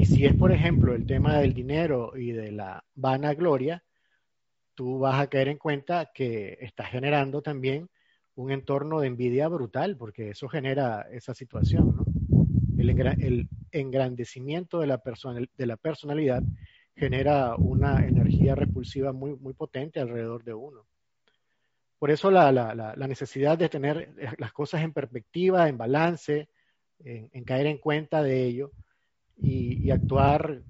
[0.00, 3.84] Y si es, por ejemplo, el tema del dinero y de la vanagloria,
[4.74, 7.90] tú vas a caer en cuenta que estás generando también
[8.34, 12.06] un entorno de envidia brutal, porque eso genera esa situación, ¿no?
[12.78, 15.02] El, engrandecimiento de la,
[15.58, 16.42] de la personalidad
[16.96, 20.86] genera una energía repulsiva muy, muy potente alrededor de uno.
[21.98, 26.48] Por eso la, necesidad de tener las cosas en perspectiva, en balance,
[27.00, 28.72] en, caer en cuenta de ello
[29.42, 30.62] y, actuar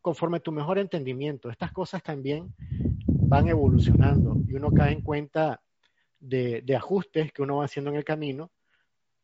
[0.00, 1.50] conforme tu mejor entendimiento.
[1.50, 2.52] Estas cosas también
[3.06, 5.60] van evolucionando y uno cae en cuenta
[6.18, 8.50] de, de, ajustes que uno va haciendo en el camino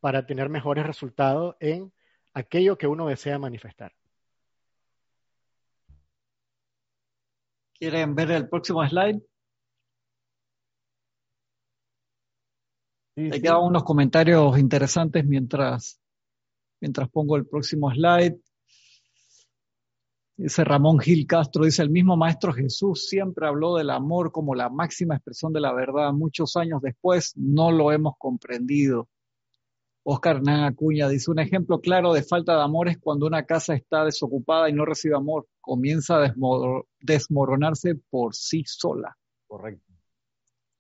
[0.01, 1.93] para tener mejores resultados en
[2.35, 3.93] aquello que uno desea manifestar.
[7.83, 9.21] ¿Quieren ver el próximo slide?
[13.15, 16.01] Sí, He unos comentarios interesantes mientras,
[16.81, 18.39] mientras pongo el próximo slide.
[20.37, 24.71] Dice Ramón Gil Castro, dice el mismo Maestro Jesús siempre habló del amor como la
[24.71, 26.13] máxima expresión de la verdad.
[26.13, 29.09] Muchos años después no lo hemos comprendido.
[30.05, 33.75] Oscar Hernán Acuña dice, un ejemplo claro de falta de amor es cuando una casa
[33.75, 36.35] está desocupada y no recibe amor, comienza a
[37.01, 39.17] desmoronarse por sí sola.
[39.47, 39.93] Correcto.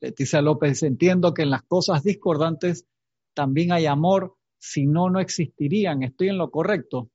[0.00, 2.86] Leticia López entiendo que en las cosas discordantes
[3.34, 6.02] también hay amor, si no, no existirían.
[6.02, 7.11] ¿Estoy en lo correcto?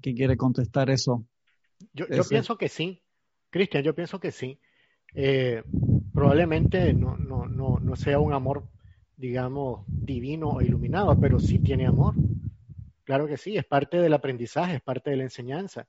[0.00, 1.26] ¿Quién quiere contestar eso?
[1.92, 3.02] Yo, pienso que sí.
[3.50, 4.58] Cristian, yo pienso que sí.
[5.14, 5.62] Eh,
[6.14, 8.68] probablemente no, no, no, no sea un amor,
[9.16, 12.14] digamos, divino o iluminado, pero sí tiene amor.
[13.04, 15.86] Claro que sí, es parte del aprendizaje, es parte de la enseñanza.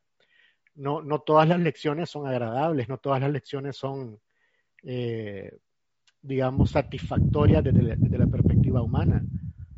[0.75, 4.19] No, no todas las lecciones son agradables, no todas las lecciones son,
[4.83, 5.57] eh,
[6.21, 9.23] digamos, satisfactorias desde la, perspectiva humana.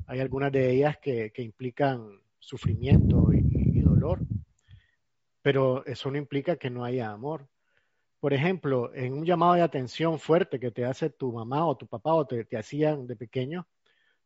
[0.07, 3.54] Hay algunas de ellas que, implican sufrimiento y
[5.41, 7.47] pero eso no implica que no haya amor
[8.25, 11.85] por ejemplo, en un llamado de atención fuerte que te hace tu mamá o tu
[11.85, 13.67] papá o te, hacían de pequeño,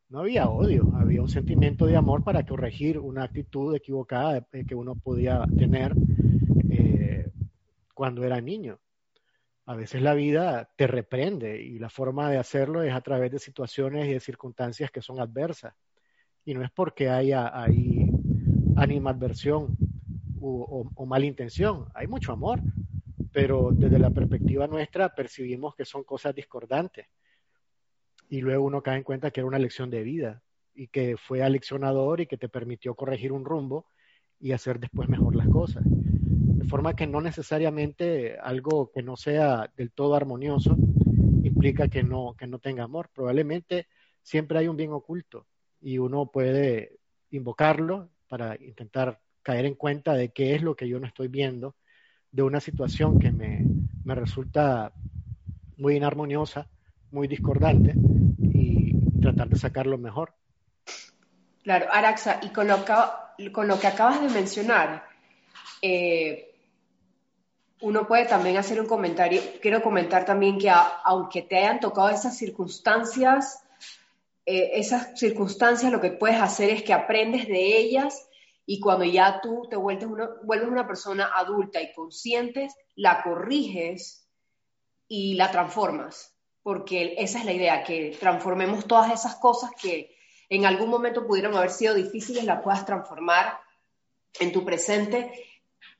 [0.07, 4.95] no había odio, había un sentimiento de amor para corregir una actitud equivocada que uno
[4.95, 5.93] podía tener
[6.69, 7.29] eh,
[7.93, 8.79] cuando era niño.
[9.65, 13.39] A veces la vida te reprende y la forma de hacerlo es a través de
[13.39, 15.73] situaciones y de circunstancias que son adversas.
[16.45, 18.08] Y no es porque haya ahí
[18.81, 19.75] animadversión
[20.41, 22.61] o, o mala intención, hay mucho amor
[23.31, 27.07] pero desde la perspectiva nuestra percibimos que son cosas discordantes.
[28.29, 30.41] Y luego uno cae en cuenta que era una lección de vida
[30.73, 33.87] y que fue aleccionador y que te permitió corregir un rumbo
[34.39, 35.83] y hacer después mejor las cosas.
[35.85, 40.77] De forma que no necesariamente algo que no sea del todo armonioso
[41.43, 43.09] implica que no, que no tenga amor.
[43.13, 43.87] Probablemente
[44.21, 45.47] siempre hay un bien oculto
[45.81, 46.99] y uno puede
[47.31, 51.75] invocarlo para intentar caer en cuenta de qué es lo que yo no estoy viendo
[52.31, 53.65] de una situación que me,
[54.05, 54.93] resulta
[55.77, 56.67] muy inarmoniosa,
[57.11, 57.93] muy discordante
[58.41, 60.33] y tratar de sacarlo mejor.
[61.63, 62.85] Claro, Araxa, y con lo,
[63.51, 65.05] con lo que acabas de mencionar,
[65.81, 66.55] eh,
[67.81, 69.41] uno puede también hacer un comentario.
[69.61, 73.63] Quiero comentar también que aunque te hayan tocado esas circunstancias,
[74.45, 78.27] eh, esas circunstancias lo que puedes hacer es que aprendes de ellas
[78.65, 84.27] y cuando ya tú te vuelves una, vuelves una persona adulta y consciente, la corriges
[85.07, 90.15] y la transformas, porque esa es la idea, que transformemos todas esas cosas que
[90.49, 93.59] en algún momento pudieron haber sido difíciles, las puedas transformar
[94.39, 95.31] en tu presente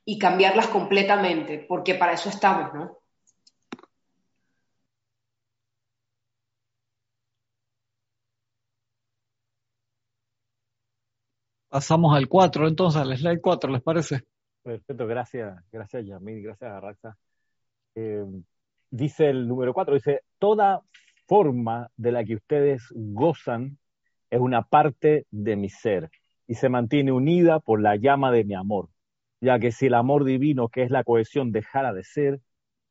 [0.05, 2.98] y cambiarlas completamente, porque para eso estamos, ¿no?
[11.69, 14.23] Pasamos al 4, entonces, al slide 4, ¿les parece?
[14.63, 17.17] Perfecto, gracias, gracias Yamil, gracias Arraxa.
[17.95, 18.25] Eh,
[18.89, 20.81] dice el número 4, dice, toda
[21.27, 23.77] forma de la que ustedes gozan
[24.31, 26.09] es una parte de mi ser
[26.47, 28.89] y se mantiene unida por la llama de mi amor,
[29.39, 32.39] ya que si el amor divino, que es la cohesión, dejara de ser,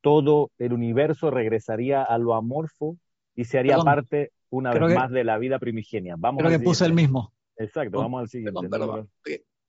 [0.01, 2.97] todo el universo regresaría a lo amorfo
[3.35, 6.15] y se haría parte una vez más de la vida primigenia.
[6.17, 7.33] Vamos creo que puse el mismo.
[7.59, 8.69] Exacto, vamos al siguiente.
[8.69, 9.11] Perdón,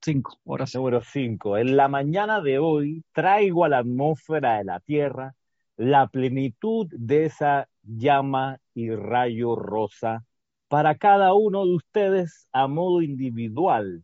[0.01, 1.57] Cinco, ahora Número cinco.
[1.57, 5.35] En la mañana de hoy traigo a la atmósfera de la Tierra
[5.75, 10.25] la plenitud de esa llama y rayo rosa
[10.69, 14.03] para cada uno de ustedes a modo individual,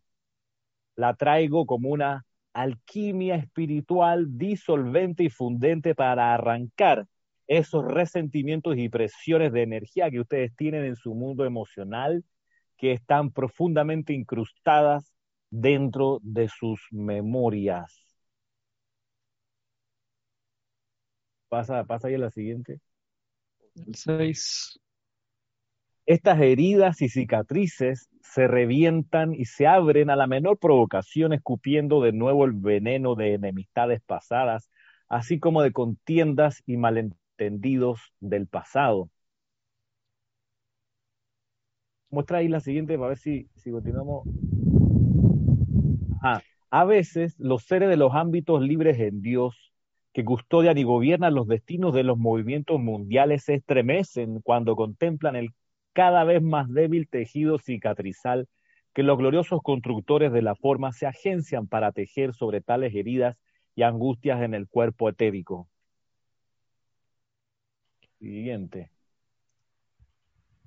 [0.96, 7.08] la traigo como una alquimia espiritual disolvente y fundente para arrancar
[7.48, 12.24] esos resentimientos y presiones de energía que ustedes tienen en su mundo emocional,
[12.78, 15.14] que están profundamente incrustadas
[15.50, 17.94] dentro de sus memorias.
[21.50, 22.80] Pasa, pasa ahí a la siguiente.
[23.76, 24.80] El 6.
[26.06, 32.12] Estas heridas y cicatrices se revientan y se abren a la menor provocación, escupiendo de
[32.12, 34.70] nuevo el veneno de enemistades pasadas,
[35.10, 39.10] así como de contiendas y malentendidos del pasado.
[42.16, 44.26] Muestra ahí la siguiente para ver si, continuamos.
[46.70, 49.74] A veces los seres de los ámbitos libres en Dios
[50.14, 55.50] que custodian y gobiernan los destinos de los movimientos mundiales se estremecen cuando contemplan el
[55.92, 58.48] cada vez más débil tejido cicatrizal
[58.94, 63.36] que los gloriosos constructores de la forma se agencian para tejer sobre tales heridas
[63.76, 65.68] y angustias en el cuerpo etérico.
[68.20, 68.95] Siguiente.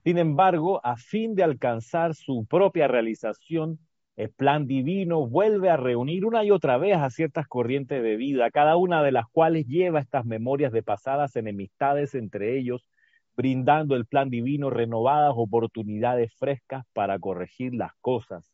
[0.04, 3.78] Sin embargo, a fin de alcanzar su propia realización,
[4.16, 8.50] el plan divino vuelve a reunir una y otra vez a ciertas corrientes de vida,
[8.50, 12.88] cada una de las cuales lleva estas memorias de pasadas enemistades entre ellos,
[13.36, 18.44] brindando el plan divino renovadas oportunidades frescas para corregir las cosas.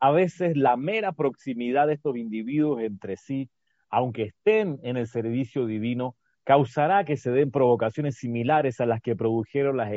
[0.00, 3.50] A veces la mera proximidad de estos individuos entre sí,
[3.90, 6.16] aunque estén en el servicio divino,
[6.50, 9.92] causará que se den provocaciones similares a las que produjeron las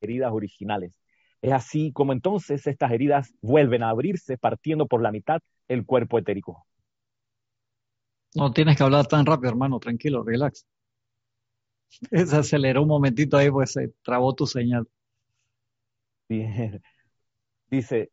[0.00, 0.92] heridas originales.
[1.40, 6.20] Es así como entonces estas heridas vuelven a abrirse partiendo por la mitad el cuerpo
[6.20, 6.64] etérico.
[8.36, 10.64] No tienes que hablar tan rápido, hermano, tranquilo, relax.
[12.12, 14.86] Se aceleró un momentito ahí, pues se trabó tu señal.
[16.28, 16.80] Bien.
[17.68, 18.12] Dice,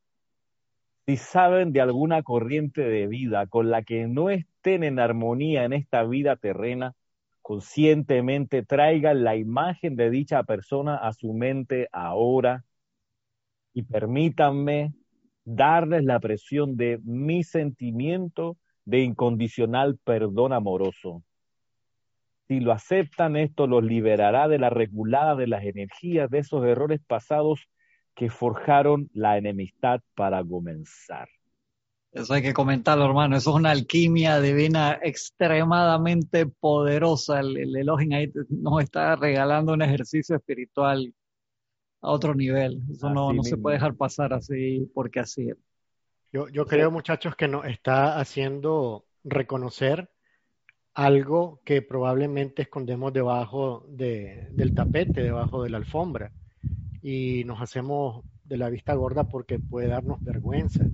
[1.06, 5.72] si saben de alguna corriente de vida con la que no estén en armonía en
[5.72, 6.94] esta vida terrena,
[7.42, 12.66] conscientemente traigan la imagen de dicha persona a su mente ahora
[13.74, 14.94] y permítanme
[15.46, 21.24] darles la presión de mi sentimiento de incondicional perdón amoroso.
[22.50, 27.00] Si lo aceptan, esto los liberará de la regulada de las energías de esos errores
[27.08, 27.70] pasados
[28.14, 31.30] que forjaron la enemistad para comenzar.
[32.12, 33.38] Eso hay que comentarlo, hermano.
[33.38, 37.40] Eso es una alquimia divina extremadamente poderosa.
[37.40, 41.14] El, el Elohim ahí nos está regalando un ejercicio espiritual
[42.02, 42.82] a otro nivel.
[42.92, 45.50] Eso no, no se puede dejar pasar así porque así.
[46.32, 50.10] Yo, yo creo, muchachos, que nos está haciendo reconocer
[50.94, 56.32] algo que probablemente escondemos debajo de, del tapete, debajo de la alfombra,
[57.02, 60.86] y nos hacemos de la vista gorda porque puede darnos vergüenza.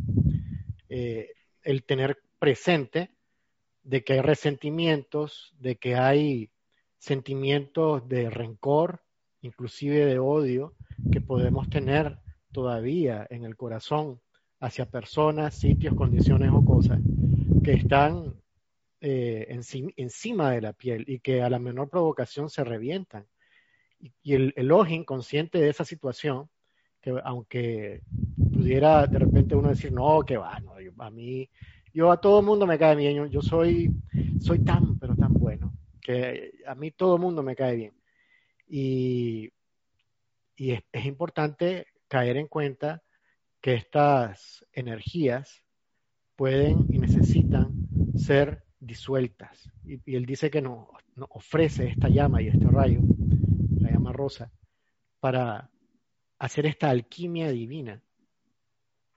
[0.98, 3.12] Eh, el tener presente
[3.84, 6.52] de que hay resentimientos, de que hay
[7.00, 9.04] sentimientos de rencor,
[9.42, 10.74] inclusive de odio,
[11.12, 12.18] que podemos tener
[12.54, 14.22] todavía en el corazón
[14.62, 17.02] hacia personas, sitios, condiciones o cosas
[17.62, 18.34] que están
[19.02, 19.48] eh,
[19.98, 23.28] encima de la piel y que a la menor provocación se revientan.
[24.00, 26.50] Y, el, el consciente de esa situación,
[27.02, 28.02] que aunque
[28.56, 31.50] pudiera de repente uno decir, no, que va, no, a mí,
[31.94, 33.92] yo a todo mundo me cae bien, yo, soy,
[34.40, 37.94] soy tan, pero tan bueno, que a mí todo mundo me cae bien.
[38.68, 39.50] Y,
[40.56, 43.04] y es, importante caer en cuenta
[43.62, 45.64] que estas energías
[46.36, 49.72] pueden y necesitan ser disueltas.
[49.86, 50.88] Y, él dice que nos,
[51.30, 53.00] ofrece esta llama y este rayo,
[53.80, 54.52] la llama rosa,
[55.20, 55.72] para
[56.40, 58.04] hacer esta alquimia divina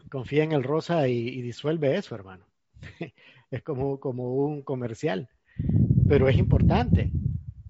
[0.09, 2.47] confía en el rosa y, disuelve eso, hermano.
[3.51, 5.29] es como, como un comercial.
[6.09, 7.11] Pero es importante,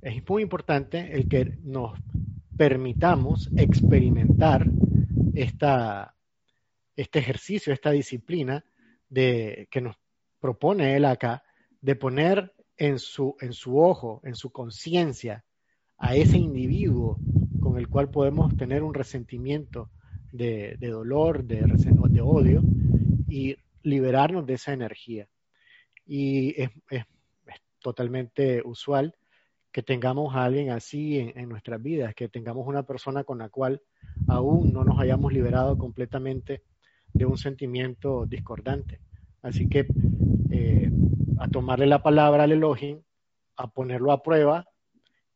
[0.03, 1.99] es muy importante el que nos
[2.57, 4.67] permitamos experimentar
[5.35, 6.15] esta,
[6.97, 8.65] este ejercicio, esta disciplina
[9.09, 9.97] de, que nos
[10.41, 11.43] propone él acá,
[11.81, 15.45] de poner en su, en su ojo, en su conciencia,
[15.97, 17.19] a ese individuo
[17.61, 19.91] con el cual podemos tener un resentimiento
[20.33, 22.63] de, dolor, de, de odio,
[23.29, 25.29] y liberarnos de esa energía.
[26.07, 26.71] Y es,
[27.81, 29.15] totalmente usual
[29.71, 33.83] que tengamos a alguien así en, nuestras vidas, que tengamos una persona con la cual
[34.27, 36.63] aún no nos hayamos liberado completamente
[37.13, 39.01] de un sentimiento discordante.
[39.43, 39.87] Así que
[40.51, 40.91] eh,
[41.39, 43.01] a tomarle la palabra al Elohim,
[43.57, 44.67] a ponerlo a prueba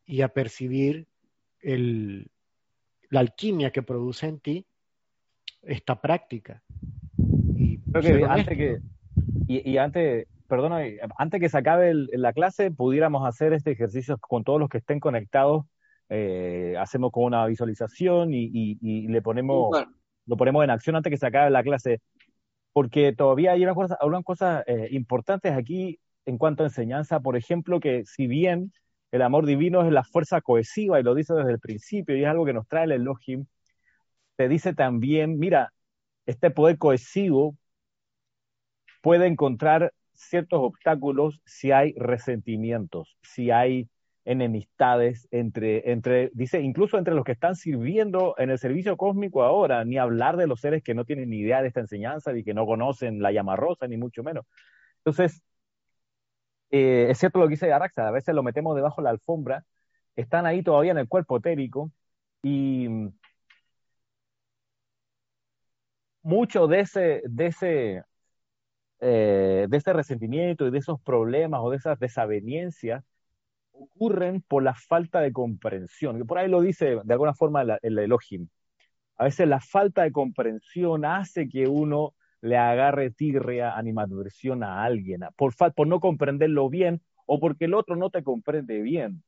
[0.05, 1.07] y a percibir
[1.61, 2.29] el,
[3.09, 4.65] la alquimia que produce en ti
[5.63, 6.61] esta práctica.
[7.55, 8.79] Y, Creo que antes que,
[9.47, 10.81] y, antes, perdona,
[11.17, 14.99] antes que se acabe la clase, pudiéramos hacer este ejercicio con todos los que estén
[14.99, 15.65] conectados.
[16.09, 19.71] Eh, hacemos como una visualización y, le ponemos,
[20.25, 22.01] lo ponemos en acción antes que se acabe la clase.
[22.71, 27.19] Porque todavía hay unas cosas, cosas eh, importantes aquí en cuanto a enseñanza.
[27.19, 28.73] Por ejemplo, que si bien
[29.11, 32.27] el amor divino es la fuerza cohesiva y lo dice desde el principio y es
[32.27, 33.45] algo que nos trae el Elohim,
[34.49, 35.73] dice también, mira,
[36.25, 37.55] este poder cohesivo
[39.01, 43.89] puede encontrar ciertos obstáculos si hay resentimientos, si hay
[44.25, 49.83] enemistades entre, entre, dice, incluso entre los que están sirviendo en el servicio cósmico ahora,
[49.85, 52.53] ni hablar de los seres que no tienen ni idea de esta enseñanza, ni que
[52.53, 54.45] no conocen la llama rosa, ni mucho menos.
[54.99, 55.43] Entonces,
[56.71, 59.65] eh, es cierto lo que dice Araxa, a veces lo metemos debajo de la alfombra,
[60.15, 61.91] están ahí todavía en el cuerpo etérico
[62.41, 62.87] y
[66.23, 68.03] mucho de ese, de ese,
[68.99, 73.03] eh, de ese resentimiento y de esos problemas o de esas desavenencias
[73.73, 77.99] ocurren por la falta de comprensión, por ahí lo dice de alguna forma el, el
[77.99, 78.47] Elohim.
[79.17, 85.21] A veces la falta de comprensión hace que uno le agarre tirria, animadversión a alguien,
[85.37, 89.23] por, por no comprenderlo bien o porque el otro no te comprende bien.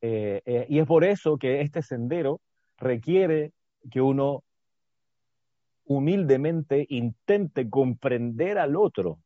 [0.00, 2.40] Eh, eh, y es por eso que este sendero
[2.78, 3.52] requiere
[3.90, 4.44] que uno
[5.86, 9.18] humildemente intente comprender al otro,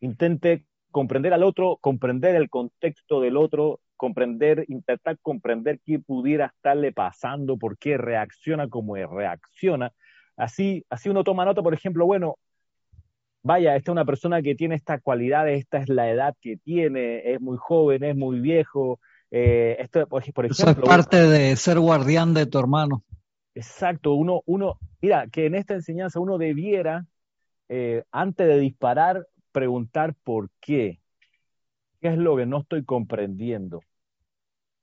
[0.00, 6.92] intente comprender al otro, comprender el contexto del otro, comprender, intentar comprender qué pudiera estarle
[6.92, 9.92] pasando, por qué reacciona como reacciona,
[10.36, 12.38] Así, así uno toma nota, por ejemplo, bueno,
[13.42, 17.32] vaya, esta es una persona que tiene estas cualidades, esta es la edad que tiene,
[17.32, 18.98] es muy joven, es muy viejo.
[19.30, 23.04] Eh, esto, por, ejemplo, Eso es parte de ser guardián de tu hermano.
[23.54, 27.06] Exacto, uno, uno, mira, que en esta enseñanza uno debiera,
[27.68, 31.00] eh, antes de disparar, preguntar por qué.
[32.00, 33.80] ¿Qué es lo que no estoy comprendiendo?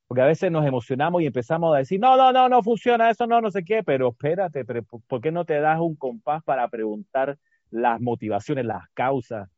[0.07, 3.27] Porque a veces nos emocionamos y empezamos a decir, no, no, no, no funciona, eso
[3.27, 6.67] no, no sé qué, pero espérate, pero ¿por qué no te das un compás para
[6.69, 7.37] preguntar
[7.69, 9.49] las motivaciones, las causas?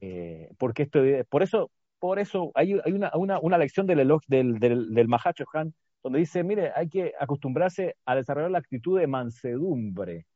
[0.00, 4.94] Eh, porque esto, por eso, por eso hay, una, una, una, lección del, del, del,
[4.94, 10.26] del Mahacho Han donde dice, mire, hay que acostumbrarse a desarrollar la actitud de mansedumbre.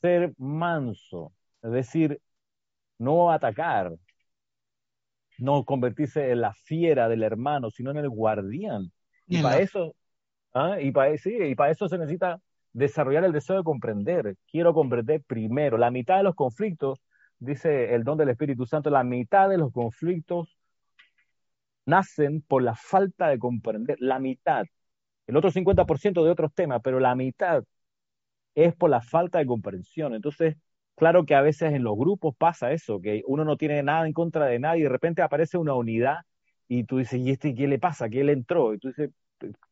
[0.00, 1.32] Ser manso,
[1.62, 2.20] es decir,
[2.98, 3.92] no atacar,
[5.38, 8.92] no convertirse en la fiera del hermano, sino en el guardián.
[9.26, 9.94] Y, para eso,
[10.52, 10.80] ¿ah?
[10.80, 12.40] y para, sí, y para eso se necesita
[12.72, 14.36] desarrollar el deseo de comprender.
[14.50, 15.78] Quiero comprender primero.
[15.78, 17.00] La mitad de los conflictos,
[17.38, 20.56] dice el don del Espíritu Santo, la mitad de los conflictos
[21.86, 23.96] nacen por la falta de comprender.
[24.00, 24.66] La mitad.
[25.26, 27.64] El otro 50% de otros temas, pero la mitad
[28.54, 30.14] es por la falta de comprensión.
[30.14, 30.56] Entonces,
[30.96, 34.12] Claro que a veces en los grupos pasa eso, que uno no tiene nada en
[34.12, 36.18] contra de nadie y de repente aparece una unidad
[36.68, 38.08] y tú dices, ¿y este qué le pasa?
[38.08, 38.74] ¿Qué le entró?
[38.74, 39.10] Y tú dices,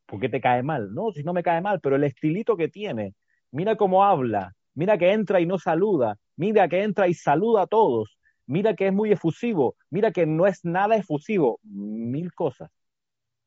[0.05, 0.93] ¿por qué te cae mal?
[0.93, 3.15] No, si no me cae mal, pero el estilito que tiene,
[3.51, 7.67] mira cómo habla, mira que entra y no saluda, mira que entra y saluda a
[7.67, 12.69] todos, mira que es muy efusivo, mira que no es nada efusivo, mil cosas.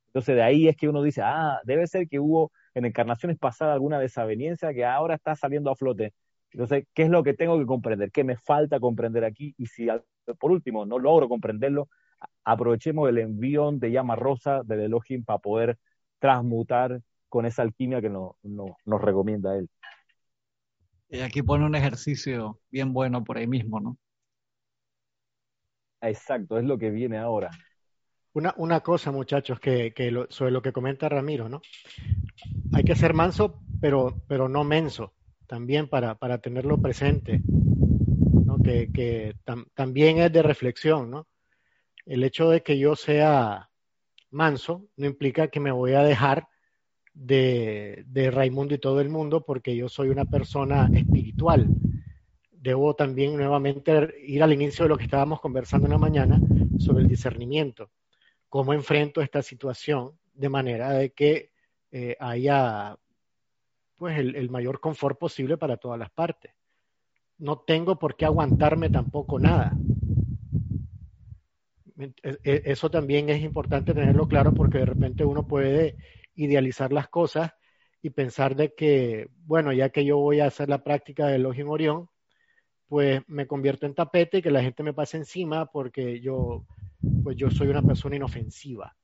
[0.09, 3.75] Entonces de ahí es que uno dice, ah, debe ser que hubo en encarnaciones pasadas
[3.75, 6.15] alguna desaveniencia que ahora está saliendo a flote.
[6.53, 8.11] Entonces, ¿qué es lo que tengo que comprender?
[8.11, 9.55] ¿Qué me falta comprender aquí?
[9.59, 9.89] Y si
[10.39, 11.89] por último no logro comprenderlo,
[12.45, 15.79] aprovechemos el envión de llama rosa del Elohim para poder
[16.19, 19.69] transmutar con esa alquimia que nos recomienda él.
[21.09, 23.99] Y aquí pone un ejercicio bien bueno por ahí mismo, ¿no?
[26.09, 27.51] Exacto, es lo que viene ahora.
[28.33, 29.93] Una, una cosa, muchachos, que,
[30.29, 31.63] sobre lo que comenta Ramiro, ¿no?
[32.75, 35.15] Hay que ser manso, pero, pero no menso
[35.47, 38.59] también para, para tenerlo presente, ¿no?
[38.59, 39.35] que,
[39.75, 41.11] también es de reflexión.
[41.11, 41.27] ¿no?
[42.05, 43.71] El hecho de que yo sea
[44.31, 46.49] manso no implica que me voy a dejar
[47.15, 51.69] de, de Raimundo y todo el mundo porque yo soy una persona espiritual.
[52.67, 56.41] Debo también nuevamente ir al inicio de lo que estábamos conversando en la mañana
[56.81, 57.93] sobre el discernimiento.
[58.49, 61.53] ¿Cómo enfrento esta situación de manera de que
[61.93, 62.99] eh, haya
[63.95, 66.55] pues el, mayor confort posible para todas las partes.
[67.39, 69.73] No tengo por qué aguantarme tampoco nada.
[71.97, 72.13] E,
[72.43, 75.99] e, eso también es importante tenerlo claro porque de repente uno puede
[76.35, 77.53] idealizar las cosas
[78.03, 81.69] y pensar de que, bueno, ya que yo voy a hacer la práctica del en
[81.69, 82.11] Orión,
[82.89, 86.65] pues me convierto en tapete y que la gente me pase encima porque yo,
[87.25, 88.95] pues yo soy una persona inofensiva.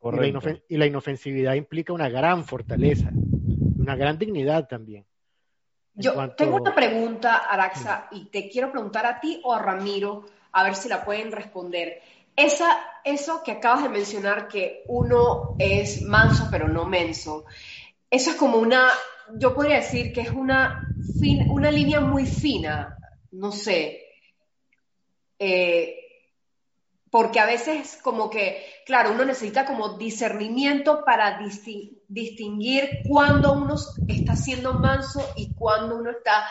[0.00, 3.10] Y la, inofen y la, inofensividad implica una gran fortaleza,
[3.78, 5.04] una gran dignidad también.
[5.94, 6.36] Yo cuanto...
[6.36, 10.76] tengo una pregunta, Araxa, y te quiero preguntar a ti o a Ramiro, a ver
[10.76, 12.00] si la pueden responder.
[12.36, 17.44] Esa, eso que acabas de mencionar, que uno es manso pero no menso,
[18.08, 18.88] eso es como una,
[19.34, 20.88] yo podría decir que es una,
[21.18, 22.97] fin, una línea muy fina,
[23.32, 24.06] no sé,
[25.38, 26.08] eh,
[27.10, 31.40] porque a veces como que, claro, uno necesita como discernimiento para
[32.08, 33.76] distinguir cuándo uno
[34.06, 36.46] está siendo manso y cuándo uno está,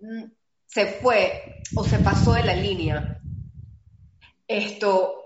[0.00, 0.24] mm,
[0.66, 3.20] se fue o se pasó de la línea.
[4.48, 5.22] Esto,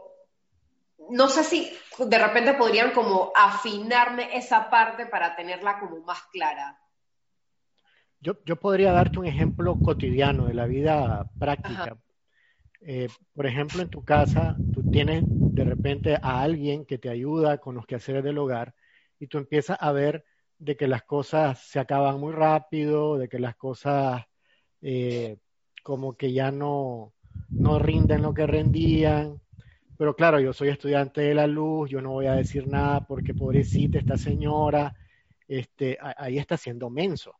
[1.10, 6.78] no sé si de repente podrían como afinarme esa parte para tenerla como más clara.
[8.20, 11.96] Yo, yo podría darte un ejemplo cotidiano de la vida práctica.
[12.80, 17.58] Eh, por ejemplo, en tu casa, tú tienes de repente a alguien que te ayuda
[17.58, 18.74] con los quehaceres del hogar
[19.18, 20.24] y tú empiezas a ver
[20.58, 24.24] de que las cosas se acaban muy rápido, de que las cosas
[24.82, 25.38] eh,
[25.82, 27.14] como que ya no,
[27.58, 29.40] no rinden lo que rendían.
[29.96, 33.34] Pero claro, yo soy estudiante de la luz, yo no voy a decir nada porque
[33.34, 34.94] pobrecita esta señora,
[35.48, 37.34] este, ahí está siendo menso,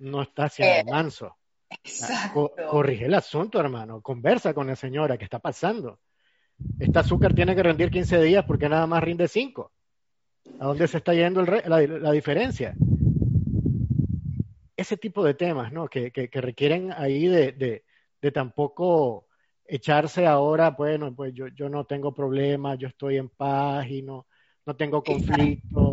[0.00, 1.36] no está siendo eh, manso.
[1.70, 2.52] Exacto.
[2.68, 4.00] corrige el asunto, hermano.
[4.00, 5.16] Conversa con la señora.
[5.16, 6.00] ¿Qué está pasando?
[6.78, 9.72] Este azúcar tiene que rendir 15 días porque nada más rinde 5.
[10.58, 12.74] ¿A dónde se está yendo la, diferencia?
[14.76, 15.88] Ese tipo de temas, ¿no?
[15.88, 17.84] Que, requieren ahí de,
[18.32, 19.26] tampoco
[19.64, 24.26] echarse ahora, bueno, pues yo, yo no tengo problemas, yo estoy en paz y no,
[24.66, 25.89] no tengo conflicto.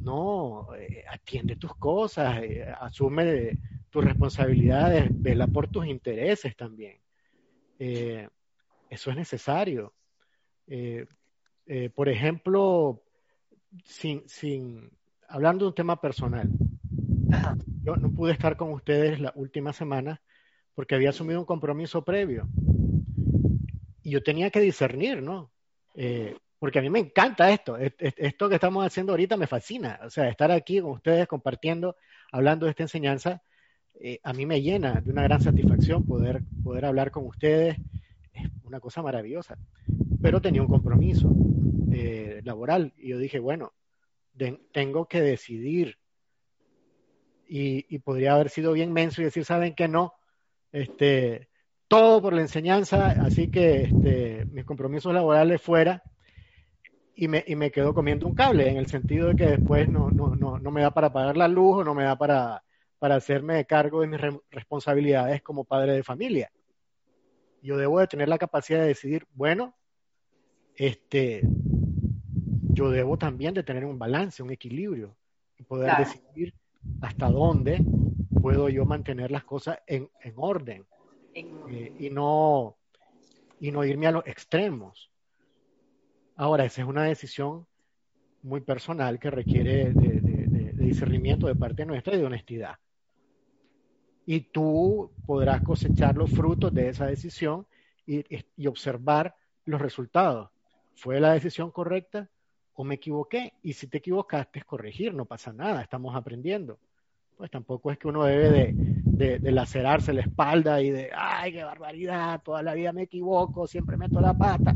[0.00, 3.58] No, eh, atiende tus cosas, eh, asume
[3.90, 6.98] tus responsabilidades, vela por tus intereses también.
[7.78, 8.28] Eh,
[8.88, 9.94] eso es necesario.
[11.94, 13.02] Por ejemplo,
[13.84, 14.90] sin, sin,
[15.28, 16.48] hablando de un tema personal,
[17.82, 20.20] yo no pude estar con ustedes la última semana
[20.74, 22.48] porque había asumido un compromiso previo.
[24.02, 25.52] Y yo tenía que discernir, ¿no?
[26.60, 27.78] Porque a mí me encanta esto.
[27.78, 29.98] Esto que estamos haciendo ahorita me fascina.
[30.04, 31.96] O sea, estar aquí con ustedes compartiendo,
[32.30, 33.42] hablando de esta enseñanza,
[33.98, 37.78] eh, a mí me llena de una gran satisfacción poder, poder hablar con ustedes.
[38.34, 39.56] Es una cosa maravillosa.
[40.20, 41.34] Pero tenía un compromiso
[41.92, 43.72] eh, laboral y yo dije, bueno,
[44.70, 45.96] tengo que decidir.
[47.48, 50.12] Y, podría haber sido bien menso y decir, ¿saben que no?
[50.72, 51.48] Este,
[51.88, 56.02] todo por la enseñanza, así que este, mis compromisos laborales fuera
[57.20, 60.10] y me, y me quedo comiendo un cable, en el sentido de que después no,
[60.10, 62.64] no, no, no me da para pagar la luz o no me da para,
[62.98, 64.20] para hacerme cargo de mis
[64.50, 66.50] responsabilidades como padre de familia.
[67.60, 69.76] Yo debo de tener la capacidad de decidir, bueno,
[70.76, 71.42] este,
[72.72, 75.14] yo debo también de tener un balance, un equilibrio,
[75.58, 76.54] y poder decidir
[77.02, 77.84] hasta dónde
[78.40, 80.86] puedo yo mantener las cosas en, en orden
[81.34, 82.78] eh, y, no,
[83.60, 85.10] y no irme a los extremos.
[86.40, 87.66] Ahora, esa es una decisión
[88.42, 92.78] muy personal que requiere de, discernimiento de parte nuestra y de honestidad
[94.24, 97.66] y tú podrás cosechar los frutos de esa decisión
[98.06, 98.24] y,
[98.56, 99.34] y, observar
[99.66, 100.48] los resultados.
[100.94, 102.30] ¿Fue la decisión correcta
[102.72, 103.52] o me equivoqué?
[103.62, 106.78] Y si te equivocaste, es corregir, no pasa nada, estamos aprendiendo.
[107.36, 111.52] Pues tampoco es que uno debe de, de, de, lacerarse la espalda y de, ay,
[111.52, 114.74] qué barbaridad, toda la vida me equivoco, siempre meto la pata,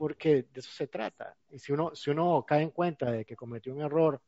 [0.00, 1.36] porque de eso se trata.
[1.50, 4.22] Y si uno, si uno cae en cuenta de que cometió un error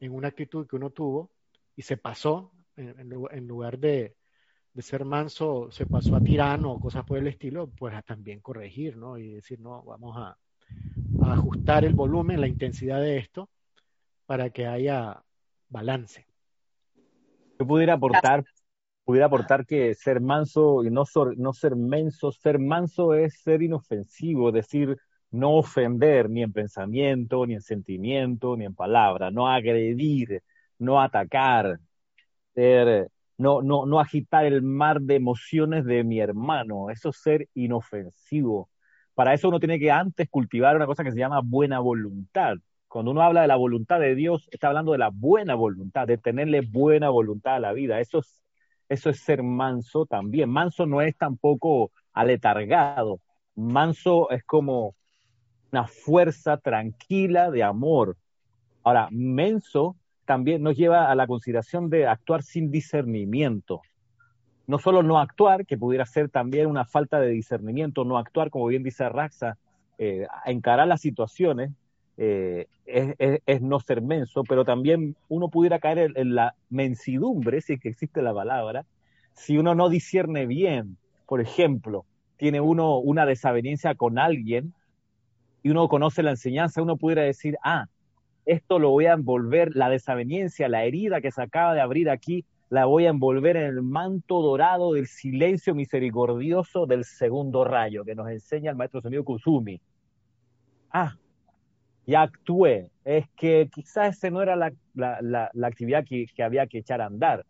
[0.00, 1.30] en una actitud que uno tuvo
[1.76, 4.16] y se pasó, en, lugar de,
[4.78, 8.96] ser manso, se pasó a tirano o cosas por el estilo, pues a también corregir,
[8.96, 9.18] ¿no?
[9.18, 10.38] Y decir, no, vamos a,
[11.30, 13.50] ajustar el volumen, la intensidad de esto,
[14.24, 15.22] para que haya
[15.68, 16.26] balance.
[17.58, 18.42] Yo pudiera aportar,
[19.04, 21.04] pudiera aportar que ser manso y no,
[21.36, 24.96] no ser menso, ser manso es ser inofensivo, decir,
[25.30, 30.42] no ofender ni en pensamiento, ni en sentimiento, ni en palabra, no agredir,
[30.78, 31.78] no atacar,
[33.38, 38.68] no, no, no agitar el mar de emociones de mi hermano, eso es ser inofensivo.
[39.14, 42.54] Para eso uno tiene que antes cultivar una cosa que se llama buena voluntad.
[42.88, 46.18] Cuando uno habla de la voluntad de Dios, está hablando de la buena voluntad, de
[46.18, 48.00] tenerle buena voluntad a la vida.
[48.00, 48.42] Eso es,
[48.88, 50.50] eso es ser manso también.
[50.50, 53.20] Manso no es tampoco aletargado.
[53.54, 54.96] Manso es como
[55.72, 58.16] una fuerza tranquila de amor.
[58.82, 63.82] Ahora, menso también nos lleva a la consideración de actuar sin discernimiento.
[64.66, 68.66] No solo no actuar, que pudiera ser también una falta de discernimiento, no actuar, como
[68.66, 69.58] bien dice Raxa,
[69.98, 71.72] eh, encarar las situaciones
[72.16, 77.80] eh, es, no ser menso, pero también uno pudiera caer en, la mensidumbre, si es
[77.80, 78.84] que existe la palabra,
[79.34, 82.04] si uno no discierne bien, por ejemplo,
[82.36, 84.74] tiene uno una desaveniencia con alguien
[85.62, 87.86] y uno conoce la enseñanza, uno pudiera decir, ah,
[88.46, 92.44] esto lo voy a envolver, la desaveniencia, la herida que se acaba de abrir aquí,
[92.70, 98.14] la voy a envolver en el manto dorado del silencio misericordioso del segundo rayo que
[98.14, 99.80] nos enseña el maestro sonido Kusumi.
[100.92, 101.16] Ah,
[102.06, 102.90] ya actué.
[103.04, 107.44] Es que quizás esa no era la, actividad que, había que echar a andar.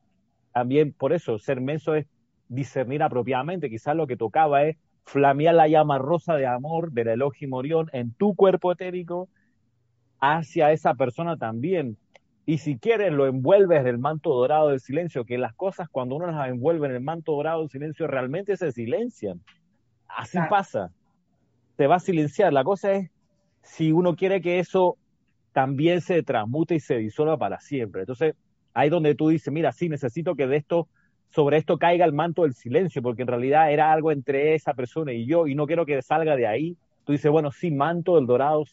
[0.53, 2.07] También por eso, ser menso es
[2.49, 3.69] discernir apropiadamente.
[3.71, 4.77] Quizás lo que tocaba es
[5.11, 9.29] flamear la llama rosa de amor del elogio Morión en tu cuerpo etérico
[10.21, 11.97] hacia esa persona también.
[12.47, 16.15] Y si quieres, lo envuelves en el manto dorado del silencio, que las cosas cuando
[16.15, 19.41] uno las envuelve en el manto dorado del silencio realmente se silencian.
[20.07, 20.93] Así pasa.
[21.77, 22.53] Se va a silenciar.
[22.53, 23.11] La cosa es
[23.63, 24.97] si uno quiere que eso
[25.53, 28.03] también se transmute y se disuelva para siempre.
[28.03, 28.37] Entonces,
[28.75, 30.89] ahí donde tú dices, mira, sí, necesito que de esto,
[31.31, 35.13] sobre esto caiga el manto del silencio, porque en realidad era algo entre esa persona
[35.13, 36.77] y yo, y no quiero que salga de ahí.
[37.05, 38.65] Tú dices, bueno, sí, manto del dorado,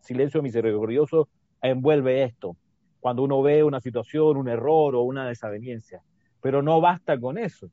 [0.00, 1.28] silencio misericordioso,
[1.60, 2.56] envuelve esto.
[3.00, 6.00] Cuando uno ve una situación, un error o una desaveniencia.
[6.40, 7.68] Pero no basta con eso.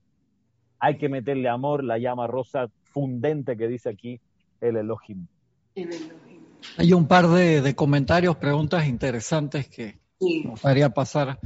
[0.80, 4.20] Hay que meterle amor, la llama rosa fundente que dice aquí
[4.60, 5.28] el Elohim.
[5.76, 6.42] El Elohim.
[6.78, 11.40] Hay un par de, comentarios, preguntas interesantes que me gustaría pasar.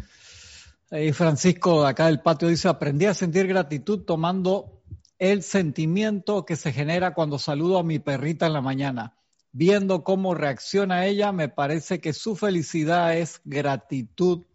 [1.13, 4.83] Francisco de acá del patio dice, aprendí a sentir gratitud tomando
[5.17, 9.17] el sentimiento que se genera cuando saludo a mi perrita en la mañana.
[9.51, 14.45] Viendo cómo reacciona ella, me parece que su felicidad es gratitud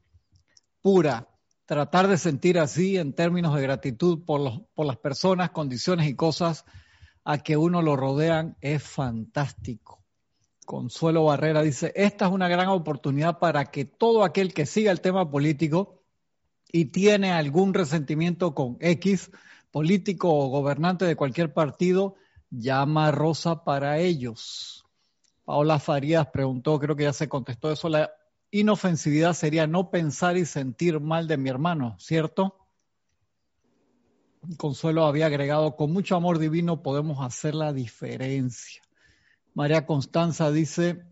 [0.83, 1.29] pura.
[1.65, 6.15] Tratar de sentir así en términos de gratitud por, los, por las personas, condiciones y
[6.15, 6.65] cosas
[7.25, 10.05] a que uno lo rodean es fantástico.
[10.67, 15.01] Consuelo Barrera dice, esta es una gran oportunidad para que todo aquel que siga el
[15.01, 16.00] tema político
[16.73, 19.31] y tiene algún resentimiento con X,
[19.71, 22.17] político o gobernante de cualquier partido,
[22.51, 24.85] llama a Rosa para ellos.
[25.45, 28.11] Paola Farías preguntó, creo que ya se contestó eso, la
[28.51, 32.57] inofensividad sería no pensar y sentir mal de mi hermano, ¿cierto?
[34.57, 38.83] Consuelo había agregado, con mucho amor divino podemos hacer la diferencia.
[39.55, 41.05] María Constanza dice,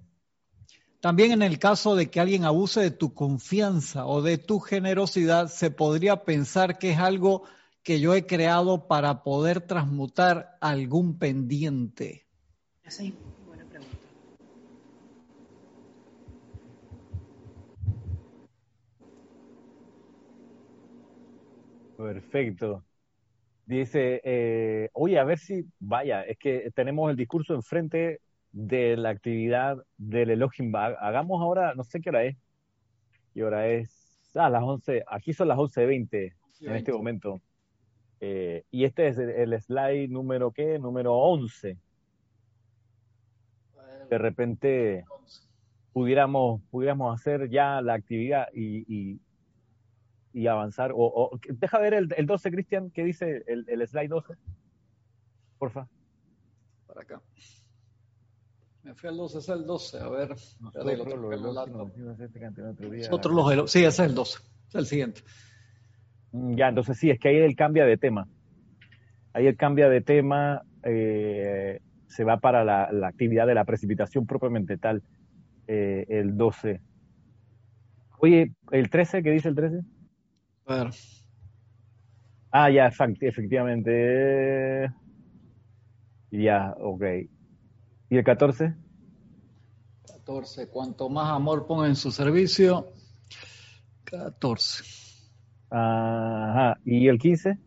[1.00, 5.48] también en el caso de que alguien abuse de tu confianza o de tu generosidad,
[5.48, 7.44] se podría pensar que es algo
[7.82, 12.26] que yo he creado para poder transmutar algún pendiente.
[13.46, 13.96] Buena pregunta.
[21.96, 22.84] Perfecto.
[23.66, 28.20] Dice, eh, oye, a ver si, vaya, es que tenemos el discurso enfrente
[28.52, 30.74] de la actividad del Elohim.
[30.74, 32.36] Hagamos ahora, no sé qué hora es.
[33.34, 34.30] ¿Qué hora es?
[34.34, 35.04] Ah, las 11.
[35.06, 37.40] Aquí son las 11.20 en este momento.
[38.20, 40.78] Eh, y este es el, slide número, ¿qué?
[40.78, 41.76] Número 11.
[44.10, 45.04] De repente
[45.92, 49.20] pudiéramos, pudiéramos hacer ya la actividad y,
[50.32, 50.92] y, avanzar.
[50.94, 54.34] O, deja ver el, el 12, Cristian, ¿qué dice el, el slide 12?
[55.58, 55.88] Porfa.
[56.86, 57.20] Para acá.
[58.88, 60.30] Me fui al 12, es el 12, a ver.
[63.10, 64.38] Nosotros los sí, ese es el 12,
[64.68, 65.20] es el siguiente.
[66.32, 68.26] Mm, ya, entonces sí, es que ahí él cambia de tema.
[69.34, 74.78] Ahí él cambia de tema, eh, se va para la, actividad de la precipitación propiamente
[74.78, 75.02] tal,
[75.66, 76.80] eh, el 12.
[78.20, 79.22] Oye, ¿el 13?
[79.22, 79.80] ¿Qué dice el 13?
[80.64, 80.94] A ver.
[82.50, 82.90] Ah, ya,
[83.20, 84.90] efectivamente.
[86.30, 87.04] Ya, ok.
[88.10, 88.74] ¿Y el 14?
[90.06, 90.68] 14.
[90.68, 92.92] Cuanto más amor ponga en su servicio,
[94.04, 94.84] 14.
[95.70, 96.78] Ajá.
[96.84, 97.58] ¿Y el 15?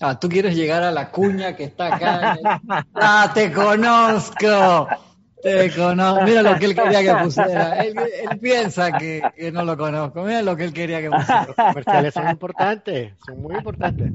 [0.00, 2.38] Ah, tú quieres llegar a la cuña que está acá.
[2.94, 4.88] ah, te conozco.
[5.42, 6.24] Te conozco.
[6.24, 7.84] Mira lo que él quería que pusiera.
[7.84, 7.94] Él,
[8.40, 10.22] piensa que, que, no lo conozco.
[10.22, 11.46] Mira lo que él quería que pusiera.
[11.46, 14.12] Los comerciales son importantes, son muy importantes.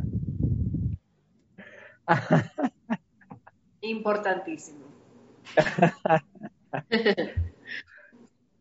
[3.82, 4.86] Importantísimo.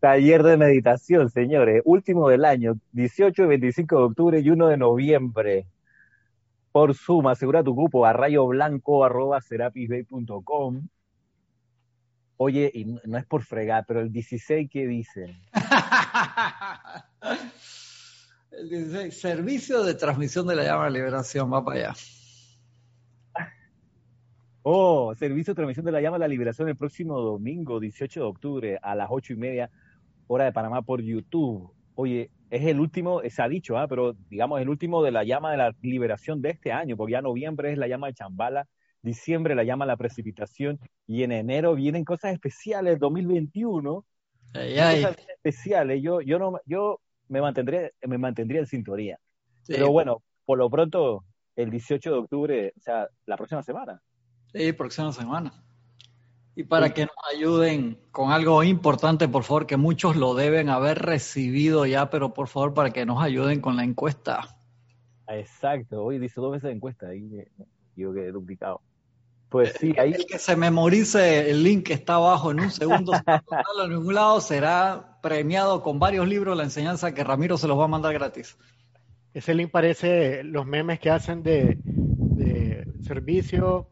[0.01, 1.83] Taller de meditación, señores.
[1.85, 5.67] Último del año, 18 y 25 de octubre y 1 de noviembre.
[6.73, 10.89] Por Zoom, asegura tu cupo a rayoblanco arroba serapisbay.com.
[12.39, 15.39] Oye, y no es por fregar, pero el 16, ¿qué dicen?
[18.53, 21.95] el 16, servicio de transmisión de la llama de liberación, va para allá.
[24.63, 28.27] Oh, servicio de transmisión de la llama de la liberación el próximo domingo, 18 de
[28.27, 29.71] octubre, a las ocho y media,
[30.27, 31.73] hora de Panamá por YouTube.
[31.95, 33.89] Oye, es el último, se ha dicho, ¿ah?
[33.89, 37.23] pero digamos el último de la llama de la liberación de este año, porque ya
[37.23, 38.69] noviembre es la llama de Chambala,
[39.01, 44.05] diciembre la llama de la precipitación, y en enero vienen cosas especiales, 2021,
[44.53, 45.03] Ay, ay.
[45.03, 46.03] cosas especiales.
[46.03, 49.19] Yo, yo no, yo me mantendría, me mantendría en sintonía.
[49.63, 51.25] Sí, Pero bueno, por lo pronto,
[51.57, 54.03] el 18 de octubre, o sea, la próxima semana.
[54.53, 55.53] Sí, próxima semana.
[56.57, 60.99] Y para que nos ayuden con algo importante, por favor, que muchos lo deben haber
[60.99, 64.57] recibido ya, pero por favor, para que nos ayuden con la encuesta.
[65.29, 67.51] Exacto, hoy dice dos veces encuesta, ahí eh,
[67.97, 68.81] yo quedé duplicado.
[69.49, 73.13] Pues sí, ahí El que se memorice el link que está abajo en un segundo,
[73.85, 77.85] en ningún lado, será premiado con varios libros la enseñanza que Ramiro se los va
[77.85, 78.57] a mandar gratis.
[79.33, 83.89] Ese link parece los memes que hacen de, de servicio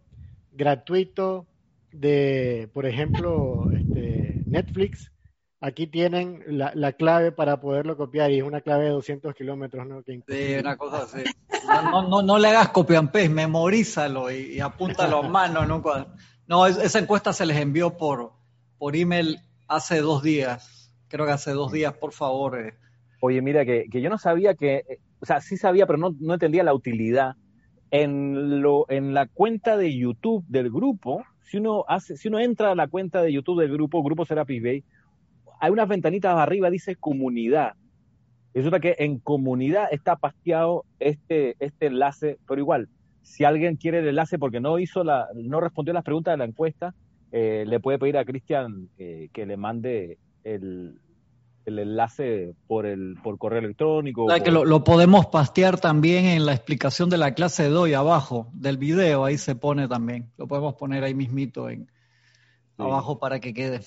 [0.59, 1.47] gratuito
[1.93, 5.13] de, por ejemplo, este, Netflix.
[5.61, 9.87] Aquí tienen la, la clave para poderlo copiar y es una clave de 200 kilómetros,
[9.87, 10.03] ¿no?
[10.05, 11.25] Que Sí, una cosa así.
[11.67, 15.65] No, no, no, no le hagas copy and paste, memorízalo y, y apúntalo a mano
[15.65, 15.83] en un.
[16.47, 18.33] No, es- esa encuesta se les envió por,
[18.79, 20.93] por email hace dos días.
[21.09, 22.61] Creo que hace dos días, por favor.
[22.61, 22.75] eh.
[23.21, 26.15] Oye, mira, que, que yo no sabía que, eh, o sea, sí sabía, pero no,
[26.21, 27.35] no entendía la utilidad.
[27.91, 32.73] En, lo, en la cuenta de YouTube del grupo, si uno, hace, si uno entra
[32.73, 34.85] a la cuenta de YouTube del grupo, Grupo Serapis Bay,
[35.61, 37.75] hay unas ventanitas arriba, dice comunidad.
[38.55, 42.89] Resulta que en comunidad está pasteado este, este enlace, pero igual,
[43.23, 46.45] si alguien quiere el enlace porque no hizo la, no respondió las preguntas de la
[46.45, 46.95] encuesta,
[47.31, 50.99] eh, le puede pedir a Cristian eh, que le mande el,
[51.69, 54.25] el enlace por el por correo electrónico.
[54.25, 57.65] O sea, por- que lo, lo podemos pastear también en la explicación de la clase
[57.71, 60.31] de hoy abajo del video, ahí se pone también.
[60.37, 61.89] Lo podemos poner ahí mismito en
[62.77, 63.81] abajo para que quede.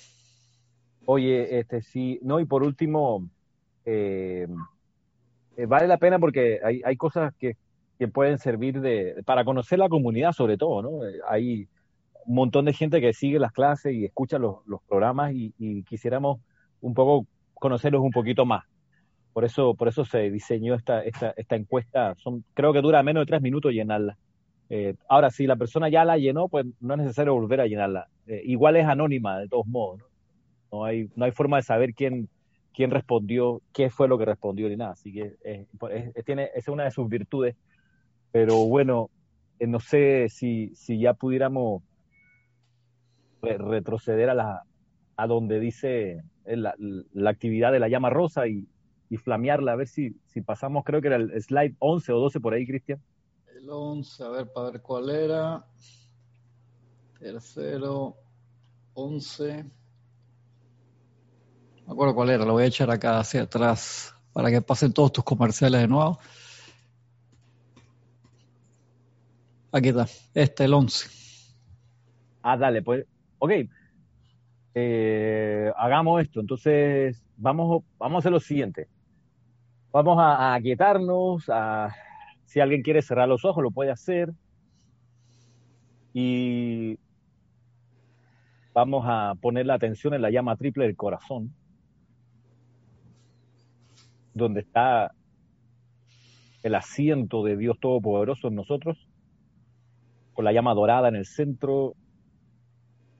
[1.05, 3.27] Oye, este sí, no, y por último,
[3.85, 4.47] eh,
[5.57, 7.57] eh, vale la pena porque hay, hay cosas que,
[7.97, 11.05] que pueden servir de, para conocer la comunidad sobre todo, ¿no?
[11.05, 11.67] Eh, Hay
[12.25, 15.83] un montón de gente que sigue las clases y escucha los, los programas y, y
[15.83, 16.39] quisiéramos
[16.81, 17.25] un poco
[17.61, 18.63] conocerlos un poquito más.
[19.33, 22.15] Por eso, por eso se diseñó esta, esta, esta encuesta.
[22.55, 24.17] Creo que dura menos de tres minutos llenarla.
[24.67, 28.07] Eh, ahora, si la persona ya la llenó, pues no es necesario volver a llenarla.
[28.25, 30.01] Eh, igual es anónima, de todos modos,
[30.71, 30.83] ¿no?
[30.83, 32.27] Hay, no hay forma de saber quién,
[32.73, 34.91] quién respondió, qué fue lo que respondió ni nada.
[34.93, 37.55] Así que eh, es- es- tiene, esa es una de sus virtudes.
[38.31, 39.09] Pero bueno,
[39.59, 41.83] eh, no sé si, si ya pudiéramos
[43.41, 44.63] re- retroceder a, la,
[45.15, 46.21] a donde dice
[46.57, 48.67] la, la actividad de la llama rosa y,
[49.11, 52.39] y flamearla, a ver si, si pasamos, creo que era el slide 11 o 12
[52.39, 53.01] por ahí, Cristian.
[53.53, 55.65] El 11, a ver, para ver cuál era.
[57.19, 58.15] Tercero,
[58.93, 59.63] 11.
[59.63, 59.69] No
[61.87, 65.11] me acuerdo cuál era, lo voy a echar acá hacia atrás para que pasen todos
[65.11, 66.17] tus comerciales de nuevo.
[69.73, 71.09] Aquí está, este, el 11.
[72.43, 73.05] Ah, dale, pues,
[73.39, 73.51] ok.
[74.73, 76.39] Eh, hagamos esto.
[76.39, 78.87] Entonces, vamos, vamos a hacer lo siguiente.
[79.91, 81.95] Vamos a, a,
[82.45, 84.31] si alguien quiere cerrar los ojos, lo puede hacer.
[86.13, 86.97] Y
[88.73, 91.53] vamos a poner la atención en la llama triple del corazón,
[94.33, 95.13] donde está
[96.63, 99.07] el asiento de Dios Todopoderoso en nosotros,
[100.33, 101.95] con la llama dorada en el centro,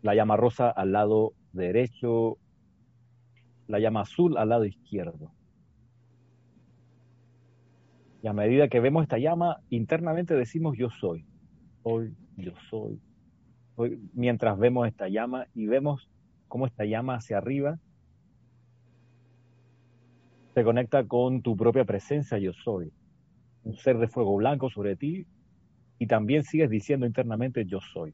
[0.02, 2.38] la llama rosa al lado derecho,
[3.68, 5.32] la llama azul al lado izquierdo.
[8.24, 11.26] Y a medida que vemos esta llama, internamente decimos yo soy,
[11.84, 13.00] soy, yo soy.
[13.76, 14.00] soy.
[14.14, 16.10] Mientras vemos esta llama y vemos
[16.48, 17.80] cómo esta llama hacia arriba
[20.54, 22.92] se conecta con tu propia presencia yo soy.
[23.64, 25.26] Un ser de fuego blanco sobre ti
[25.98, 28.14] y también sigues diciendo internamente yo soy.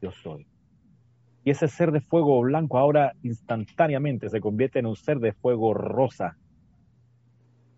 [0.00, 0.46] Yo soy.
[1.44, 5.74] Y ese ser de fuego blanco ahora instantáneamente se convierte en un ser de fuego
[5.74, 6.36] rosa.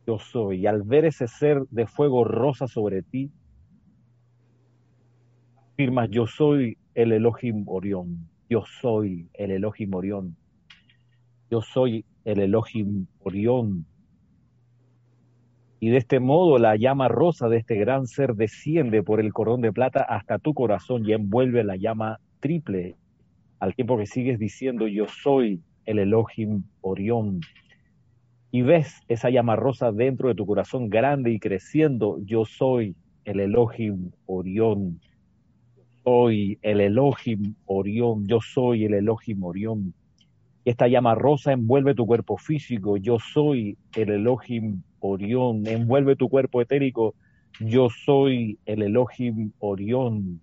[0.06, 0.60] Yo soy.
[0.60, 3.30] Y al ver ese ser de fuego rosa sobre ti,
[5.72, 8.28] afirmas yo soy el Elohim Orión.
[8.50, 10.36] Yo soy el Elohim Orión.
[11.50, 13.86] Yo soy el Elohim Orión.
[15.80, 19.62] Y de este modo la llama rosa de este gran ser desciende por el cordón
[19.62, 22.96] de plata hasta tu corazón y envuelve la llama triple
[23.64, 27.40] al tiempo que sigues diciendo yo soy el Elohim Orión.
[28.50, 33.40] Y ves esa llama rosa dentro de tu corazón grande y creciendo, yo soy el
[33.40, 35.00] Elohim Orión.
[36.04, 39.94] soy el Elohim Orión, yo soy el Elohim Orión.
[40.66, 46.60] Esta llama rosa envuelve tu cuerpo físico, yo soy el Elohim Orión, envuelve tu cuerpo
[46.60, 47.14] etérico,
[47.60, 50.42] yo soy el Elohim Orión,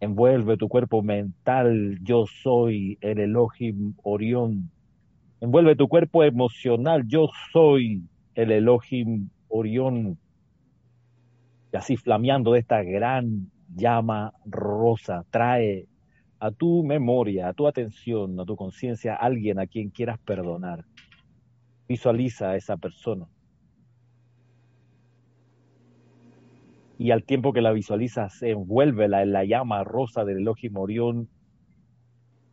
[0.00, 4.70] envuelve tu cuerpo mental, yo soy el Elohim Orión,
[5.40, 8.02] envuelve tu cuerpo emocional, yo soy
[8.34, 10.18] el Elohim Orión,
[11.72, 15.86] y así flameando de esta gran llama rosa, trae
[16.40, 20.84] a tu memoria, a tu atención, a tu conciencia, a alguien a quien quieras perdonar.
[21.86, 23.26] Visualiza a esa persona.
[27.00, 31.28] Y al tiempo que la visualizas, envuélvela en la llama rosa del Elohim Orión.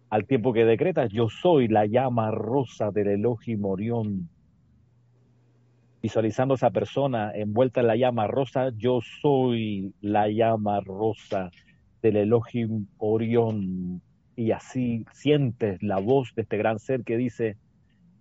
[0.09, 4.29] Al tiempo que decretas, yo soy la llama rosa del Elohim Orión
[6.01, 11.51] visualizando a esa persona envuelta en la llama rosa, yo soy la llama rosa
[12.01, 14.01] del Elohim Orión.
[14.37, 17.57] Y así sientes la voz de este gran ser que dice,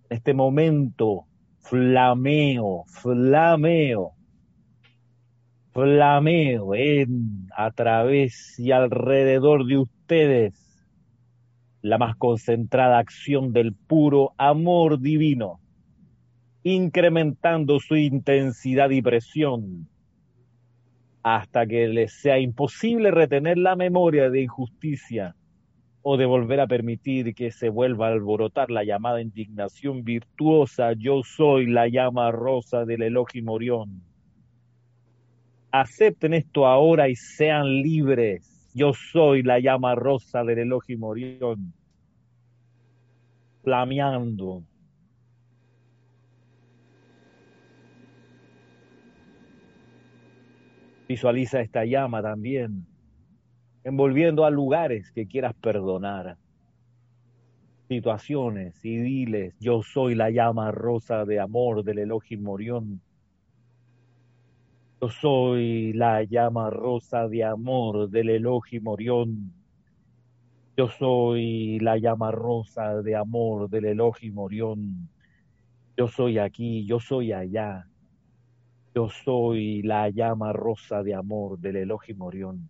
[0.09, 1.27] este momento,
[1.61, 4.16] flameo, flameo,
[5.77, 10.55] flameo en, a través y alrededor de ustedes
[11.83, 15.59] la más concentrada acción del puro amor divino
[16.63, 19.87] incrementando su intensidad y presión
[21.21, 25.35] hasta que les sea imposible retener la memoria de injusticia
[26.01, 31.21] o de volver a permitir que se vuelva a alborotar la llamada indignación virtuosa, yo
[31.21, 34.06] soy la llama rosa del Elohim Orión.
[35.71, 38.71] Acepten esto ahora y sean libres.
[38.73, 41.73] Yo soy la llama rosa del Elohim Orión.
[43.63, 44.63] Flameando,
[51.07, 52.85] Visualiza esta llama también,
[53.85, 56.37] envolviendo a lugares que quieras perdonar,
[57.87, 63.01] situaciones y diles, yo soy la llama rosa de amor del Elohim Morión.
[64.99, 69.53] Yo soy la llama rosa de amor del Elohim Morión.
[70.75, 75.09] Yo soy la llama rosa de amor del Elohim Orión.
[75.95, 77.87] Yo soy aquí, yo soy allá.
[78.95, 82.69] Yo soy la llama rosa de amor del Elohim Orión.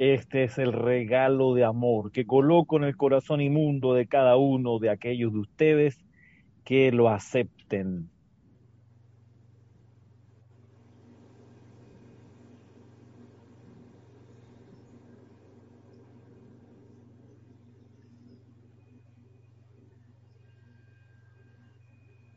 [0.00, 4.78] Este es el regalo de amor que coloco en el corazón inmundo de cada uno
[4.78, 5.98] de aquellos de ustedes
[6.64, 8.08] que lo acepten.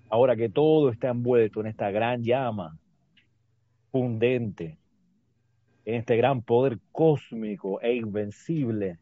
[0.09, 2.77] Ahora que todo está envuelto en esta gran llama
[3.89, 4.82] fundente,
[5.85, 8.97] en este gran poder cósmico e invencible,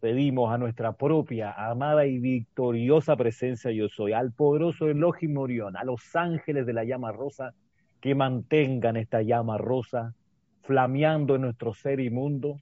[0.00, 5.84] pedimos a nuestra propia, amada y victoriosa presencia yo soy, al poderoso Elohim Orión, a
[5.84, 7.54] los ángeles de la llama rosa,
[8.00, 10.14] que mantengan esta llama rosa
[10.62, 12.60] flameando en nuestro ser inmundo,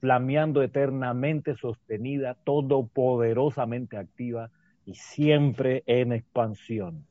[0.00, 4.50] flameando eternamente sostenida, todopoderosamente activa,
[4.84, 7.06] y siempre en expansión.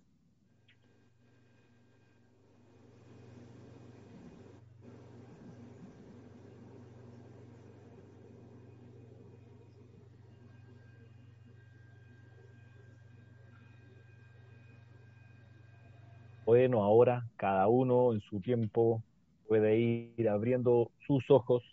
[16.52, 19.02] Bueno, ahora cada uno en su tiempo
[19.48, 21.64] puede ir abriendo sus ojos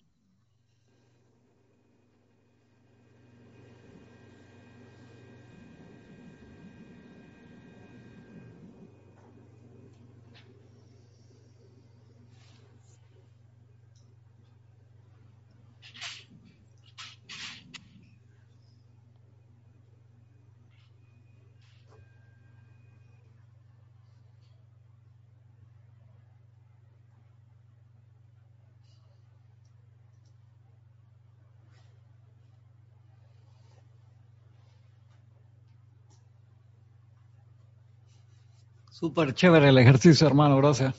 [38.98, 40.92] Súper chévere el ejercicio, hermano, gracias.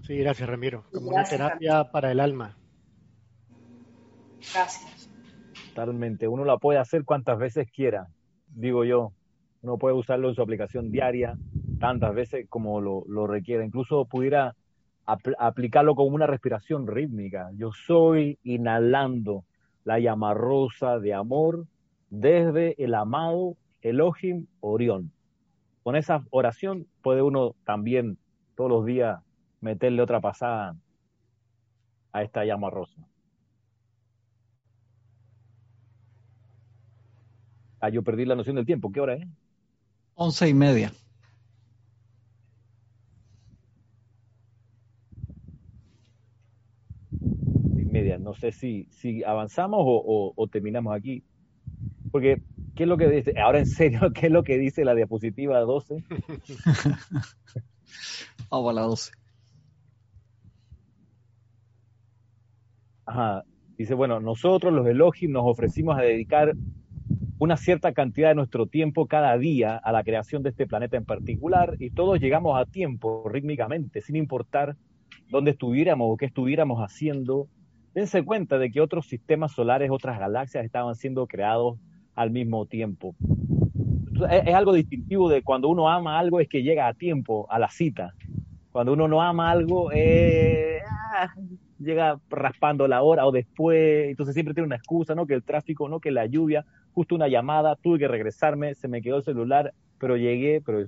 [0.00, 0.86] Sí, gracias, Ramiro.
[0.90, 2.56] Como una terapia para el alma.
[4.54, 5.10] Gracias.
[5.74, 6.26] Totalmente.
[6.26, 8.08] Uno la puede hacer cuantas veces quiera,
[8.46, 9.12] digo yo.
[9.60, 11.36] Uno puede usarlo en su aplicación diaria,
[11.78, 13.62] tantas veces como lo, lo requiera.
[13.62, 14.54] Incluso pudiera
[15.04, 17.50] aplicarlo como una respiración rítmica.
[17.52, 19.44] Yo soy inhalando
[19.84, 21.66] la llama rosa de amor
[22.10, 25.12] desde el amado Elohim Orión.
[25.82, 28.18] con esa oración puede uno también
[28.56, 29.20] todos los días
[29.60, 30.76] meterle otra pasada
[32.12, 33.08] a esta llama rosa.
[37.80, 38.92] Ah, yo perdí la noción del tiempo.
[38.92, 39.26] ¿Qué hora es?
[40.14, 40.92] Once y media.
[47.74, 48.18] Y media.
[48.18, 51.24] No sé si, si avanzamos o, o terminamos aquí.
[52.10, 52.42] Porque,
[52.74, 53.34] ¿qué es lo que dice?
[53.40, 56.04] Ahora en serio, ¿qué es lo que dice la diapositiva 12?
[58.50, 59.12] Vamos a la 12.
[63.06, 63.44] Ajá.
[63.76, 66.52] Dice, bueno, nosotros los Elohim nos ofrecimos a dedicar
[67.38, 71.06] una cierta cantidad de nuestro tiempo cada día a la creación de este planeta en
[71.06, 74.76] particular y todos llegamos a tiempo rítmicamente, sin importar
[75.30, 77.48] dónde estuviéramos o qué estuviéramos haciendo.
[77.94, 81.78] Dense cuenta de que otros sistemas solares, otras galaxias estaban siendo creados
[82.14, 83.14] al mismo tiempo.
[84.30, 87.70] Es, algo distintivo de cuando uno ama algo es que llega a tiempo, a la
[87.70, 88.14] cita.
[88.72, 90.80] Cuando uno no ama algo, eh,
[91.78, 95.26] llega raspando la hora o después, entonces siempre tiene una excusa, ¿no?
[95.26, 96.00] Que el tráfico, ¿no?
[96.00, 100.16] Que la lluvia, justo una llamada, tuve que regresarme, se me quedó el celular, pero
[100.16, 100.86] llegué, pero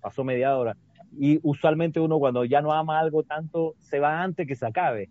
[0.00, 0.76] pasó media hora.
[1.18, 5.08] Y usualmente uno cuando ya no ama algo tanto, se va antes que se acabe.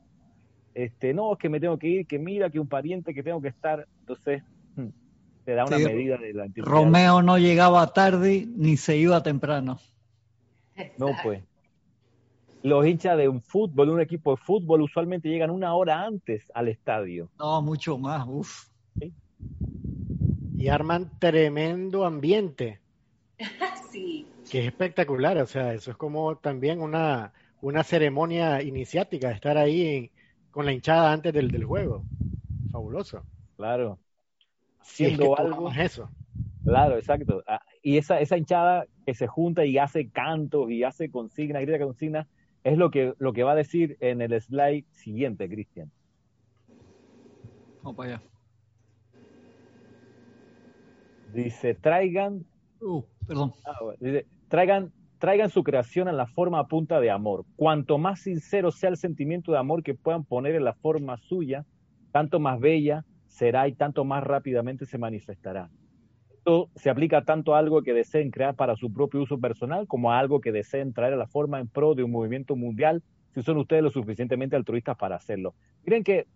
[0.74, 3.42] Este, no, es que me tengo que ir, que mira, que un pariente, que tengo
[3.42, 3.86] que estar.
[4.00, 4.44] Entonces,
[5.50, 6.72] te da una Sí, medida de la intimidad.
[6.72, 9.80] Romeo no llegaba tarde ni se iba temprano.
[10.98, 11.44] No, pues.
[12.62, 16.68] Los hinchas de un fútbol, un equipo de fútbol, usualmente llegan una hora antes al
[16.68, 17.32] estadio.
[17.40, 18.26] No, mucho más.
[18.28, 18.68] Uf.
[20.58, 22.80] Y arman tremendo ambiente,
[23.92, 24.28] Sí.
[24.50, 25.38] que es espectacular.
[25.40, 30.12] O sea, eso es como también una, una ceremonia iniciática, estar ahí
[30.52, 32.08] con la hinchada antes del, del juego.
[32.72, 33.26] Fabuloso.
[33.58, 34.00] Claro.
[34.94, 35.72] Si es que Haciendo algo.
[35.72, 36.10] eso.
[36.64, 37.44] Claro, exacto.
[37.48, 41.84] Ah, Y esa, esa hinchada que se junta y hace cantos y hace consignas, grita
[41.84, 42.28] consignas,
[42.64, 45.92] es lo que, lo que va a decir en el slide siguiente, Cristian.
[47.82, 48.24] Vamos para allá.
[51.34, 52.46] Dice, traigan,
[52.82, 53.54] Uh, perdón.
[53.66, 57.46] ah, bueno, dice, traigan, traigan su creación en la forma a punta de amor.
[57.56, 61.66] Cuanto más sincero sea el sentimiento de amor que puedan poner en la forma suya,
[62.12, 65.70] tanto más bella será y tanto más rápidamente se manifestará.
[66.30, 70.12] Esto se aplica tanto a algo que deseen crear para su propio uso personal como
[70.12, 73.04] a algo que deseen traer a la forma en pro de un movimiento mundial,
[73.34, 75.54] si son ustedes lo suficientemente altruistas para hacerlo.
[75.86, 76.28] Miren que,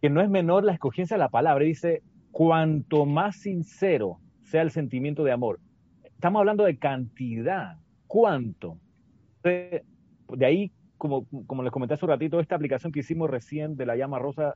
[0.00, 4.70] que no es menor la escogencia de la palabra, dice, cuanto más sincero sea el
[4.70, 5.60] sentimiento de amor.
[6.04, 8.78] Estamos hablando de cantidad, cuánto.
[9.42, 9.84] De,
[10.44, 13.96] ahí, como, como les comenté hace un ratito, esta aplicación que hicimos recién de la
[13.96, 14.54] llama rosa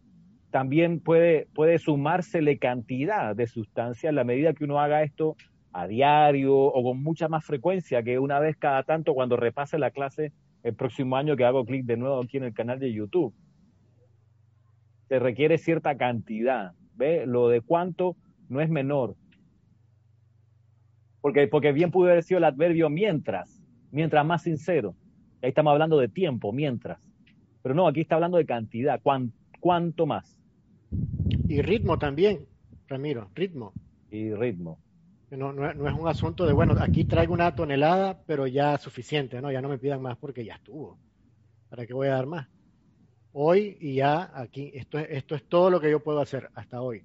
[0.50, 5.36] también puede, puede sumársele cantidad de sustancia en la medida que uno haga esto
[5.72, 9.90] a diario o con mucha más frecuencia que una vez cada tanto cuando repase la
[9.90, 13.34] clase el próximo año que hago clic de nuevo aquí en el canal de YouTube.
[15.08, 17.26] Se requiere cierta cantidad, ¿ve?
[17.26, 18.16] Lo de cuánto
[18.48, 19.16] no es menor.
[21.20, 24.94] Porque, porque bien pudo haber sido el adverbio mientras, mientras más sincero.
[25.42, 26.98] Ahí estamos hablando de tiempo, mientras.
[27.62, 30.37] Pero no, aquí está hablando de cantidad, cuán, cuánto más.
[31.46, 32.48] Y ritmo también,
[32.86, 33.76] Ramiro, ritmo.
[34.10, 34.80] Y ritmo.
[35.30, 39.40] No, no, no es un asunto de, bueno, aquí traigo una tonelada, pero ya suficiente,
[39.42, 39.52] ¿no?
[39.52, 41.00] Ya no me pidan más porque ya estuvo.
[41.68, 42.48] ¿Para qué voy a dar más?
[43.32, 46.82] Hoy y ya aquí, esto, es- esto es todo lo que yo puedo hacer hasta
[46.82, 47.04] hoy.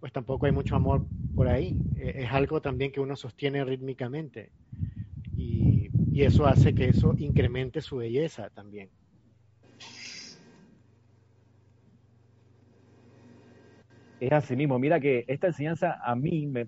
[0.00, 1.80] Pues tampoco hay mucho amor por ahí.
[1.94, 4.52] Eh, Es algo también que uno sostiene rítmicamente.
[5.34, 8.92] Y, y eso hace que eso incremente su belleza también.
[14.20, 14.78] Es así mismo.
[14.78, 16.66] Mira que esta enseñanza a mí me-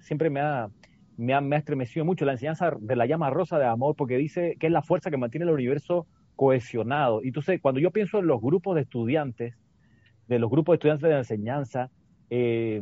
[0.00, 0.68] siempre me ha,
[1.16, 4.16] me, ha, me ha estremecido mucho, la enseñanza de la llama rosa de amor, porque
[4.16, 6.06] dice que es la fuerza que mantiene el universo
[6.36, 7.22] cohesionado.
[7.22, 9.54] Y entonces, cuando yo pienso en los grupos de estudiantes,
[10.28, 11.90] de los grupos de estudiantes de enseñanza,
[12.30, 12.80] eh,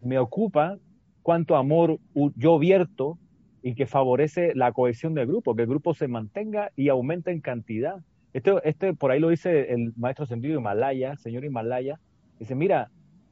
[0.00, 0.78] me ocupa
[1.22, 1.98] cuánto amor
[2.36, 3.18] yo vierto
[3.62, 7.40] y que favorece la cohesión del grupo, que el grupo se mantenga y aumente en
[7.40, 7.96] cantidad.
[8.32, 11.98] Este, este por ahí lo dice el maestro sentido Himalaya, señor Himalaya,
[12.38, 12.90] dice, mira,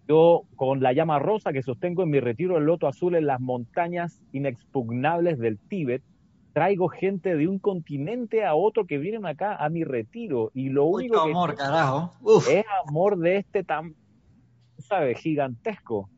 [0.09, 3.41] yo con la llama rosa que sostengo en mi retiro del loto azul en las
[3.41, 6.03] montañas inexpugnables del Tíbet,
[6.53, 10.87] traigo gente de un continente a otro que vienen acá a mi retiro y lo
[10.87, 12.13] único Mucho que amor, carajo.
[12.23, 12.49] Uf.
[12.49, 13.95] es amor de este tan,
[14.79, 15.19] ¿sabes?
[15.19, 16.09] Gigantesco.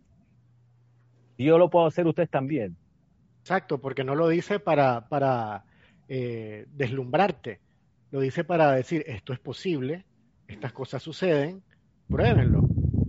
[1.36, 2.76] Y yo lo puedo hacer ustedes también.
[3.40, 5.64] Exacto, porque no lo dice para, para
[6.08, 7.60] eh, deslumbrarte,
[8.10, 10.04] lo dice para decir, esto es posible,
[10.46, 11.62] estas cosas suceden,
[12.08, 12.67] pruébenlo,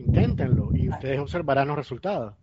[0.09, 2.33] inténtenlo y ustedes observarán los resultados.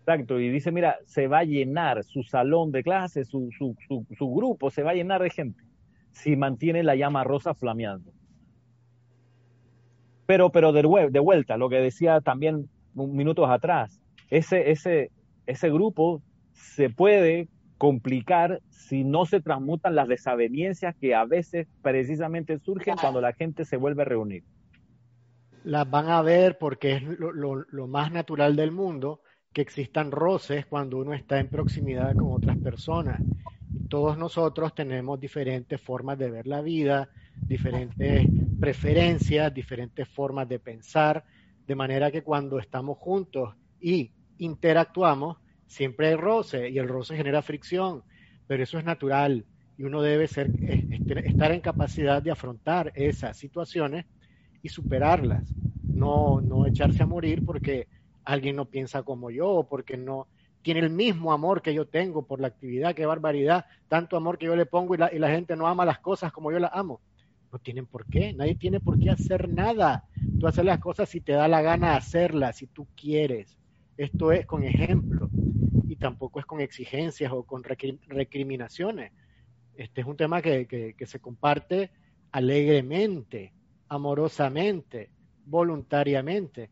[0.00, 4.06] Exacto, y dice, mira, se va a llenar su salón de clases, su, su, su,
[4.18, 5.64] su grupo, se va a llenar de gente
[6.10, 8.12] si mantiene la llama rosa flameando.
[10.26, 14.00] Pero, pero de, de vuelta, lo que decía también minutos atrás,
[14.30, 15.10] ese, ese,
[15.46, 17.48] ese grupo se puede
[17.78, 23.64] complicar si no se transmutan las desavenencias que a veces precisamente surgen cuando la gente
[23.64, 24.44] se vuelve a reunir.
[25.64, 29.22] Las van a ver porque es lo, más natural del mundo
[29.52, 33.22] que existan roces cuando uno está en proximidad con otras personas.
[33.88, 38.26] Todos nosotros tenemos diferentes formas de ver la vida, diferentes
[38.60, 41.24] preferencias, diferentes formas de pensar,
[41.66, 47.40] de manera que cuando estamos juntos y interactuamos, siempre hay roce y el roce genera
[47.40, 48.02] fricción,
[48.46, 49.46] pero eso es natural
[49.78, 54.04] y uno debe ser, este, estar en capacidad de afrontar esas situaciones
[54.64, 55.54] y superarlas,
[55.92, 57.86] no, no echarse a morir porque
[58.24, 60.26] alguien no piensa como yo o porque no
[60.62, 64.46] tiene el mismo amor que yo tengo por la actividad, qué barbaridad, tanto amor que
[64.46, 67.02] yo le pongo y la, gente no ama las cosas como yo las amo.
[67.52, 70.06] No tienen por qué, nadie tiene por qué hacer nada.
[70.38, 73.58] Tú haces las cosas si te da la gana hacerlas, si tú quieres.
[73.98, 75.30] Esto es con ejemplo
[75.86, 79.12] y tampoco es con exigencias o con recriminaciones.
[79.76, 81.90] Este es un tema que se comparte
[82.32, 83.52] alegremente,
[83.94, 85.10] amorosamente,
[85.46, 86.70] voluntariamente.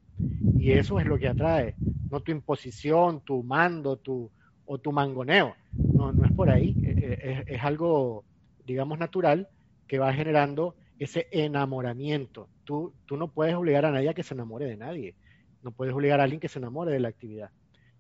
[0.59, 1.75] Y eso es lo que atrae,
[2.11, 4.31] no tu imposición, tu mando, tu,
[4.67, 5.55] o tu mangoneo.
[5.95, 8.25] No, no es por ahí, e, e, es, algo,
[8.65, 9.49] digamos, natural
[9.87, 12.49] que va generando ese enamoramiento.
[12.65, 15.17] Tú, tú no puedes obligar a nadie a que se enamore de nadie,
[15.63, 17.51] no puedes obligar a alguien que se enamore de la actividad.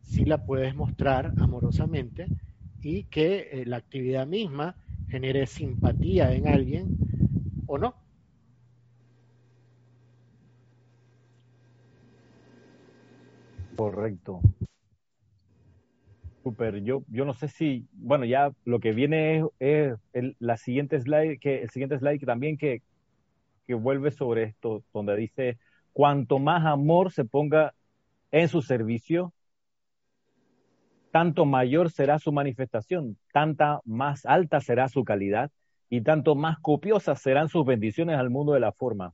[0.02, 2.28] Sí la puedes mostrar amorosamente
[2.80, 4.76] y que eh, la actividad misma
[5.08, 6.98] genere simpatía en alguien
[7.66, 8.01] o no.
[13.82, 14.40] Correcto.
[16.44, 20.56] Super, yo, yo no sé si, bueno, ya lo que viene es, es el, la
[20.56, 22.80] siguiente slide, que el siguiente slide que también que,
[23.66, 25.59] que vuelve sobre esto, donde dice,
[25.92, 27.74] cuanto más amor se ponga
[28.30, 29.32] en su servicio,
[31.10, 35.50] tanto mayor será su manifestación, tanta más alta será su calidad
[35.90, 39.12] y tanto más copiosas serán sus bendiciones al mundo de la forma.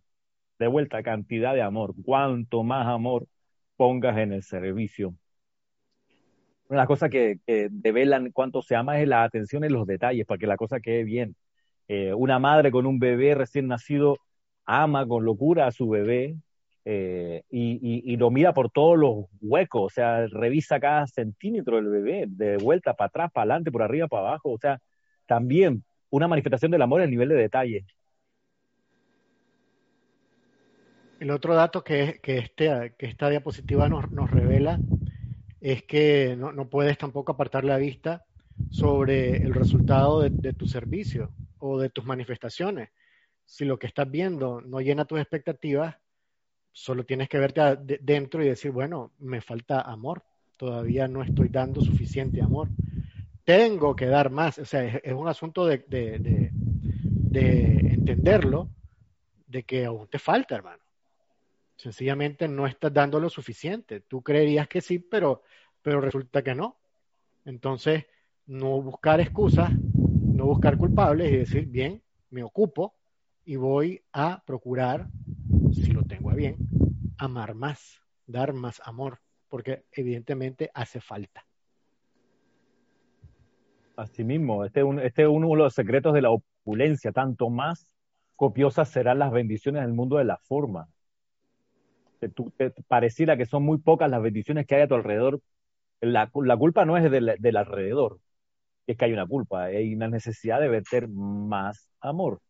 [0.59, 1.95] De vuelta, cantidad de amor.
[2.05, 3.29] Cuanto más amor
[3.79, 5.15] pongas en el servicio.
[6.69, 10.39] Una cosas que, que develan cuánto se ama es la atención en los detalles para
[10.39, 11.35] que la cosa quede bien.
[11.89, 14.19] Eh, una madre con un bebé recién nacido
[14.67, 16.37] ama con locura a su bebé
[16.85, 22.25] eh, y, lo mira por todos los huecos, o sea, revisa cada centímetro del bebé,
[22.29, 24.79] de vuelta para atrás, para adelante, por arriba, para abajo, o sea,
[25.27, 27.85] también una manifestación del amor es el nivel de detalle.
[31.21, 34.79] El otro dato que, este, que esta diapositiva nos, nos revela
[35.61, 38.25] es que no, puedes tampoco apartar la vista
[38.71, 42.91] sobre el resultado de, tu servicio o de tus manifestaciones.
[43.45, 45.97] Si lo que estás viendo no llena tus expectativas,
[46.71, 50.23] solo tienes que verte de, dentro y decir, bueno, me falta amor,
[50.57, 52.69] todavía no estoy dando suficiente amor.
[53.43, 56.53] Tengo que dar más, o sea, es, un asunto de, de
[57.93, 58.71] entenderlo,
[59.49, 60.88] de que aún te falta, hermano
[61.79, 64.01] Sencillamente no estás dando lo suficiente.
[64.01, 65.43] Tú creerías que sí, pero,
[65.81, 66.77] pero resulta que no.
[67.45, 68.05] Entonces,
[68.47, 72.97] no buscar excusas, no buscar culpables y decir, bien, me ocupo
[73.45, 75.07] y voy a procurar,
[75.73, 76.57] si lo tengo a bien,
[77.17, 81.47] amar más, dar más amor, porque evidentemente hace falta.
[83.95, 87.87] Así mismo, este, este es uno de los secretos de la opulencia, tanto más
[88.35, 90.89] copiosas serán las bendiciones del mundo de la forma
[92.19, 95.41] te, te, pareciera que son muy pocas las bendiciones que hay a tu alrededor,
[96.01, 98.21] la, la culpa no es del, del, alrededor,
[98.87, 102.41] es que hay una culpa, hay una necesidad de verter más amor.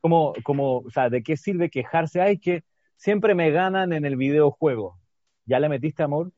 [0.00, 2.20] Como, como, o sea, ¿de qué sirve quejarse?
[2.20, 2.64] Ay, que
[2.96, 4.98] siempre me ganan en el videojuego.
[5.46, 6.32] ¿Ya le metiste amor?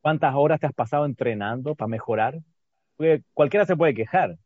[0.00, 2.40] ¿Cuántas horas te has pasado entrenando para mejorar?
[2.96, 4.38] Porque cualquiera se puede quejar.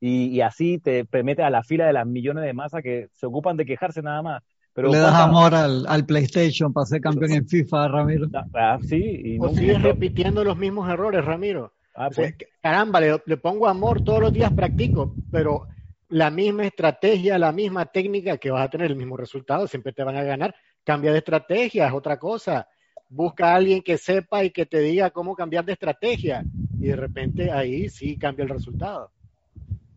[0.00, 3.08] Y, y así te, te metes a la fila de las millones de masas que
[3.14, 4.42] se ocupan de quejarse nada más.
[4.74, 8.26] Pero Le das amor al, al, PlayStation para ser campeón en FIFA, Ramiro.
[8.52, 11.72] Ah, sí, y no sigues repitiendo los mismos errores, Ramiro.
[11.94, 12.18] Ah, pues.
[12.18, 15.68] o sea, caramba, le, le, pongo amor todos los días, practico, pero
[16.08, 20.02] la misma estrategia, la misma técnica que vas a tener el mismo resultado, siempre te
[20.02, 20.56] van a ganar.
[20.82, 22.66] Cambia de estrategia, es otra cosa.
[23.08, 26.42] Busca a alguien que sepa y que te diga cómo cambiar de estrategia.
[26.80, 29.12] Y de repente ahí sí cambia el resultado.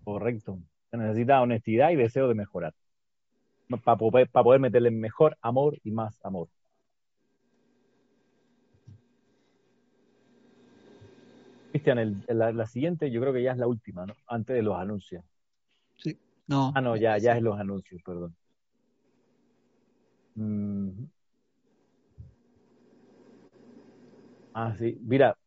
[0.04, 0.60] Correcto.
[0.92, 2.74] Se necesita honestidad y deseo de mejorar
[3.84, 6.50] para poder, para poder meterle mejor amor y más amor.
[11.72, 14.14] Cristian, el- la, la siguiente yo creo que ya es la última, ¿no?
[14.28, 15.24] Antes de los anuncios.
[15.98, 16.20] Sí.
[16.48, 16.72] No.
[16.76, 18.36] Ah, no, ya, ya es los anuncios, perdón.
[20.38, 21.08] Mm.
[24.54, 24.98] Ah, sí.
[25.02, 25.38] Mira,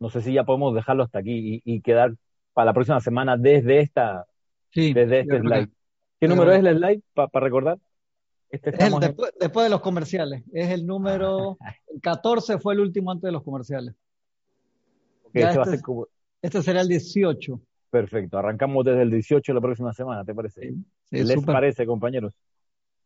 [0.00, 2.14] no sé si ya podemos dejarlo hasta aquí y, y quedar
[2.54, 4.26] para la próxima semana desde esta,
[4.70, 5.70] Sí, desde este slide.
[6.24, 7.78] ¿Qué número creo es el slide para recordar?
[8.50, 10.44] Este Es el en- después, de los comerciales.
[10.52, 11.56] Es el número.
[11.88, 13.94] El 14 fue el último antes de los comerciales.
[15.32, 16.08] ya este va a este ser como-
[16.42, 17.60] Este será el 18.
[17.90, 18.38] Perfecto.
[18.38, 20.72] Arrancamos desde el 18 de la próxima semana, ¿te parece?
[21.10, 22.34] Sí, ¿Les parece, compañeros?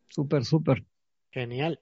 [0.08, 0.84] súper, súper.
[1.30, 1.78] Genial.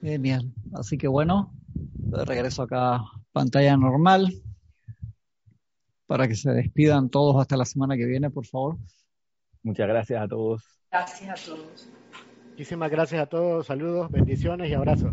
[0.00, 0.52] Genial.
[0.74, 4.32] Así que bueno, de regreso acá a pantalla normal
[6.06, 8.76] para que se despidan todos hasta la semana que viene, por favor.
[9.62, 10.62] Muchas gracias a todos.
[10.90, 11.88] Gracias a todos.
[12.50, 13.66] Muchísimas gracias a todos.
[13.66, 15.12] Saludos, bendiciones y abrazos.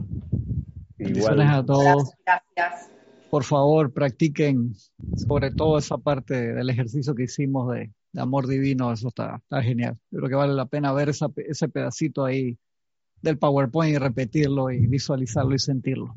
[0.97, 2.13] Bendiciones Igual, a todos.
[2.25, 2.91] Gracias.
[3.29, 4.75] Por favor, practiquen
[5.15, 8.91] sobre todo esa parte del ejercicio que hicimos de, de amor divino.
[8.91, 9.97] Eso está, está genial.
[10.11, 12.57] Yo creo que vale la pena ver esa ese pedacito ahí
[13.21, 16.15] del PowerPoint y repetirlo y visualizarlo y sentirlo.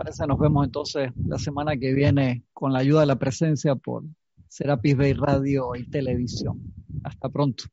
[0.00, 4.02] Parece nos vemos entonces la semana que viene con la ayuda de la presencia por
[4.48, 6.72] Serapis Bay Radio y Televisión.
[7.04, 7.64] Hasta pronto.